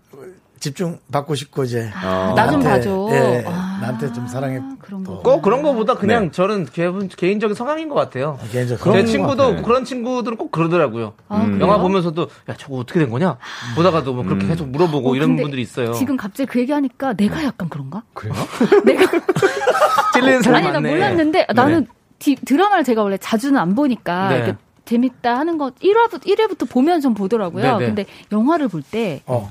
집중 0.61 0.99
받고 1.13 1.35
싶고 1.35 1.65
이제 1.65 1.91
어. 2.05 2.33
나좀 2.37 2.61
나한테, 2.61 2.69
봐줘. 2.69 3.09
예, 3.13 3.45
아, 3.47 3.79
나한테 3.81 4.13
좀 4.13 4.27
사랑해 4.27 4.61
그런 4.81 5.05
거. 5.05 5.19
꼭 5.21 5.43
그런 5.43 5.63
거보다 5.63 5.95
그냥 5.95 6.25
네. 6.27 6.31
저는 6.31 6.67
개인- 6.67 7.09
개인적인 7.09 7.55
성향인 7.55 7.89
것 7.89 7.95
같아요. 7.95 8.39
개인적으로 8.51 8.85
제 8.85 8.91
그런 8.91 9.07
친구도 9.07 9.37
것 9.37 9.49
같아요. 9.51 9.63
그런 9.65 9.85
친구들은 9.85 10.37
꼭 10.37 10.51
그러더라고요. 10.51 11.13
아, 11.29 11.45
그래요? 11.45 11.61
영화 11.61 11.79
보면서도 11.79 12.29
야 12.49 12.55
저거 12.57 12.77
어떻게 12.79 12.99
된 13.01 13.11
거냐 13.11 13.37
보다가도 13.77 14.15
뭐 14.15 14.25
그렇게 14.25 14.47
계속 14.47 14.69
물어보고 14.69 15.13
어, 15.13 15.15
이런 15.17 15.37
분들이 15.37 15.63
있어요. 15.63 15.93
지금 15.93 16.17
갑자기 16.17 16.49
그 16.51 16.61
얘기하니까 16.61 17.13
내가 17.15 17.45
약간 17.45 17.69
그런가? 17.69 18.03
그래요? 18.15 18.35
내가 18.85 19.07
찔리는 20.15 20.43
사람 20.43 20.57
아니 20.59 20.67
나 20.69 20.73
많네. 20.75 20.91
몰랐는데 20.91 21.47
나는 21.55 21.87
디- 22.19 22.37
드라마를 22.37 22.85
제가 22.85 23.03
원래 23.03 23.17
자주는 23.19 23.59
안 23.61 23.75
보니까 23.75 24.29
네. 24.31 24.37
이렇게 24.37 24.55
재밌다 24.87 25.37
하는 25.39 25.59
거 25.59 25.71
1화부터 25.83 26.25
1회부터 26.25 26.69
보면 26.69 27.01
좀 27.03 27.13
보더라고요. 27.15 27.63
네, 27.63 27.79
네. 27.79 27.87
근데 27.87 28.07
영화를 28.33 28.69
볼때 28.69 29.23
어. 29.27 29.51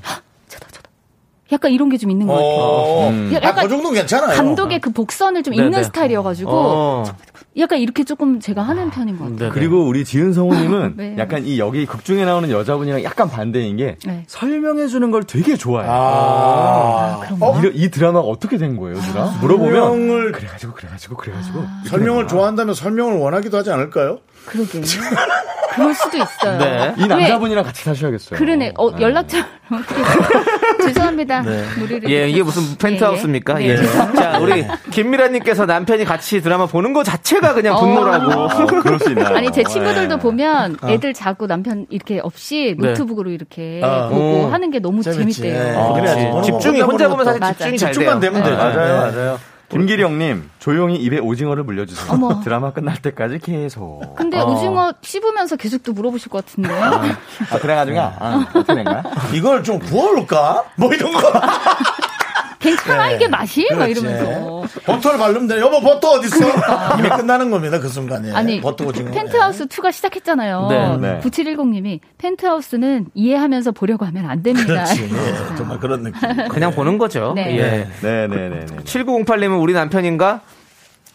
약간 1.52 1.70
이런 1.72 1.88
게 1.88 1.96
좀 1.98 2.10
있는 2.10 2.26
것 2.26 2.34
같아요. 2.34 2.48
어, 2.48 3.08
음. 3.10 3.34
아, 3.42 3.54
그 3.54 3.68
정도 3.68 3.90
괜찮아요. 3.90 4.36
감독의 4.36 4.80
그 4.80 4.90
복선을 4.90 5.42
좀 5.42 5.52
네, 5.54 5.58
읽는 5.64 5.78
네. 5.78 5.84
스타일이어가지고 5.84 6.50
어. 6.50 7.04
약간 7.58 7.78
이렇게 7.80 8.04
조금 8.04 8.38
제가 8.38 8.62
하는 8.62 8.90
편인 8.90 9.16
것 9.18 9.24
같아요. 9.24 9.38
네, 9.38 9.44
네. 9.46 9.50
그리고 9.52 9.84
우리 9.84 10.04
지은 10.04 10.32
성우님은 10.32 10.94
네. 10.98 11.16
약간 11.18 11.44
이 11.44 11.58
여기 11.58 11.86
극 11.86 12.04
중에 12.04 12.24
나오는 12.24 12.48
여자분이랑 12.50 13.02
약간 13.02 13.28
반대인 13.28 13.76
게 13.76 13.96
네. 14.06 14.24
설명해 14.28 14.86
주는 14.86 15.10
걸 15.10 15.24
되게 15.24 15.56
좋아해요. 15.56 15.90
아, 15.92 17.20
그런가? 17.22 17.60
이, 17.68 17.70
이 17.74 17.90
드라마가 17.90 18.26
어떻게 18.28 18.58
된 18.58 18.76
거예요, 18.76 18.96
누나? 19.00 19.36
물어보면 19.40 19.82
설명을 19.82 20.32
그래가지고 20.32 20.74
그래가지고 20.74 21.16
그래가지고 21.16 21.64
설명을 21.86 22.28
좋아한다면 22.28 22.74
설명을 22.74 23.18
원하기도 23.18 23.56
하지 23.56 23.70
않을까요? 23.72 24.18
그러게. 24.46 24.80
그럴 25.78 25.94
수도 25.94 26.16
있어요. 26.18 26.58
네. 26.58 26.94
이 26.98 27.06
남자분이랑 27.06 27.64
같이 27.64 27.82
사셔야겠어요. 27.84 28.38
그러네. 28.38 28.72
어, 28.78 28.90
연락처 29.00 29.38
죄송합니다. 30.82 31.42
무리를 31.78 32.10
예, 32.10 32.28
이게 32.28 32.42
무슨 32.42 32.76
펜트하우스입니까? 32.78 33.62
예, 33.62 33.68
예. 33.68 33.70
예. 33.72 33.76
자, 34.16 34.38
우리 34.40 34.66
김미라님께서 34.90 35.66
남편이 35.66 36.04
같이 36.04 36.40
드라마 36.40 36.66
보는 36.66 36.92
거 36.92 37.02
자체가 37.02 37.54
그냥 37.54 37.76
어. 37.76 37.80
분노라고. 37.80 38.30
어, 38.32 38.66
그럴 38.66 38.98
수 38.98 39.10
있나요? 39.10 39.36
아니 39.36 39.50
제 39.52 39.62
친구들도 39.64 40.16
네. 40.16 40.22
보면 40.22 40.76
애들 40.86 41.14
자고 41.14 41.46
남편 41.46 41.86
이렇게 41.90 42.20
없이 42.22 42.76
네. 42.78 42.88
노트북으로 42.88 43.30
이렇게 43.30 43.80
어. 43.82 44.08
보고 44.08 44.46
음. 44.46 44.52
하는 44.52 44.70
게 44.70 44.78
너무 44.78 45.02
재밌지. 45.02 45.42
재밌대요. 45.42 45.94
예, 45.98 46.32
아, 46.34 46.42
집중이 46.42 46.80
혼자 46.80 47.08
보면 47.08 47.24
사실 47.24 47.40
집중이 47.40 47.78
잘 47.78 47.92
집중만. 47.92 48.20
되면 48.20 48.42
되죠. 48.42 48.56
맞아요, 48.56 49.10
네. 49.10 49.16
맞아요. 49.16 49.38
김기령님 49.68 50.50
조용히 50.58 50.96
입에 50.96 51.18
오징어를 51.18 51.62
물려주세요. 51.64 52.12
어머. 52.12 52.40
드라마 52.44 52.72
끝날 52.72 53.00
때까지 53.00 53.38
계속. 53.38 54.14
근데 54.16 54.38
어. 54.38 54.46
오징어 54.46 54.92
씹으면서 55.02 55.56
계속 55.56 55.82
또 55.82 55.92
물어보실 55.92 56.30
것 56.30 56.44
같은데. 56.46 56.70
아 56.72 57.58
그래가지고 57.60 57.98
아, 58.00 58.46
어떻게 58.54 58.74
된 58.74 58.84
거야? 58.84 59.02
이걸 59.32 59.62
좀 59.62 59.78
구워올까? 59.78 60.64
뭐 60.76 60.92
이런 60.92 61.12
거. 61.12 61.20
괜찮아 62.58 63.08
네. 63.08 63.14
이게 63.14 63.28
맛이? 63.28 63.66
막 63.70 63.86
그렇지. 63.86 64.00
이러면서. 64.00 64.62
버터를 64.84 65.18
바르면 65.18 65.46
돼. 65.46 65.60
여보, 65.60 65.80
버터 65.80 66.10
어딨어? 66.10 66.46
이미 66.98 67.08
끝나는 67.08 67.50
겁니다, 67.50 67.78
그 67.78 67.88
순간에. 67.88 68.32
아니 68.32 68.60
버터 68.60 68.84
오징어. 68.84 69.10
펜트하우스 69.10 69.66
2가 69.66 69.92
시작했잖아요. 69.92 70.66
네, 70.68 70.96
네. 70.96 71.20
9710님이 71.20 72.00
펜트하우스는 72.18 73.06
이해하면서 73.14 73.72
보려고 73.72 74.04
하면 74.06 74.26
안 74.26 74.42
됩니다. 74.42 74.66
그렇지. 74.66 75.04
예, 75.04 75.56
정말 75.56 75.78
그런 75.78 76.02
느낌. 76.02 76.48
그냥 76.48 76.72
보는 76.72 76.98
거죠. 76.98 77.32
네. 77.34 77.56
예. 77.56 77.88
네네 78.02 78.48
네. 78.48 78.66
7908님은 78.84 79.60
우리 79.60 79.72
남편인가? 79.72 80.40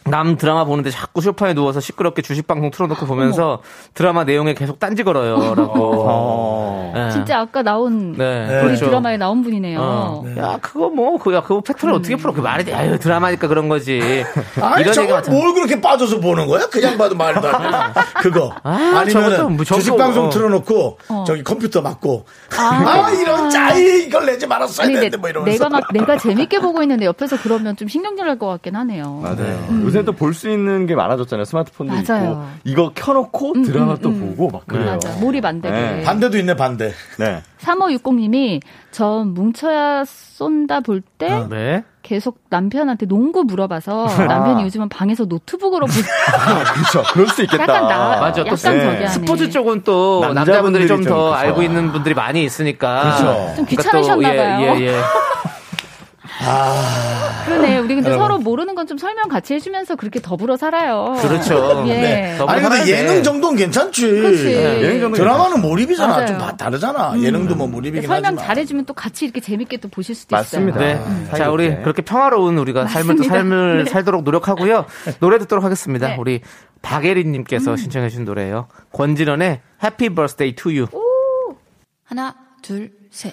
남 0.06 0.36
드라마 0.36 0.64
보는데 0.64 0.90
자꾸 0.90 1.20
소파에 1.22 1.54
누워서 1.54 1.80
시끄럽게 1.80 2.20
주식 2.22 2.46
방송 2.46 2.70
틀어놓고 2.70 3.06
보면서 3.06 3.62
드라마 3.94 4.24
내용에 4.24 4.52
계속 4.54 4.78
딴지 4.78 5.02
걸어요. 5.02 5.54
라고. 5.54 6.04
어. 6.06 6.92
예. 6.96 7.10
진짜 7.10 7.40
아까 7.40 7.62
나온 7.62 8.12
네. 8.12 8.44
우리 8.60 8.66
그렇죠. 8.66 8.86
드라마에 8.86 9.16
나온 9.16 9.42
분이네요. 9.42 9.78
어. 9.80 10.24
야, 10.36 10.58
그거 10.60 10.88
뭐, 10.90 11.16
그, 11.18 11.34
야, 11.34 11.40
그거 11.40 11.60
패턴을 11.62 11.94
어떻게 11.94 12.16
풀어? 12.16 12.32
그 12.34 12.40
말이 12.40 12.64
돼. 12.64 12.74
아유, 12.74 12.98
드라마니까 12.98 13.48
그런 13.48 13.68
거지. 13.68 14.00
아니, 14.60 14.82
이런 14.82 14.92
저걸 14.92 15.16
얘기가 15.16 15.30
뭘 15.32 15.54
그렇게 15.54 15.80
빠져서 15.80 16.20
보는 16.20 16.46
거야? 16.48 16.66
그냥 16.68 16.98
봐도 16.98 17.14
말도 17.14 17.48
안 17.48 17.92
돼. 17.94 18.00
그거. 18.20 18.54
아, 18.62 18.92
아니면 18.96 19.56
뭐 19.56 19.64
저거, 19.64 19.80
주식 19.80 19.96
방송 19.96 20.26
어. 20.26 20.30
틀어놓고 20.30 20.98
어. 21.08 21.24
저기 21.26 21.42
컴퓨터 21.42 21.80
맞고. 21.80 22.26
아, 22.58 22.62
아, 23.06 23.10
이런 23.10 23.48
짜이 23.50 24.04
이걸 24.04 24.26
내지 24.26 24.46
말았어야 24.46 24.86
되는데 24.86 25.16
뭐 25.16 25.30
이러면서. 25.30 25.52
내가 25.64 25.68
막 25.70 25.88
내가 25.92 26.18
재밌게 26.18 26.58
보고 26.60 26.82
있는데 26.82 27.06
옆에서 27.06 27.38
그러면 27.42 27.74
좀 27.76 27.88
신경질 27.88 28.26
날 28.26 28.34
것 28.34 28.48
같긴 28.48 28.74
하네요. 28.74 29.20
맞아요. 29.22 29.64
요새 29.94 30.04
또 30.04 30.12
볼 30.12 30.34
수 30.34 30.48
있는 30.50 30.86
게 30.86 30.94
많아졌잖아요. 30.94 31.44
스마트폰도 31.44 31.92
맞아요. 31.94 32.30
있고 32.30 32.44
이거 32.64 32.92
켜놓고 32.94 33.62
드라마 33.64 33.96
또 33.96 34.12
보고 34.12 34.48
막 34.50 34.66
그래요. 34.66 34.92
맞아. 34.92 35.10
몰입 35.20 35.44
안 35.44 35.60
되게. 35.60 35.74
네. 35.74 36.02
반대도 36.02 36.36
있네, 36.38 36.54
반대. 36.56 36.92
네. 37.18 37.42
3560님이 37.60 38.60
전 38.90 39.32
뭉쳐야 39.34 40.04
쏜다 40.04 40.80
볼때 40.80 41.46
네. 41.48 41.82
계속 42.02 42.38
남편한테 42.50 43.06
농구 43.06 43.44
물어봐서 43.44 44.06
남편이 44.28 44.62
요즘은 44.64 44.88
방에서 44.90 45.24
노트북으로 45.24 45.86
보 45.86 45.92
그렇죠. 46.74 47.02
그럴 47.12 47.28
수 47.28 47.42
있겠다. 47.42 47.62
약간 47.62 47.88
나 47.88 48.20
맞아. 48.20 48.42
또 48.44 48.48
약간 48.50 48.56
네. 48.56 48.84
저기 48.84 48.96
하네. 48.96 49.08
스포츠 49.08 49.50
쪽은 49.50 49.82
또 49.84 50.20
남자분들이 50.20 50.44
남자분들이 50.44 50.88
좀좀더 50.88 51.14
그렇죠. 51.14 51.34
알고 51.34 51.62
있는 51.62 51.92
분들이 51.92 52.14
많이 52.14 52.44
있으니까. 52.44 53.02
그렇죠. 53.02 53.24
좀 53.24 53.34
그러니까 53.34 53.56
또 53.56 53.64
귀찮으셨나 53.66 54.34
예, 54.34 54.36
봐요. 54.36 54.74
예, 54.76 54.80
예. 54.88 54.94
그러네. 57.46 57.78
우리 57.78 57.94
근데 57.94 58.10
여러분. 58.10 58.18
서로 58.26 58.38
모르는 58.38 58.74
건 58.74 58.84
좀 58.84 58.98
설명 58.98 59.28
같이 59.30 59.54
해주면서 59.54 59.96
그렇게 59.96 60.20
더불어 60.20 60.58
살아요. 60.58 61.16
그렇죠. 61.22 61.84
예. 61.88 61.92
네. 61.94 62.38
아니 62.46 62.60
근데. 62.62 62.86
예능 62.86 63.22
정도는 63.22 63.56
괜찮지. 63.56 64.06
네. 64.06 64.82
예능 64.82 65.00
정도는 65.00 65.12
드라마는 65.14 65.62
몰입이잖아. 65.62 66.12
맞아요. 66.12 66.26
좀 66.26 66.36
다- 66.38 66.54
다르잖아. 66.54 67.14
예능도 67.18 67.54
뭐 67.54 67.66
몰입이긴 67.66 68.06
설명 68.06 68.34
하지만. 68.34 68.44
잘해주면 68.46 68.84
또 68.84 68.92
같이 68.92 69.24
이렇게 69.24 69.40
재밌게 69.40 69.78
또 69.78 69.88
보실 69.88 70.14
수도 70.14 70.36
맞습니다. 70.36 70.78
있어요. 70.84 70.98
네. 70.98 71.04
사이좋게. 71.30 71.38
자, 71.38 71.50
우리 71.50 71.76
그렇게 71.76 72.02
평화로운 72.02 72.58
우리가 72.58 72.86
삶을 72.88 73.16
또 73.16 73.22
맞습니다. 73.22 73.34
삶을 73.36 73.84
네. 73.84 73.90
살도록 73.90 74.22
노력하고요. 74.24 74.84
노래 75.20 75.38
듣도록 75.38 75.64
하겠습니다. 75.64 76.08
네. 76.08 76.16
우리 76.18 76.42
박예린님께서 76.82 77.70
음. 77.70 77.76
신청해 77.78 78.10
주신 78.10 78.26
노래예요. 78.26 78.68
권진원의 78.92 79.60
Happy 79.82 80.14
Birthday 80.14 80.54
to 80.54 80.70
You. 80.70 80.88
하나, 82.04 82.34
둘, 82.60 82.90
셋. 83.10 83.32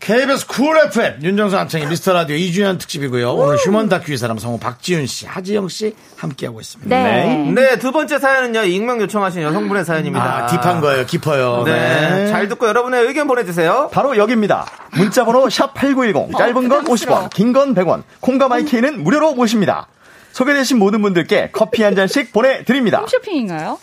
KBS 0.00 0.46
쿨 0.46 0.76
FM 0.78 1.22
윤정수 1.22 1.56
남창희의 1.56 1.88
미스터 1.88 2.12
라디오 2.12 2.36
2주년 2.36 2.78
특집이고요. 2.78 3.32
오늘 3.34 3.56
휴먼 3.56 3.88
다큐 3.88 4.12
이 4.12 4.16
사람 4.16 4.38
성우 4.38 4.58
박지윤 4.58 5.06
씨, 5.06 5.26
하지영 5.26 5.68
씨 5.68 5.94
함께하고 6.16 6.60
있습니다. 6.60 6.96
네. 6.96 7.50
네, 7.54 7.78
두 7.78 7.90
번째 7.92 8.18
사연은요. 8.18 8.62
익명 8.64 9.00
요청하신 9.02 9.42
여성분의 9.42 9.84
사연입니다. 9.84 10.24
아, 10.24 10.46
deep한 10.46 10.80
거예요. 10.80 11.04
깊어요. 11.04 11.64
네. 11.64 12.28
잘 12.28 12.48
듣고 12.48 12.68
여러분의 12.68 13.04
의견 13.06 13.26
보내주세요. 13.26 13.90
바로 13.92 14.16
여기입니다. 14.16 14.66
문자번호 14.92 15.46
샵8910 15.48 16.36
짧은 16.38 16.68
건 16.68 16.84
50원, 16.84 17.30
긴 17.30 17.52
건 17.52 17.74
100원, 17.74 18.02
콩과 18.20 18.48
마이케이는 18.48 19.02
무료로 19.02 19.34
모십니다. 19.34 19.88
소개되신 20.32 20.78
모든 20.78 21.02
분들께 21.02 21.50
커피 21.52 21.82
한 21.82 21.96
잔씩 21.96 22.32
보내드립니다. 22.34 23.00
홈쇼핑인가요? 23.00 23.78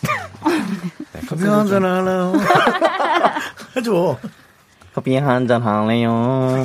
커피 1.28 1.44
한 1.44 1.66
잔 1.66 1.84
하나요? 1.84 2.32
해줘. 3.76 4.18
커피 4.96 5.14
한 5.18 5.46
잔 5.46 5.60
할래요. 5.62 6.64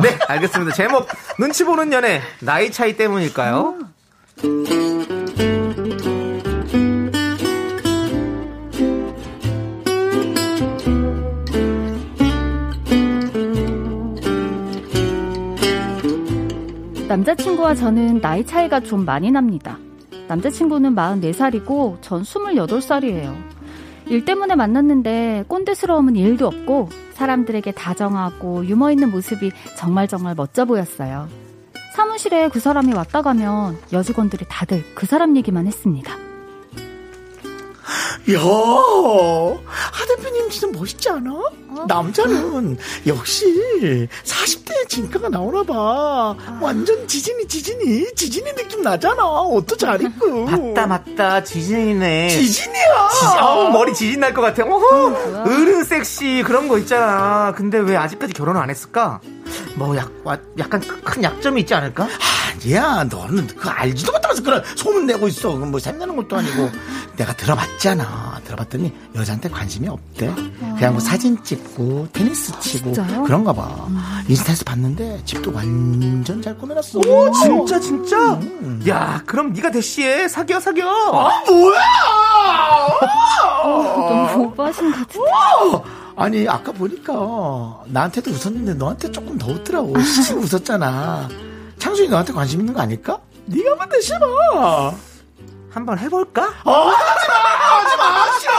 네, 0.00 0.16
알겠습니다. 0.28 0.72
제목, 0.72 1.08
눈치 1.36 1.64
보는 1.64 1.92
연애, 1.92 2.20
나이 2.40 2.70
차이 2.70 2.96
때문일까요? 2.96 3.74
남자친구와 17.08 17.74
저는 17.74 18.20
나이 18.20 18.44
차이가 18.44 18.80
좀 18.80 19.04
많이 19.04 19.30
납니다. 19.30 19.78
남자친구는 20.28 20.94
44살이고 20.94 22.00
전 22.00 22.22
28살이에요. 22.22 23.34
일 24.06 24.24
때문에 24.24 24.54
만났는데 24.54 25.44
꼰대스러움은 25.48 26.16
일도 26.16 26.46
없고 26.46 26.88
사람들에게 27.22 27.70
다정하고 27.70 28.66
유머 28.66 28.90
있는 28.90 29.12
모습이 29.12 29.52
정말 29.76 30.08
정말 30.08 30.34
멋져 30.34 30.64
보였어요. 30.64 31.28
사무실에 31.94 32.48
그 32.48 32.58
사람이 32.58 32.92
왔다 32.94 33.22
가면 33.22 33.78
여직원들이 33.92 34.46
다들 34.48 34.82
그 34.96 35.06
사람 35.06 35.36
얘기만 35.36 35.68
했습니다. 35.68 36.12
야, 38.34 38.40
하 38.40 40.06
대표님 40.16 40.41
진짜 40.52 40.78
멋있지 40.78 41.08
않아? 41.08 41.32
남자는 41.88 42.76
역시 43.06 44.06
40대의 44.24 44.88
진가가 44.88 45.28
나오나 45.30 45.62
봐. 45.62 46.36
완전 46.60 47.08
지진이 47.08 47.48
지진이 47.48 48.14
지진이 48.14 48.54
느낌 48.54 48.82
나잖아. 48.82 49.24
옷도 49.42 49.76
잘 49.76 50.00
입고. 50.02 50.44
맞다, 50.44 50.86
맞다. 50.86 51.42
지진이네. 51.42 52.28
지진이야. 52.28 53.08
지- 53.08 53.26
아우, 53.38 53.70
머리 53.70 53.94
지진 53.94 54.20
날 54.20 54.32
것 54.34 54.42
같아. 54.42 54.64
어허, 54.64 55.44
으르 55.50 55.84
섹시 55.84 56.42
그런 56.46 56.68
거 56.68 56.78
있잖아. 56.78 57.52
근데 57.56 57.78
왜 57.78 57.96
아직까지 57.96 58.32
결혼 58.34 58.56
안 58.56 58.68
했을까? 58.70 59.20
뭐 59.74 59.96
약, 59.96 60.10
와- 60.24 60.38
약간 60.58 60.80
큰 61.04 61.22
약점이 61.22 61.62
있지 61.62 61.74
않을까? 61.74 62.06
아니야, 62.54 63.04
너는 63.10 63.46
그거 63.48 63.70
알지도 63.70 64.12
못하면서 64.12 64.42
그런 64.42 64.62
소문 64.76 65.06
내고 65.06 65.26
있어. 65.28 65.52
그건 65.52 65.70
뭐 65.70 65.80
샘내는 65.80 66.14
것도 66.16 66.36
아니고. 66.36 66.70
내가 67.16 67.34
들어봤잖아. 67.34 68.40
들어봤더니 68.44 68.92
여자한테 69.14 69.48
관심이 69.50 69.88
없대. 69.88 70.34
그냥 70.58 70.92
뭐 70.92 71.00
사진 71.00 71.42
찍고 71.42 72.08
테니스 72.12 72.58
치고 72.60 72.92
진짜요? 72.92 73.22
그런가 73.24 73.52
봐. 73.52 73.86
인스타에서 74.28 74.64
봤는데 74.64 75.22
집도 75.24 75.52
완전 75.52 76.40
잘 76.42 76.56
꾸며놨어. 76.58 77.00
오, 77.00 77.30
진짜, 77.32 77.78
진짜? 77.80 78.40
야, 78.88 79.22
그럼 79.26 79.52
네가 79.52 79.70
대시해. 79.70 80.28
사겨, 80.28 80.58
사겨. 80.60 80.82
아, 80.88 81.42
뭐야! 81.48 81.80
너무 83.62 84.44
오버하신 84.46 84.90
것 84.92 84.98
같은데. 84.98 85.30
아니 86.14 86.46
아까 86.48 86.72
보니까 86.72 87.14
나한테도 87.86 88.30
웃었는데 88.32 88.74
너한테 88.74 89.10
조금 89.10 89.38
더 89.38 89.46
웃더라고 89.50 89.98
시식 90.02 90.36
웃었잖아 90.36 91.26
창준이 91.78 92.08
너한테 92.08 92.34
관심 92.34 92.60
있는 92.60 92.74
거 92.74 92.82
아닐까? 92.82 93.18
네가 93.46 93.70
한번 93.70 93.88
대시봐 93.88 94.92
한번 95.70 95.98
해볼까? 95.98 96.42
어, 96.64 96.88
하지마 96.90 97.34
하지마 97.34 98.38
싫어 98.40 98.52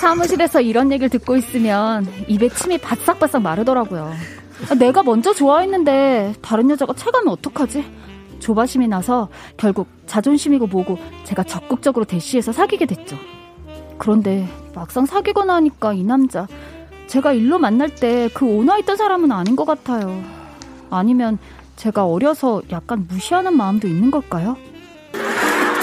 사무실에서 0.00 0.60
이런 0.60 0.92
얘기를 0.92 1.08
듣고 1.08 1.36
있으면 1.36 2.06
입에 2.28 2.48
침이 2.48 2.78
바싹바싹 2.78 3.42
마르더라고요. 3.42 4.12
아, 4.70 4.74
내가 4.74 5.02
먼저 5.02 5.32
좋아했는데 5.34 6.34
다른 6.42 6.70
여자가 6.70 6.94
채가면 6.94 7.32
어떡하지? 7.32 7.84
조바심이 8.38 8.88
나서 8.88 9.28
결국 9.56 9.88
자존심이고 10.06 10.66
뭐고 10.66 10.98
제가 11.24 11.42
적극적으로 11.44 12.04
대시해서 12.04 12.52
사귀게 12.52 12.86
됐죠. 12.86 13.16
그런데 13.98 14.48
막상 14.74 15.06
사귀고 15.06 15.44
나니까 15.44 15.94
이 15.94 16.04
남자 16.04 16.46
제가 17.06 17.32
일로 17.32 17.58
만날 17.58 17.94
때그 17.94 18.44
오나있던 18.44 18.96
사람은 18.96 19.32
아닌 19.32 19.56
것 19.56 19.64
같아요. 19.64 20.22
아니면 20.90 21.38
제가 21.76 22.06
어려서 22.06 22.62
약간 22.70 23.06
무시하는 23.08 23.56
마음도 23.56 23.88
있는 23.88 24.10
걸까요? 24.10 24.56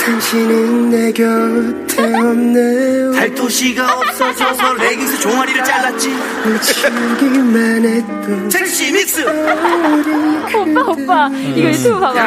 당신은 0.06 0.90
내 0.90 1.12
곁에 1.14 2.04
없네요 2.04 3.14
달도시가 3.14 4.00
없어져서 4.00 4.74
레깅스 4.74 5.20
종아리를 5.22 5.64
잘랐지. 5.64 6.10
미치기만 6.46 7.86
했던 7.86 8.50
섹시 8.50 8.92
믹스. 8.92 9.22
오빠 9.26 10.82
오빠. 10.92 11.28
이거 11.56 11.70
유튜브 11.70 12.00
봐봐. 12.02 12.22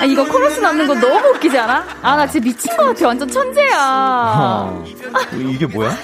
아, 0.00 0.04
이거 0.04 0.24
코러스 0.26 0.60
넣는 0.60 0.86
거 0.86 0.94
너무 0.94 1.28
웃기지 1.34 1.58
않아? 1.58 1.84
아 2.02 2.16
나 2.16 2.26
진짜 2.26 2.44
미친 2.44 2.76
것 2.76 2.86
같아. 2.86 3.06
완전 3.08 3.28
천재야. 3.28 3.76
어, 3.80 4.84
이게 5.36 5.66
뭐야? 5.66 5.96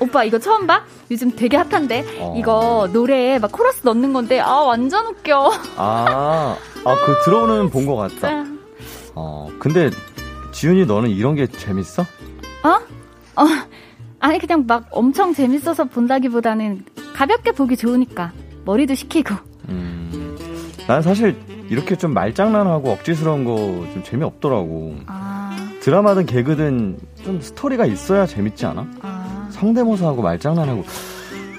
오빠 0.00 0.22
이거 0.24 0.38
처음 0.38 0.66
봐? 0.66 0.82
요즘 1.10 1.34
되게 1.34 1.56
핫한데? 1.56 2.18
어. 2.20 2.34
이거 2.38 2.88
노래에 2.92 3.38
막 3.38 3.50
코러스 3.50 3.80
넣는 3.84 4.12
건데 4.12 4.38
아 4.40 4.52
완전 4.60 5.06
웃겨. 5.06 5.50
아, 5.76 6.56
아, 6.84 6.96
그 7.06 7.14
들어오는 7.24 7.70
본 7.70 7.86
것 7.86 7.96
같다. 7.96 8.44
어, 9.14 9.48
근데 9.58 9.90
지윤이 10.58 10.86
너는 10.86 11.10
이런 11.10 11.36
게 11.36 11.46
재밌어? 11.46 12.02
어? 12.02 12.68
어 13.40 13.46
아니 14.18 14.40
그냥 14.40 14.64
막 14.66 14.86
엄청 14.90 15.32
재밌어서 15.32 15.84
본다기보다는 15.84 16.84
가볍게 17.14 17.52
보기 17.52 17.76
좋으니까 17.76 18.32
머리도 18.64 18.96
식히고 18.96 19.36
난 20.88 21.02
사실 21.02 21.36
이렇게 21.70 21.94
좀 21.94 22.12
말장난하고 22.12 22.90
억지스러운 22.90 23.44
거 23.44 23.54
좀 23.92 24.02
재미없더라고. 24.02 24.96
아, 25.06 25.56
드라마든 25.80 26.26
개그든 26.26 26.98
좀 27.22 27.40
스토리가 27.40 27.86
있어야 27.86 28.26
재밌지 28.26 28.66
않아? 28.66 28.84
아. 29.02 29.48
성대모사하고 29.52 30.22
말장난하고 30.22 30.84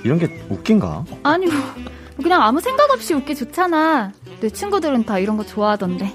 이런 0.03 0.19
게 0.19 0.27
웃긴가? 0.49 1.05
아니 1.23 1.45
뭐 1.45 1.55
그냥 2.21 2.41
아무 2.41 2.59
생각 2.59 2.91
없이 2.91 3.13
웃기 3.13 3.33
좋잖아 3.35 4.11
내 4.41 4.49
친구들은 4.49 5.05
다 5.05 5.19
이런 5.19 5.37
거 5.37 5.45
좋아하던데 5.45 6.11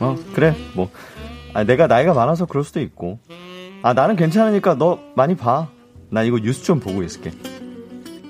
어, 0.00 0.16
그래. 0.34 0.54
뭐 0.76 0.88
아, 1.54 1.64
내가 1.64 1.86
나이가 1.86 2.14
많아서 2.14 2.46
그럴 2.46 2.64
수도 2.64 2.80
있고. 2.80 3.18
아, 3.82 3.92
나는 3.92 4.16
괜찮으니까 4.16 4.76
너 4.78 4.98
많이 5.14 5.36
봐. 5.36 5.68
나 6.08 6.22
이거 6.22 6.38
뉴스 6.38 6.62
좀 6.62 6.80
보고 6.80 7.02
있을게. 7.02 7.32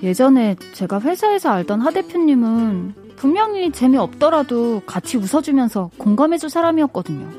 예전에 0.01 0.55
제가 0.73 0.99
회사에서 0.99 1.49
알던 1.49 1.81
하 1.81 1.91
대표님은 1.91 3.13
분명히 3.15 3.71
재미없더라도 3.71 4.81
같이 4.85 5.17
웃어주면서 5.17 5.91
공감해줄 5.97 6.49
사람이었거든요. 6.49 7.29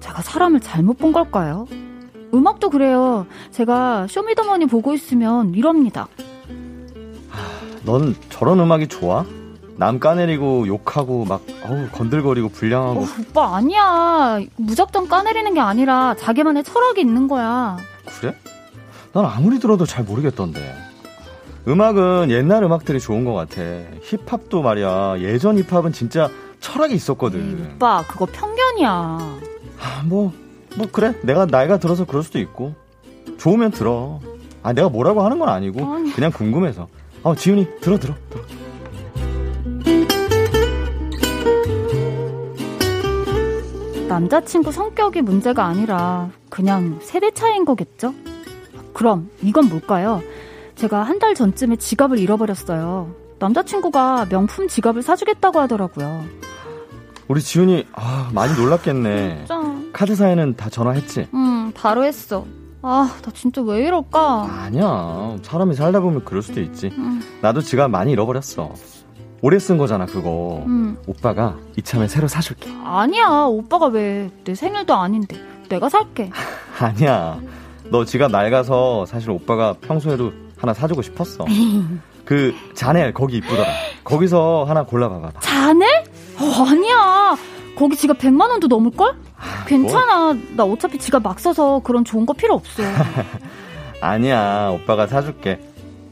제가 0.00 0.20
사람을 0.20 0.60
잘못 0.60 0.98
본 0.98 1.12
걸까요? 1.12 1.66
음악도 2.34 2.68
그래요. 2.68 3.26
제가 3.50 4.06
쇼미더머니 4.08 4.66
보고 4.66 4.92
있으면 4.92 5.54
이럽니다. 5.54 6.08
넌 7.86 8.14
저런 8.28 8.60
음악이 8.60 8.88
좋아? 8.88 9.24
남 9.76 9.98
까내리고 9.98 10.66
욕하고 10.68 11.24
막 11.24 11.42
어우 11.68 11.88
건들거리고 11.90 12.48
불량하고 12.50 13.00
어, 13.00 13.06
오빠 13.20 13.56
아니야. 13.56 14.40
무작정 14.56 15.08
까내리는 15.08 15.52
게 15.54 15.60
아니라 15.60 16.14
자기만의 16.18 16.64
철학이 16.64 17.00
있는 17.00 17.26
거야. 17.28 17.76
그래? 18.20 18.34
난 19.12 19.24
아무리 19.26 19.58
들어도 19.58 19.84
잘 19.86 20.04
모르겠던데. 20.04 20.74
음악은 21.66 22.30
옛날 22.30 22.62
음악들이 22.62 23.00
좋은 23.00 23.24
것 23.24 23.32
같아. 23.32 23.62
힙합도 24.02 24.62
말이야. 24.62 25.16
예전 25.20 25.56
힙합은 25.62 25.92
진짜 25.92 26.28
철학이 26.60 26.94
있었거든. 26.94 27.72
오빠, 27.76 28.04
그거 28.06 28.26
편견이야. 28.26 28.90
아, 28.90 30.02
뭐, 30.04 30.32
뭐, 30.76 30.86
그래. 30.92 31.14
내가 31.22 31.46
나이가 31.46 31.78
들어서 31.78 32.04
그럴 32.04 32.22
수도 32.22 32.38
있고. 32.38 32.74
좋으면 33.38 33.70
들어. 33.70 34.20
아, 34.62 34.72
내가 34.74 34.88
뭐라고 34.90 35.22
하는 35.22 35.38
건 35.38 35.48
아니고. 35.48 35.94
아니. 35.94 36.12
그냥 36.12 36.30
궁금해서. 36.32 36.88
어, 37.22 37.34
지훈이, 37.34 37.80
들어, 37.80 37.98
들어, 37.98 38.14
들어. 38.28 38.42
남자친구 44.14 44.70
성격이 44.70 45.22
문제가 45.22 45.64
아니라 45.66 46.30
그냥 46.48 47.00
세대 47.02 47.32
차이인 47.32 47.64
거겠죠? 47.64 48.14
그럼 48.92 49.28
이건 49.42 49.68
뭘까요? 49.68 50.22
제가 50.76 51.02
한 51.02 51.18
달 51.18 51.34
전쯤에 51.34 51.74
지갑을 51.76 52.20
잃어버렸어요. 52.20 53.12
남자친구가 53.40 54.26
명품 54.30 54.68
지갑을 54.68 55.02
사주겠다고 55.02 55.58
하더라고요. 55.58 56.24
우리 57.26 57.40
지훈이, 57.42 57.86
아, 57.92 58.30
많이 58.32 58.54
놀랐겠네. 58.54 59.46
짠. 59.48 59.90
카드사에는 59.92 60.54
다 60.56 60.70
전화했지? 60.70 61.26
음, 61.34 61.72
바로 61.74 62.04
했어. 62.04 62.44
아, 62.82 63.10
나 63.20 63.30
진짜 63.32 63.62
왜 63.62 63.84
이럴까? 63.86 64.42
아니야. 64.48 65.38
사람이 65.42 65.74
살다 65.74 65.98
보면 66.00 66.24
그럴 66.24 66.40
수도 66.42 66.60
있지. 66.60 66.90
음. 66.98 67.20
나도 67.40 67.62
지갑 67.62 67.90
많이 67.90 68.12
잃어버렸어. 68.12 68.74
오래 69.44 69.58
쓴 69.58 69.76
거잖아, 69.76 70.06
그거. 70.06 70.62
음. 70.66 70.96
오빠가 71.06 71.56
이참에 71.76 72.08
새로 72.08 72.26
사줄게. 72.28 72.70
아니야, 72.82 73.44
오빠가 73.46 73.88
왜 73.88 74.30
내 74.44 74.54
생일도 74.54 74.94
아닌데 74.94 75.36
내가 75.68 75.90
살게. 75.90 76.30
아니야. 76.80 77.38
너 77.90 78.06
지갑 78.06 78.30
낡아서 78.30 79.04
사실 79.04 79.30
오빠가 79.30 79.74
평소에도 79.82 80.32
하나 80.56 80.72
사주고 80.72 81.02
싶었어. 81.02 81.44
그 82.24 82.54
자넬 82.74 83.12
거기 83.12 83.36
이쁘더라. 83.36 83.68
거기서 84.02 84.64
하나 84.66 84.82
골라봐봐. 84.82 85.32
자네? 85.40 85.84
어, 86.40 86.64
아니야. 86.66 87.36
거기 87.76 87.96
지갑 87.96 88.16
100만 88.16 88.48
원도 88.48 88.66
넘을걸? 88.66 89.12
괜찮아. 89.66 90.34
나 90.56 90.64
어차피 90.64 90.98
지갑 90.98 91.22
막 91.22 91.38
써서 91.38 91.82
그런 91.84 92.02
좋은 92.02 92.24
거 92.24 92.32
필요 92.32 92.54
없어. 92.54 92.82
아니야. 94.00 94.70
오빠가 94.70 95.06
사줄게. 95.06 95.60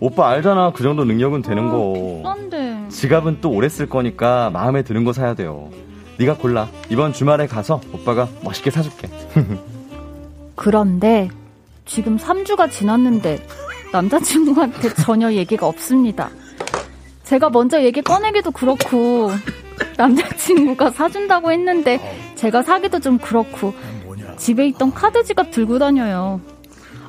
오빠 0.00 0.28
알잖아. 0.28 0.72
그 0.72 0.82
정도 0.82 1.04
능력은 1.04 1.40
되는 1.40 1.70
거. 1.70 2.20
싼데. 2.24 2.71
지갑은 2.92 3.38
또 3.40 3.50
오래 3.50 3.68
쓸 3.68 3.88
거니까 3.88 4.50
마음에 4.52 4.82
드는 4.82 5.04
거 5.04 5.12
사야 5.12 5.34
돼요. 5.34 5.70
네가 6.18 6.36
골라. 6.36 6.68
이번 6.90 7.12
주말에 7.12 7.46
가서 7.46 7.80
오빠가 7.92 8.28
멋있게 8.44 8.70
사줄게. 8.70 9.08
그런데 10.54 11.28
지금 11.86 12.16
3주가 12.16 12.70
지났는데 12.70 13.44
남자친구한테 13.92 14.94
전혀 14.94 15.32
얘기가 15.32 15.66
없습니다. 15.66 16.30
제가 17.24 17.50
먼저 17.50 17.82
얘기 17.82 18.02
꺼내기도 18.02 18.50
그렇고 18.50 19.30
남자친구가 19.96 20.90
사준다고 20.90 21.50
했는데 21.50 21.98
제가 22.36 22.62
사기도 22.62 23.00
좀 23.00 23.18
그렇고 23.18 23.74
집에 24.36 24.66
있던 24.68 24.92
카드 24.92 25.22
지갑 25.24 25.50
들고 25.50 25.78
다녀요. 25.78 26.40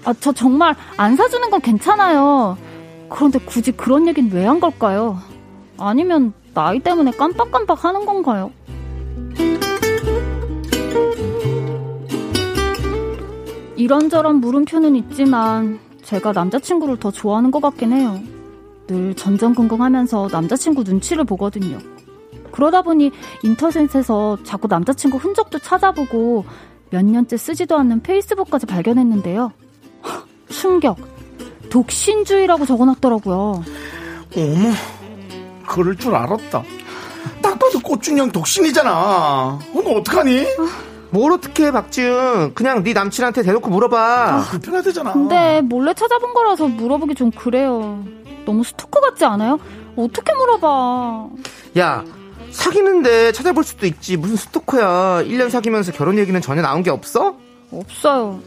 아, 0.05 0.13
저 0.19 0.31
정말 0.31 0.75
안 0.97 1.15
사주는 1.15 1.49
건 1.49 1.61
괜찮아요. 1.61 2.57
그런데 3.09 3.39
굳이 3.39 3.71
그런 3.71 4.07
얘기는 4.07 4.31
왜 4.33 4.45
한 4.45 4.59
걸까요? 4.59 5.19
아니면 5.77 6.33
나이 6.53 6.79
때문에 6.79 7.11
깜빡깜빡 7.11 7.83
하는 7.83 8.05
건가요? 8.05 8.51
이런저런 13.75 14.35
물음표는 14.37 14.95
있지만 14.97 15.79
제가 16.03 16.31
남자친구를 16.31 16.97
더 16.99 17.11
좋아하는 17.11 17.51
것 17.51 17.61
같긴 17.61 17.91
해요. 17.91 18.19
늘 18.87 19.15
전전긍긍하면서 19.15 20.29
남자친구 20.31 20.83
눈치를 20.83 21.23
보거든요. 21.23 21.79
그러다 22.51 22.81
보니 22.83 23.11
인터넷에서 23.43 24.37
자꾸 24.43 24.67
남자친구 24.67 25.17
흔적도 25.17 25.57
찾아보고 25.57 26.45
몇 26.91 27.03
년째 27.03 27.35
쓰지도 27.37 27.75
않는 27.77 28.03
페이스북까지 28.03 28.67
발견했는데요. 28.67 29.51
헉, 30.05 30.27
충격. 30.49 30.97
독신주의라고 31.69 32.67
적어놨더라고요. 32.67 33.63
어머, 34.37 34.71
그럴 35.73 35.95
줄 35.97 36.13
알았다. 36.15 36.63
딱 37.41 37.57
봐도 37.59 37.79
꽃중형 37.79 38.31
독신이잖아. 38.31 38.91
어, 38.93 39.59
너 39.73 39.89
어떡하니? 39.97 40.45
뭘 41.09 41.31
어떻게 41.31 41.65
해, 41.67 41.71
박지훈. 41.71 42.53
그냥 42.53 42.83
네 42.83 42.93
남친한테 42.93 43.41
대놓고 43.43 43.69
물어봐. 43.69 44.45
불편하대잖아. 44.51 45.13
근데 45.13 45.61
몰래 45.61 45.93
찾아본 45.93 46.33
거라서 46.33 46.67
물어보기 46.67 47.15
좀 47.15 47.31
그래요. 47.31 48.03
너무 48.45 48.63
스토커 48.63 48.99
같지 48.99 49.25
않아요? 49.25 49.59
어떻게 49.95 50.33
물어봐. 50.33 51.27
야, 51.79 52.03
사귀는데 52.51 53.31
찾아볼 53.31 53.63
수도 53.63 53.85
있지. 53.87 54.17
무슨 54.17 54.35
스토커야. 54.35 55.23
1년 55.23 55.49
사귀면서 55.49 55.91
결혼 55.91 56.17
얘기는 56.19 56.39
전혀 56.41 56.61
나온 56.61 56.83
게 56.83 56.91
없어? 56.91 57.35
없어요. 57.71 58.39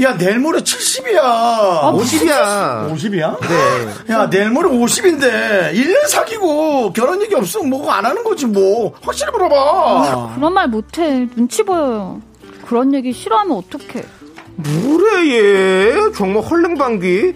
야, 0.00 0.16
내일 0.16 0.38
모레 0.38 0.60
70이야. 0.60 1.18
아, 1.20 1.92
50이야. 1.92 2.92
50이야? 2.94 3.40
네. 3.40 4.12
야, 4.14 4.30
내일 4.30 4.50
모레 4.50 4.68
50인데, 4.68 5.72
1년 5.74 6.06
사귀고 6.08 6.92
결혼 6.92 7.20
얘기 7.20 7.34
없으면 7.34 7.68
뭐 7.70 7.90
안 7.90 8.04
하는 8.06 8.22
거지, 8.22 8.46
뭐. 8.46 8.92
확실히 9.02 9.32
물어봐. 9.32 10.34
그런 10.36 10.52
말 10.54 10.68
못해. 10.68 11.26
눈치 11.34 11.64
보여요. 11.64 12.20
그런 12.66 12.94
얘기 12.94 13.12
싫어하면 13.12 13.56
어떡해. 13.56 14.04
뭐래, 14.54 15.30
얘? 15.30 15.94
정말 16.16 16.44
헐랭방귀? 16.44 17.34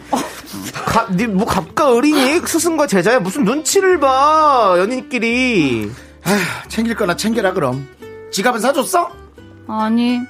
가, 0.86 1.06
니, 1.10 1.26
뭐, 1.26 1.44
갑과 1.46 1.90
어린이? 1.94 2.38
스승과 2.46 2.86
제자야? 2.86 3.18
무슨 3.20 3.42
눈치를 3.44 3.98
봐, 3.98 4.74
연인끼리. 4.78 5.90
아휴, 6.24 6.68
챙길 6.68 6.94
거나 6.94 7.16
챙겨라, 7.16 7.52
그럼. 7.54 7.88
지갑은 8.30 8.60
사줬어? 8.60 9.10
아니, 9.66 10.20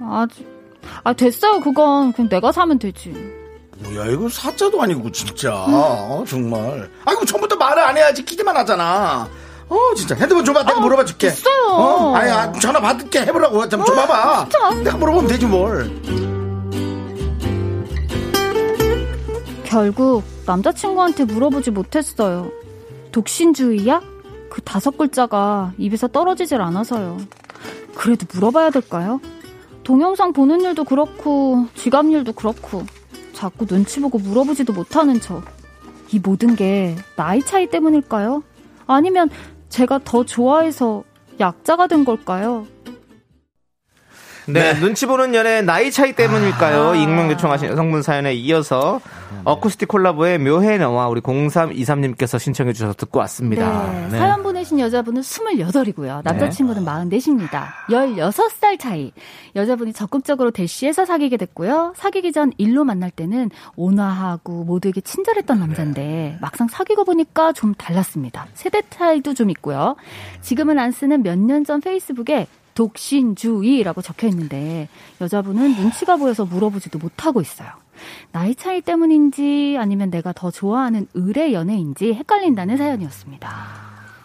아직. 0.00 0.46
아, 1.04 1.12
됐어요. 1.12 1.60
그건 1.60 2.12
그냥 2.12 2.28
내가 2.28 2.52
사면 2.52 2.78
되지. 2.78 3.14
뭐야, 3.78 4.06
이거 4.06 4.28
사자도 4.28 4.82
아니고, 4.82 5.10
진짜. 5.12 5.54
어, 5.54 6.24
정말. 6.26 6.90
아이고, 7.04 7.24
처음부터 7.24 7.56
말을 7.56 7.82
안 7.82 7.96
해야지. 7.96 8.24
기대만 8.24 8.56
하잖아. 8.56 9.28
어, 9.68 9.76
진짜. 9.96 10.14
핸드폰 10.16 10.44
줘봐. 10.44 10.64
내가 10.64 10.80
물어봐 10.80 11.04
줄게. 11.04 11.28
됐어요. 11.28 11.66
어? 11.70 12.14
아니, 12.16 12.30
아, 12.30 12.50
전화 12.52 12.80
받을게. 12.80 13.20
해보라고. 13.20 13.68
좀 13.68 13.84
줘봐봐. 13.84 14.48
진짜. 14.50 14.70
내가 14.82 14.96
물어보면 14.96 15.28
되지, 15.28 15.46
뭘. 15.46 15.90
결국 19.64 20.24
남자친구한테 20.46 21.24
물어보지 21.24 21.70
못했어요. 21.70 22.50
독신주의야? 23.12 24.00
그 24.50 24.62
다섯 24.62 24.96
글자가 24.96 25.72
입에서 25.76 26.08
떨어지질 26.08 26.60
않아서요. 26.62 27.18
그래도 27.94 28.26
물어봐야 28.32 28.70
될까요? 28.70 29.20
동영상 29.88 30.34
보는 30.34 30.60
일도 30.60 30.84
그렇고 30.84 31.64
지갑 31.74 32.10
일도 32.10 32.34
그렇고 32.34 32.82
자꾸 33.32 33.64
눈치 33.64 34.02
보고 34.02 34.18
물어보지도 34.18 34.74
못하는 34.74 35.18
저. 35.18 35.40
이 36.12 36.18
모든 36.18 36.56
게 36.56 36.94
나이 37.16 37.40
차이 37.40 37.66
때문일까요? 37.68 38.42
아니면 38.86 39.30
제가 39.70 40.00
더 40.04 40.26
좋아해서 40.26 41.04
약자가 41.40 41.86
된 41.86 42.04
걸까요? 42.04 42.66
네, 44.48 44.72
눈치 44.80 45.04
보는 45.06 45.34
연애 45.34 45.60
나이 45.60 45.90
차이 45.90 46.12
때문일까요? 46.14 46.94
익명 46.94 47.30
요청하신 47.30 47.68
여성분 47.68 48.00
사연에 48.02 48.32
이어서 48.34 49.00
어쿠스틱 49.44 49.88
콜라보의 49.88 50.38
묘해 50.38 50.78
너와 50.78 51.08
우리 51.08 51.20
0323님께서 51.20 52.38
신청해 52.38 52.72
주셔서 52.72 52.94
듣고 52.94 53.18
왔습니다. 53.20 53.92
네, 54.10 54.18
사연 54.18 54.42
보내신 54.42 54.80
여자분은 54.80 55.20
28이고요. 55.22 56.22
남자친구는 56.24 56.84
44입니다. 56.84 57.66
16살 57.90 58.78
차이. 58.78 59.12
여자분이 59.54 59.92
적극적으로 59.92 60.50
대시해서 60.50 61.04
사귀게 61.04 61.36
됐고요. 61.36 61.92
사귀기 61.96 62.32
전 62.32 62.52
일로 62.56 62.84
만날 62.84 63.10
때는 63.10 63.50
온화하고 63.76 64.64
모두에게 64.64 65.00
친절했던 65.02 65.58
남자인데 65.60 66.38
막상 66.40 66.68
사귀고 66.68 67.04
보니까 67.04 67.52
좀 67.52 67.74
달랐습니다. 67.74 68.46
세대 68.54 68.82
차이도 68.88 69.34
좀 69.34 69.50
있고요. 69.50 69.96
지금은 70.40 70.78
안 70.78 70.90
쓰는 70.90 71.22
몇 71.22 71.38
년 71.38 71.64
전 71.64 71.80
페이스북에 71.80 72.46
독신주의라고 72.78 74.02
적혀 74.02 74.28
있는데 74.28 74.88
여자분은 75.20 75.74
눈치가 75.74 76.16
보여서 76.16 76.44
물어보지도 76.44 77.00
못하고 77.00 77.40
있어요. 77.40 77.68
나이 78.30 78.54
차이 78.54 78.80
때문인지 78.80 79.76
아니면 79.80 80.10
내가 80.10 80.32
더 80.32 80.52
좋아하는 80.52 81.08
의뢰 81.14 81.52
연애인지 81.52 82.14
헷갈린다는 82.14 82.76
사연이었습니다. 82.76 83.50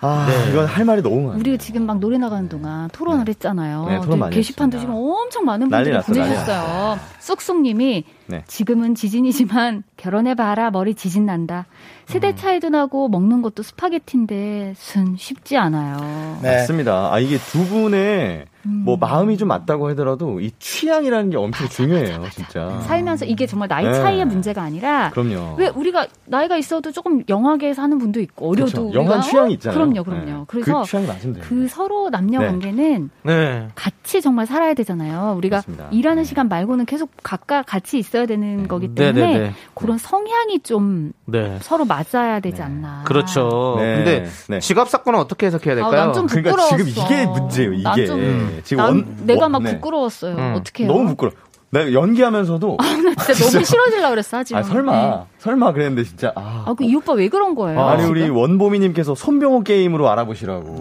아, 0.02 0.28
이건 0.50 0.66
할 0.66 0.86
말이 0.86 1.02
너무 1.02 1.22
많아. 1.28 1.40
우리가 1.40 1.58
지금 1.58 1.86
막 1.88 1.98
노래 1.98 2.18
나가는 2.18 2.48
동안 2.48 2.90
토론을 2.92 3.28
했잖아요. 3.30 3.86
네, 3.88 4.02
토론 4.02 4.20
많이 4.20 4.36
게시판도 4.36 4.78
지금 4.78 4.94
엄청 4.94 5.46
많은 5.46 5.70
분들이 5.70 5.98
보내셨어요. 6.02 7.00
쑥쑥님이 7.20 8.04
네. 8.26 8.44
지금은 8.48 8.96
지진이지만 8.96 9.84
결혼해봐라 9.98 10.72
머리 10.72 10.96
지진 10.96 11.26
난다. 11.26 11.66
세대 12.06 12.30
음. 12.30 12.36
차이도 12.36 12.70
나고 12.70 13.08
먹는 13.10 13.42
것도 13.42 13.64
스파게티인데 13.64 14.74
순 14.76 15.16
쉽지 15.18 15.58
않아요. 15.58 16.38
네. 16.42 16.58
맞습니다. 16.58 17.14
아, 17.14 17.20
이게 17.20 17.38
두 17.38 17.66
분의 17.66 18.46
뭐 18.66 18.96
마음이 18.96 19.38
좀 19.38 19.50
맞다고 19.50 19.90
하더라도 19.90 20.40
이 20.40 20.52
취향이라는 20.58 21.30
게 21.32 21.38
엄청 21.38 21.68
중요해요, 21.68 22.24
진짜. 22.32 22.80
살면서 22.88 23.26
이게 23.26 23.46
정말 23.46 23.68
나이 23.68 23.84
네. 23.84 23.94
차이의 23.94 24.26
문제가 24.26 24.62
아니라 24.62 25.10
그럼요. 25.12 25.56
왜 25.58 25.68
우리가 25.68 26.08
나이가 26.26 26.56
있어도 26.56 26.92
조금 26.94 27.24
young하게 27.28 27.74
사는 27.74 27.98
분도 27.98 28.22
있고 28.22 28.52
어려도. 28.52 28.88
우리가 28.88 29.04
young한 29.04 29.22
취향이 29.22 29.54
있잖아요. 29.56 29.78
그럼요, 29.78 30.04
그럼요. 30.04 30.26
네. 30.26 30.44
그래서 30.48 30.82
그 30.82 30.88
취향이 30.88 31.08
맞으면 31.08 31.36
돼요. 31.36 31.46
그 31.48 31.68
서로 31.68 32.10
남녀 32.10 32.40
네. 32.40 32.48
관계는 32.48 33.10
네. 33.24 33.68
같이 33.76 34.22
정말 34.22 34.46
살아야 34.46 34.74
되잖아요. 34.74 35.36
우리가 35.38 35.58
맞습니다. 35.58 35.90
일하는 35.92 36.24
시간 36.24 36.48
말고는 36.48 36.86
계속 36.86 37.10
각각 37.22 37.66
같이 37.66 37.98
있어 37.98 38.13
야 38.16 38.26
되는 38.26 38.68
거기 38.68 38.94
때문에 38.94 39.26
네, 39.26 39.34
네, 39.34 39.40
네. 39.48 39.54
그런 39.74 39.98
성향이 39.98 40.60
좀 40.62 41.12
네. 41.26 41.58
서로 41.62 41.86
맞아야 41.86 42.40
되지 42.40 42.62
않나. 42.62 43.04
그렇죠. 43.06 43.76
네. 43.80 43.96
근데 43.96 44.26
네. 44.50 44.60
지갑 44.60 44.90
사건은 44.90 45.20
어떻게 45.20 45.48
해석해야 45.48 45.76
될까요? 45.76 46.02
아, 46.02 46.06
난좀 46.06 46.28
그러니까 46.28 46.52
부끄러웠어. 46.52 46.78
지금 46.78 46.90
이게 47.06 47.26
문제예요, 47.26 47.74
이게. 47.74 47.84
난 47.84 48.06
좀, 48.06 48.20
음. 48.20 48.62
지금 48.64 48.84
난 48.84 48.94
원- 48.94 49.18
내가 49.26 49.42
원- 49.44 49.52
막 49.52 49.64
네. 49.64 49.74
부끄러웠어요. 49.76 50.36
음. 50.36 50.54
어떻게 50.58 50.84
해요? 50.84 50.94
너무 50.94 51.08
부끄러워. 51.10 51.36
내가 51.72 51.92
연기하면서도 51.92 52.78
나 52.80 52.86
진짜 53.26 53.50
너무 53.52 53.66
싫어질라 53.66 54.10
그랬어, 54.12 54.38
하지. 54.38 54.56
아, 54.56 54.62
설마. 54.62 55.26
설마 55.40 55.74
그랬는데 55.74 56.04
진짜 56.04 56.32
아. 56.36 56.66
아, 56.68 56.74
그 56.76 56.84
이 56.84 56.96
오빠 56.96 57.14
왜 57.14 57.30
그런 57.30 57.56
거예요? 57.56 57.82
아니 57.84 58.04
지금? 58.04 58.12
우리 58.12 58.30
원보미님께서 58.30 59.16
손병호 59.16 59.64
게임으로 59.64 60.08
알아보시라고. 60.12 60.76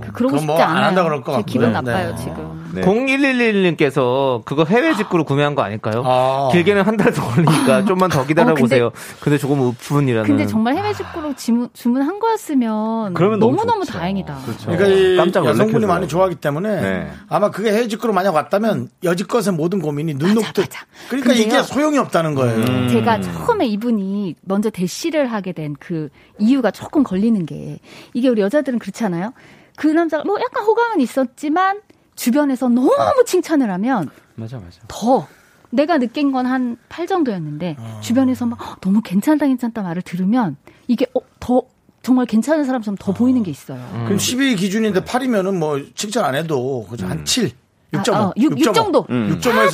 그, 0.00 0.12
그러고 0.12 0.36
그건 0.36 0.38
싶지 0.38 0.46
뭐안 0.46 0.70
않아요. 0.70 0.84
한다 0.86 1.02
그럴 1.02 1.22
것제 1.22 1.42
기분. 1.44 1.72
나빠요, 1.72 2.10
네. 2.10 2.16
지금. 2.16 2.67
네. 2.74 2.82
0111님께서 2.82 4.44
그거 4.44 4.64
해외 4.64 4.94
직구로 4.94 5.24
구매한 5.24 5.54
거 5.54 5.62
아닐까요? 5.62 6.02
아. 6.04 6.48
길게는 6.52 6.82
한 6.82 6.96
달 6.96 7.12
더 7.12 7.22
걸리니까 7.22 7.84
좀만 7.86 8.10
더 8.10 8.26
기다려 8.26 8.48
어, 8.50 8.54
근데- 8.54 8.60
보세요. 8.60 8.90
근데 9.20 9.38
조금 9.38 9.60
우푼이라는. 9.60 10.26
근데 10.26 10.46
정말 10.46 10.76
해외 10.76 10.92
직구로 10.92 11.34
주문, 11.36 11.68
주문한 11.72 12.18
거였으면 12.18 13.14
그러면 13.14 13.38
너무 13.38 13.56
좋죠. 13.56 13.92
다행이다. 13.92 14.36
그렇죠. 14.44 14.66
그러니까 14.70 15.44
여성분이. 15.44 15.86
많이 15.86 16.08
좋아하기 16.08 16.36
때문에 16.36 16.80
네. 16.80 17.10
아마 17.28 17.50
그게 17.50 17.72
해외 17.72 17.86
직구로 17.88 18.12
만약 18.12 18.34
왔다면 18.34 18.88
여지껏의 19.04 19.54
모든 19.54 19.80
고민이 19.80 20.14
눈 20.14 20.34
녹듯. 20.34 20.58
맞아. 20.58 20.86
그러니까 21.08 21.30
근데요. 21.32 21.46
이게 21.46 21.62
소용이 21.62 21.98
없다는 21.98 22.34
거예요. 22.34 22.58
음. 22.58 22.88
제가 22.90 23.20
처음에 23.20 23.66
이분이 23.66 24.34
먼저 24.42 24.70
대시를 24.70 25.30
하게 25.32 25.52
된 25.52 25.68
그 25.78 26.08
이유가 26.38 26.70
조금 26.70 27.02
걸리는 27.04 27.46
게 27.46 27.78
이게 28.14 28.28
우리 28.28 28.40
여자들은 28.42 28.78
그렇지 28.78 29.04
않아요? 29.04 29.32
그 29.76 29.86
남자가 29.86 30.24
뭐 30.24 30.36
약간 30.40 30.64
호감은 30.64 31.00
있었지만 31.00 31.80
주변에서 32.22 32.68
너무 32.68 32.90
칭찬을 33.24 33.70
하면 33.70 34.10
맞아 34.34 34.56
맞아. 34.58 34.80
더 34.88 35.26
내가 35.70 35.98
느낀 35.98 36.32
건 36.32 36.46
한 36.46 36.76
8 36.88 37.06
정도였는데 37.06 37.76
주변에서 38.00 38.46
막 38.46 38.58
"헉, 38.60 38.80
너무 38.80 39.00
괜찮다 39.02 39.46
괜찮다 39.46 39.82
말을 39.82 40.02
들으면 40.02 40.56
이게 40.88 41.06
어, 41.14 41.20
더 41.38 41.62
정말 42.02 42.26
괜찮은 42.26 42.64
사람처럼 42.64 42.96
더 42.98 43.12
보이는 43.12 43.42
게 43.42 43.50
있어요. 43.50 43.78
그럼 44.06 44.18
12 44.18 44.56
기준인데 44.56 45.00
8이면은 45.00 45.56
뭐 45.58 45.78
칭찬 45.94 46.24
안 46.24 46.34
해도 46.34 46.86
그죠? 46.90 47.06
한 47.06 47.24
7. 47.24 47.50
6.5. 47.92 48.14
아, 48.14 48.20
어, 48.24 48.32
육- 48.36 48.58
육 48.58 48.72
정도. 48.74 49.04
6.5에서 49.06 49.50
약간 49.50 49.68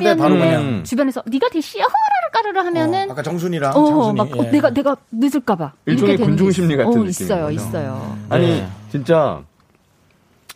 7이었는데 0.00 0.18
바로 0.18 0.34
그냥. 0.38 0.84
주변에서 0.84 1.22
네가 1.26 1.48
대시야 1.50 1.84
허라를 1.84 2.30
까르르 2.32 2.60
하면은 2.60 3.08
어, 3.10 3.12
아까 3.12 3.22
정순이랑 3.22 3.72
어, 3.76 3.86
장순이. 3.86 4.16
막 4.16 4.38
어, 4.38 4.44
예. 4.46 4.50
내가 4.50 4.70
내가 4.70 4.96
늦을까 5.12 5.56
봐 5.56 5.72
일종의 5.86 6.14
이렇게 6.14 6.24
되는 6.24 6.36
게 6.36 6.42
군중 6.44 6.52
심리 6.52 6.74
있- 6.74 6.76
같은 6.78 7.00
어, 7.00 7.04
있어요. 7.04 7.50
있어요. 7.50 8.18
아니 8.30 8.64
진짜 8.90 9.42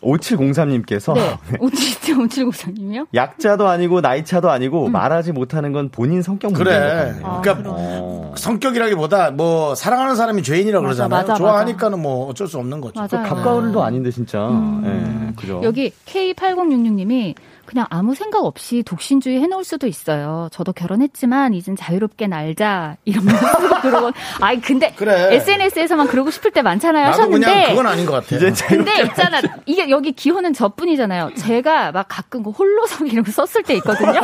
5703님께서 0.03 1.13
네, 1.13 1.37
오칠칠 1.59 2.19
오칠고사님이요? 2.19 3.07
약자도 3.13 3.67
아니고 3.67 4.01
나이차도 4.01 4.49
아니고 4.49 4.89
말하지 4.89 5.31
못하는 5.31 5.71
건 5.71 5.89
본인 5.89 6.21
성격 6.21 6.51
문제인 6.53 6.79
것 6.79 6.81
그래. 6.81 6.95
같네요. 7.05 7.25
아, 7.25 7.41
그러니까 7.41 7.69
어. 7.71 8.33
성격이라기보다 8.37 9.31
뭐 9.31 9.75
사랑하는 9.75 10.15
사람이 10.15 10.43
죄인이라고 10.43 10.83
맞아, 10.83 11.07
그러잖아요. 11.07 11.21
맞아, 11.27 11.33
좋아하니까는 11.35 12.01
뭐 12.01 12.27
어쩔 12.27 12.47
수 12.47 12.57
없는 12.57 12.81
거죠. 12.81 12.99
맞아요. 12.99 13.27
가까운 13.27 13.67
일도 13.67 13.83
아닌데 13.83 14.11
진짜. 14.11 14.49
예, 14.85 15.33
그죠. 15.35 15.61
여기 15.63 15.91
K8066님이 16.05 17.35
그냥 17.73 17.87
아무 17.89 18.13
생각 18.13 18.45
없이 18.45 18.83
독신주의 18.83 19.39
해놓을 19.41 19.63
수도 19.63 19.87
있어요. 19.87 20.47
저도 20.51 20.73
결혼했지만 20.73 21.55
이젠 21.55 21.75
자유롭게 21.75 22.27
날자 22.27 22.97
이러면서 23.03 23.81
그러고 23.81 24.11
아니 24.41 24.61
근데 24.61 24.93
그래. 24.95 25.33
SNS에서만 25.37 26.05
그러고 26.07 26.29
싶을 26.29 26.51
때 26.51 26.61
많잖아요 26.61 27.07
하셨는데 27.07 27.69
그건 27.69 27.87
아닌 27.87 28.05
것 28.05 28.11
같아요. 28.11 28.37
이제 28.37 28.53
자유롭게 28.53 28.93
근데 28.93 29.09
있잖아 29.09 29.41
이게 29.65 29.89
여기 29.89 30.11
기호는 30.11 30.53
저뿐이잖아요. 30.53 31.31
제가 31.35 31.91
막 31.91 32.05
가끔 32.07 32.43
그 32.43 32.51
홀로서기 32.51 33.09
이런 33.09 33.25
거 33.25 33.31
썼을 33.31 33.63
때 33.63 33.73
있거든요. 33.77 34.21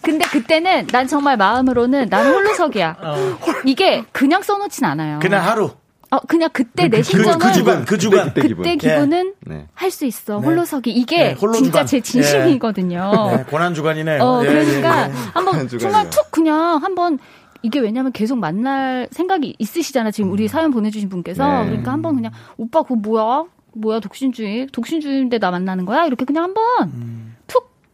근데 0.00 0.24
그때는 0.26 0.86
난 0.92 1.08
정말 1.08 1.36
마음으로는 1.36 2.08
난 2.10 2.32
홀로서기야. 2.32 2.96
이게 3.64 4.04
그냥 4.12 4.40
써놓진 4.42 4.84
않아요. 4.84 5.18
그냥 5.18 5.44
하루. 5.44 5.72
어 6.10 6.18
그냥 6.20 6.48
그때 6.52 6.88
내 6.88 6.98
그, 6.98 7.02
심정은 7.02 7.38
그 7.38 7.52
주간, 7.52 7.84
그 7.84 7.98
주간. 7.98 8.28
그때 8.28 8.48
기분. 8.48 8.62
그때 8.64 8.76
기분 8.76 9.12
은 9.12 9.34
네. 9.40 9.66
할수 9.74 10.04
있어. 10.06 10.38
네. 10.40 10.46
홀로서기. 10.46 10.90
이게 10.90 11.18
네, 11.18 11.32
홀로 11.32 11.54
진짜 11.54 11.70
주간. 11.70 11.86
제 11.86 12.00
진심이거든요. 12.00 13.10
네, 13.36 13.44
고난 13.44 13.74
주간이네요. 13.74 14.22
어, 14.22 14.44
예, 14.44 14.48
그러니까 14.48 15.08
예, 15.08 15.10
예. 15.10 15.14
한번 15.34 15.68
정말. 15.68 16.08
툭 16.10 16.30
그냥 16.30 16.78
한번 16.82 17.18
이게 17.62 17.80
왜냐면 17.80 18.12
계속 18.12 18.38
만날 18.38 19.08
생각이 19.10 19.56
있으시잖아. 19.58 20.10
지금 20.12 20.30
우리 20.30 20.46
사연 20.46 20.70
보내주신 20.70 21.08
분께서. 21.08 21.62
네. 21.62 21.66
그러니까 21.66 21.92
한번 21.92 22.14
그냥 22.14 22.32
오빠 22.56 22.82
그거 22.82 22.94
뭐야? 22.94 23.44
뭐야 23.74 24.00
독신주의? 24.00 24.68
독신주의인데 24.68 25.38
나 25.38 25.50
만나는 25.50 25.84
거야? 25.84 26.06
이렇게 26.06 26.24
그냥 26.24 26.44
한번 26.44 26.64
툭 26.92 27.25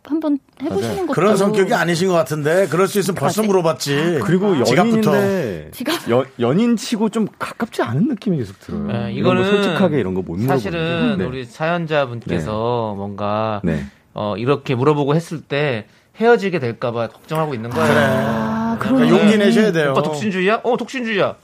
한번 0.04 0.38
해보시는 0.60 1.06
것도 1.06 1.12
그런 1.14 1.36
성격이 1.36 1.72
아니신 1.74 2.08
것 2.08 2.14
같은데 2.14 2.66
그럴 2.68 2.88
수 2.88 2.98
있으면 2.98 3.14
벌써 3.14 3.42
그러지. 3.42 3.46
물어봤지. 3.48 4.18
그리고 4.24 4.64
지갑부터. 4.64 5.12
연인인데 5.12 5.70
지갑. 5.72 6.10
연, 6.10 6.24
연인치고 6.40 7.08
좀 7.10 7.28
가깝지 7.38 7.82
않은 7.82 8.08
느낌이 8.08 8.36
계속 8.38 8.58
들어요. 8.60 8.84
네, 8.86 8.92
거 9.04 9.08
이거는 9.10 9.44
솔직하게 9.48 10.00
이런 10.00 10.14
거 10.14 10.22
못 10.22 10.32
물어보는 10.36 10.48
사실은 10.48 11.18
네. 11.18 11.24
우리 11.24 11.44
사연자분께서 11.44 12.94
뭔가 12.96 13.60
네. 13.64 13.84
어, 14.14 14.34
이렇게 14.36 14.74
물어보고 14.74 15.14
했을 15.14 15.40
때 15.40 15.86
헤어지게 16.20 16.58
될까봐 16.58 17.08
걱정하고 17.08 17.54
있는 17.54 17.70
거예요. 17.70 17.92
아, 17.96 18.76
그러니까. 18.80 19.08
용기 19.08 19.38
내셔야 19.38 19.72
돼요. 19.72 19.92
오빠 19.92 20.02
독신주의야? 20.02 20.60
어, 20.64 20.76
독신주의야. 20.76 21.36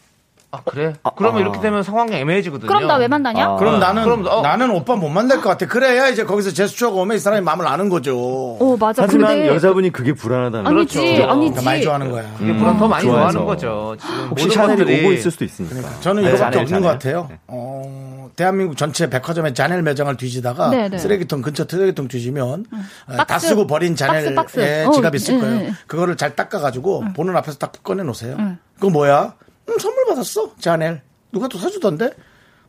아, 0.50 0.62
그래? 0.64 0.94
그러면 1.16 1.38
아. 1.38 1.40
이렇게 1.42 1.60
되면 1.60 1.82
상황이 1.82 2.14
애매해지거든요. 2.14 2.68
그럼 2.68 2.86
나 2.86 2.96
왜 2.96 3.06
만나냐? 3.06 3.44
아. 3.44 3.56
그럼 3.56 3.78
나는 3.78 4.02
그럼, 4.04 4.26
어. 4.26 4.40
나는 4.40 4.70
오빠 4.70 4.96
못 4.96 5.10
만날 5.10 5.42
것 5.42 5.50
같아. 5.50 5.66
그래야 5.66 6.08
이제 6.08 6.24
거기서 6.24 6.52
제스처가 6.52 6.96
오면 7.02 7.16
이 7.16 7.20
사람이 7.20 7.42
마음을 7.44 7.66
아는 7.66 7.90
거죠. 7.90 8.16
어 8.18 8.76
맞아. 8.80 9.02
하지만 9.02 9.34
근데 9.36 9.48
여자분이 9.48 9.90
그게 9.90 10.14
불안하다는 10.14 10.66
아니지, 10.66 10.96
거죠. 10.98 11.08
아니지. 11.10 11.22
그러니까 11.52 11.62
많이 11.62 11.82
좋아하는 11.82 12.10
거야. 12.10 12.24
이게 12.40 12.54
보람 12.56 12.78
더 12.78 12.88
많이 12.88 13.04
좋아해서. 13.04 13.30
좋아하는 13.32 13.44
거죠. 13.44 13.96
지금 14.00 14.28
혹시 14.30 14.50
샤넬이 14.50 14.78
것들이 14.78 15.00
오고 15.04 15.12
있을 15.12 15.30
수도 15.30 15.44
있으니까. 15.44 16.00
저는 16.00 16.22
네, 16.22 16.28
이거밖에 16.30 16.50
자넬, 16.56 16.58
없는 16.64 16.80
것 16.80 16.98
자넬. 16.98 16.98
같아요. 16.98 17.38
어, 17.46 18.30
대한민국 18.34 18.76
전체 18.78 19.10
백화점에 19.10 19.52
자넬 19.52 19.82
매장을 19.82 20.16
뒤지다가 20.16 20.70
네, 20.70 20.88
네. 20.88 20.96
쓰레기통 20.96 21.42
근처 21.42 21.66
쓰레기통 21.68 22.08
뒤지면 22.08 22.64
어, 23.06 23.16
다 23.16 23.24
박스, 23.24 23.48
쓰고 23.48 23.66
버린 23.66 23.94
자넬 23.96 24.34
박스, 24.34 24.56
박스. 24.56 24.60
의 24.60 24.86
어, 24.86 24.92
지갑 24.92 25.14
있을 25.14 25.34
예, 25.34 25.40
거예요. 25.40 25.56
예. 25.66 25.72
그거를 25.86 26.16
잘 26.16 26.34
닦아가지고 26.34 27.04
보는 27.14 27.36
앞에서 27.36 27.58
딱 27.58 27.72
꺼내 27.82 28.02
놓으세요. 28.02 28.36
그거 28.76 28.88
뭐야? 28.90 29.34
음, 29.68 29.78
선물 29.78 30.04
받았어. 30.06 30.52
자넬. 30.60 31.02
누가 31.32 31.46
또 31.48 31.58
사주던데? 31.58 32.10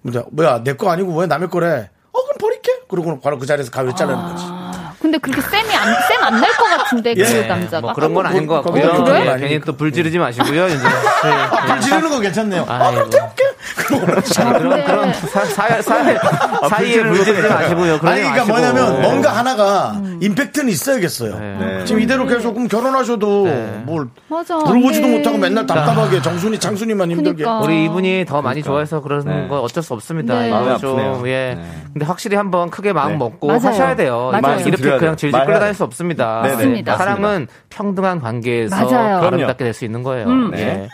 뭐야, 0.01 0.23
뭐야 0.31 0.63
내 0.63 0.73
거 0.73 0.89
아니고 0.91 1.13
왜 1.19 1.27
남의 1.27 1.49
거래? 1.49 1.89
어 2.11 2.23
그럼 2.23 2.37
버릴게. 2.39 2.71
그러고 2.89 3.19
바로 3.19 3.37
그 3.37 3.45
자리에서 3.45 3.69
가위를 3.71 3.95
자르는 3.95 4.21
거지. 4.21 4.43
아, 4.47 4.93
근데 4.99 5.17
그렇게 5.17 5.41
쌤이 5.41 5.75
안, 5.75 5.93
쌤 6.07 6.23
안 6.23 6.41
날 6.41 6.49
것 6.57 6.63
같은데, 6.77 7.13
그 7.13 7.21
예. 7.21 7.43
남자가. 7.47 7.81
뭐 7.81 7.93
그런 7.93 8.13
건 8.13 8.25
아닌 8.25 8.47
것 8.47 8.61
거기 8.63 8.81
같고요. 8.81 9.03
그런 9.03 9.25
건 9.25 9.41
예. 9.41 9.47
괜히 9.47 9.61
또 9.61 9.73
불 9.73 9.91
지르지 9.93 10.17
마시고요. 10.17 10.67
이제. 10.67 10.83
아, 10.87 11.65
불 11.67 11.81
지르는 11.81 12.09
거 12.09 12.19
괜찮네요. 12.19 12.65
아, 12.67 12.87
아이고. 12.87 12.95
그럼 12.95 13.09
태울게. 13.11 13.43
그러고 13.75 14.05
그런 14.05 14.69
네. 14.77 14.83
그런 14.85 15.13
사, 15.13 15.45
사, 15.45 15.81
사, 15.81 16.67
사이에 16.69 17.03
물 17.03 17.23
지르지 17.23 17.47
마시고요. 17.47 17.91
아니, 17.93 17.99
그러니까 17.99 18.29
마시고. 18.31 18.47
뭐냐면 18.47 18.93
네. 18.95 19.01
뭔가 19.01 19.31
하나가 19.35 20.01
임팩트는 20.21 20.69
있어야겠어요. 20.69 21.37
네. 21.39 21.85
지금 21.85 22.01
이대로 22.01 22.25
계속 22.25 22.53
그럼 22.53 22.67
결혼하셔도 22.67 23.45
네. 23.45 23.81
뭘 23.85 24.07
맞아. 24.29 24.55
물어보지도 24.57 25.07
네. 25.07 25.17
못하고 25.17 25.37
맨날 25.37 25.65
답답하게 25.67 26.21
정순이 26.21 26.59
창순이만 26.59 27.11
힘들게. 27.11 27.43
그러니까. 27.43 27.65
우리 27.65 27.85
이분이 27.85 28.25
더 28.27 28.41
많이 28.41 28.63
좋아해서 28.63 29.01
그러는 29.01 29.25
네. 29.43 29.47
건 29.47 29.59
어쩔 29.59 29.83
수 29.83 29.93
없습니다. 29.93 30.39
네. 30.39 30.49
마음이 30.49 30.77
좀, 30.79 30.91
아프네요. 30.97 31.23
예. 31.27 31.55
네. 31.57 31.65
근데 31.93 32.05
확실히 32.05 32.37
한번 32.37 32.69
크게 32.69 32.93
마음 32.93 33.11
네. 33.13 33.17
먹고 33.17 33.47
맞아요. 33.47 33.59
하셔야 33.61 33.95
돼요. 33.95 34.31
맞아요. 34.41 34.59
이렇게 34.65 34.97
그냥. 34.97 35.15
질질 35.17 35.43
끌어다닐. 35.45 35.73
수 35.73 35.83
없습니다. 35.83 36.41
네, 36.43 36.49
네, 36.49 36.55
맞습니다. 36.55 36.97
사랑은 36.97 37.47
평등한 37.69 38.19
관계에서 38.21 38.75
맞아요. 38.75 39.17
아름답게 39.27 39.63
될 39.65 39.73
수 39.73 39.85
있는 39.85 40.01
거예요. 40.03 40.27
음. 40.27 40.51
예. 40.55 40.57
네. 40.57 40.89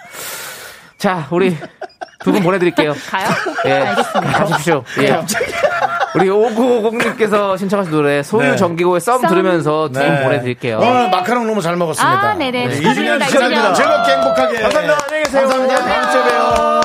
자, 0.97 1.28
우리 1.32 1.55
두 2.26 2.32
분 2.32 2.41
보내드릴게요. 2.43 2.93
가요? 3.09 3.28
예. 3.65 3.71
알겠습니다. 3.73 4.32
가십시오. 4.45 4.84
예. 4.99 5.21
우리 6.15 6.28
5950님께서 6.30 7.57
신청하신 7.57 7.91
노래 7.91 8.23
소유 8.23 8.49
네. 8.51 8.55
정기고의 8.55 8.99
썸 8.99 9.19
썸. 9.21 9.28
들으면서 9.30 9.89
두분 9.93 10.23
보내드릴게요. 10.23 10.80
오늘 10.80 11.09
마카롱 11.11 11.45
너무 11.47 11.61
잘 11.61 11.76
먹었습니다. 11.76 12.19
아, 12.30 12.34
네네. 12.34 12.65
이준현 12.78 13.19
축하드립니다. 13.19 13.71
이준현. 13.71 13.76
즐겁게 13.76 14.11
행복하게. 14.13 14.61
감사합니다. 14.61 14.97
안녕히 15.05 15.23
계세요. 15.23 15.47
감사합니다. 15.47 15.86
다음 15.86 16.11
주에 16.11 16.23
봬요. 16.23 16.76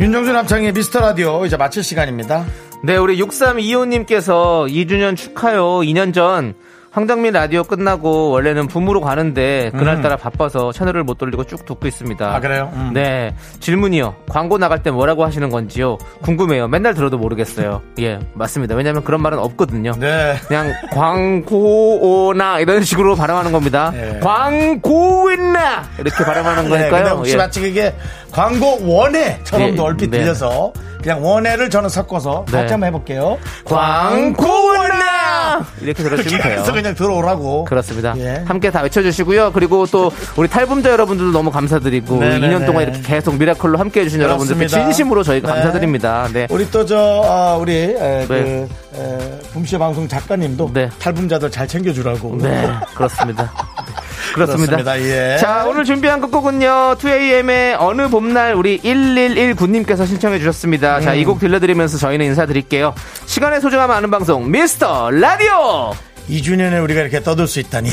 윤정수 0.00 0.32
남창의 0.32 0.72
미스터 0.72 1.00
라디오 1.00 1.46
이제 1.46 1.56
마칠 1.56 1.82
시간입니다. 1.82 2.44
네, 2.84 2.96
우리 2.98 3.18
6325님께서 3.18 4.68
2주년 4.68 5.16
축하요. 5.16 5.78
2년 5.78 6.12
전 6.12 6.54
황정민 6.90 7.32
라디오 7.32 7.64
끝나고 7.64 8.30
원래는 8.30 8.68
붐으로 8.68 9.00
가는데 9.00 9.72
그날따라 9.76 10.16
바빠서 10.16 10.70
채널을 10.70 11.02
못 11.02 11.18
돌리고 11.18 11.42
쭉 11.44 11.64
듣고 11.64 11.88
있습니다. 11.88 12.36
아, 12.36 12.38
그래요? 12.38 12.70
음. 12.74 12.90
네. 12.94 13.34
질문이요. 13.58 14.14
광고 14.28 14.58
나갈 14.58 14.82
때 14.84 14.92
뭐라고 14.92 15.24
하시는 15.24 15.48
건지요? 15.50 15.98
궁금해요. 16.22 16.68
맨날 16.68 16.94
들어도 16.94 17.18
모르겠어요. 17.18 17.82
예, 17.98 18.20
맞습니다. 18.34 18.76
왜냐면 18.76 19.02
그런 19.02 19.22
말은 19.22 19.38
없거든요. 19.40 19.92
네. 19.98 20.36
그냥 20.46 20.72
광고나 20.92 22.60
이런 22.60 22.84
식으로 22.84 23.16
발음하는 23.16 23.50
겁니다. 23.50 23.90
네. 23.90 24.20
광고나 24.20 25.82
이렇게 25.98 26.24
발음하는 26.24 26.64
네, 26.64 26.68
거니까요. 26.90 27.14
혹시 27.16 27.32
예. 27.32 27.36
마치 27.36 27.60
그게 27.60 27.92
광고 28.34 28.78
원해처럼도 28.84 29.76
네, 29.76 29.82
얼핏 29.82 30.10
네. 30.10 30.18
들려서 30.18 30.72
그냥 31.00 31.24
원해를 31.24 31.70
저는 31.70 31.88
섞어서 31.88 32.44
네. 32.50 32.58
같이 32.58 32.72
한번 32.72 32.88
해볼게요. 32.88 33.38
광고나 33.64 35.64
이렇게 35.80 36.02
들어주시면 36.02 36.42
돼요. 36.42 36.60
해서 36.60 36.72
그냥 36.72 36.94
들어오라고. 36.94 37.64
그렇습니다. 37.64 38.14
예. 38.16 38.42
함께 38.46 38.70
다 38.70 38.80
외쳐주시고요. 38.82 39.52
그리고 39.52 39.86
또 39.86 40.10
우리 40.36 40.48
탈북자 40.48 40.90
여러분들도 40.90 41.30
너무 41.30 41.50
감사드리고 41.52 42.16
네네네. 42.18 42.48
2년 42.48 42.66
동안 42.66 42.82
이렇게 42.84 43.00
계속 43.02 43.36
미라클로 43.36 43.78
함께 43.78 44.00
해주신 44.00 44.20
여러분들께 44.20 44.58
그렇습니다. 44.58 44.82
진심으로 44.84 45.22
저희가 45.22 45.52
네. 45.52 45.60
감사드립니다. 45.60 46.28
네. 46.32 46.46
우리 46.50 46.68
또 46.70 46.84
저 46.84 47.22
아, 47.24 47.56
우리 47.56 47.72
에, 47.74 47.94
네. 47.94 48.26
그 48.26 48.68
에, 48.96 49.38
붐쇼 49.52 49.78
방송 49.78 50.08
작가님도 50.08 50.70
네. 50.74 50.88
탈북자들 50.98 51.50
잘 51.50 51.68
챙겨주라고. 51.68 52.38
네, 52.40 52.68
그렇습니다. 52.94 53.52
그렇습니다. 54.34 54.76
그렇습니다. 54.76 55.34
예. 55.34 55.38
자, 55.38 55.64
오늘 55.66 55.84
준비한 55.84 56.20
끝곡은요, 56.20 56.96
2AM의 56.98 57.76
어느 57.78 58.08
봄날 58.08 58.54
우리 58.54 58.80
1119님께서 58.80 60.06
신청해 60.06 60.38
주셨습니다. 60.38 61.00
자, 61.00 61.12
음. 61.12 61.18
이곡 61.18 61.40
들려드리면서 61.40 61.98
저희는 61.98 62.26
인사드릴게요. 62.26 62.94
시간의 63.26 63.60
소중함 63.60 63.90
아는 63.90 64.10
방송, 64.10 64.50
미스터 64.50 65.10
라디오! 65.10 65.92
2주년에 66.28 66.82
우리가 66.82 67.02
이렇게 67.02 67.22
떠들 67.22 67.46
수 67.46 67.60
있다니 67.60 67.90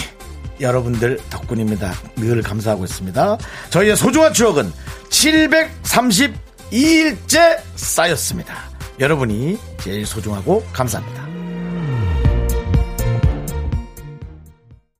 여러분들 0.59 1.19
덕분입니다. 1.29 1.93
늘 2.17 2.41
감사하고 2.41 2.85
있습니다. 2.85 3.37
저희의 3.69 3.95
소중한 3.95 4.33
추억은 4.33 4.71
732일째 5.09 7.59
쌓였습니다. 7.75 8.55
여러분이 8.99 9.57
제일 9.79 10.05
소중하고 10.05 10.63
감사합니다. 10.71 11.30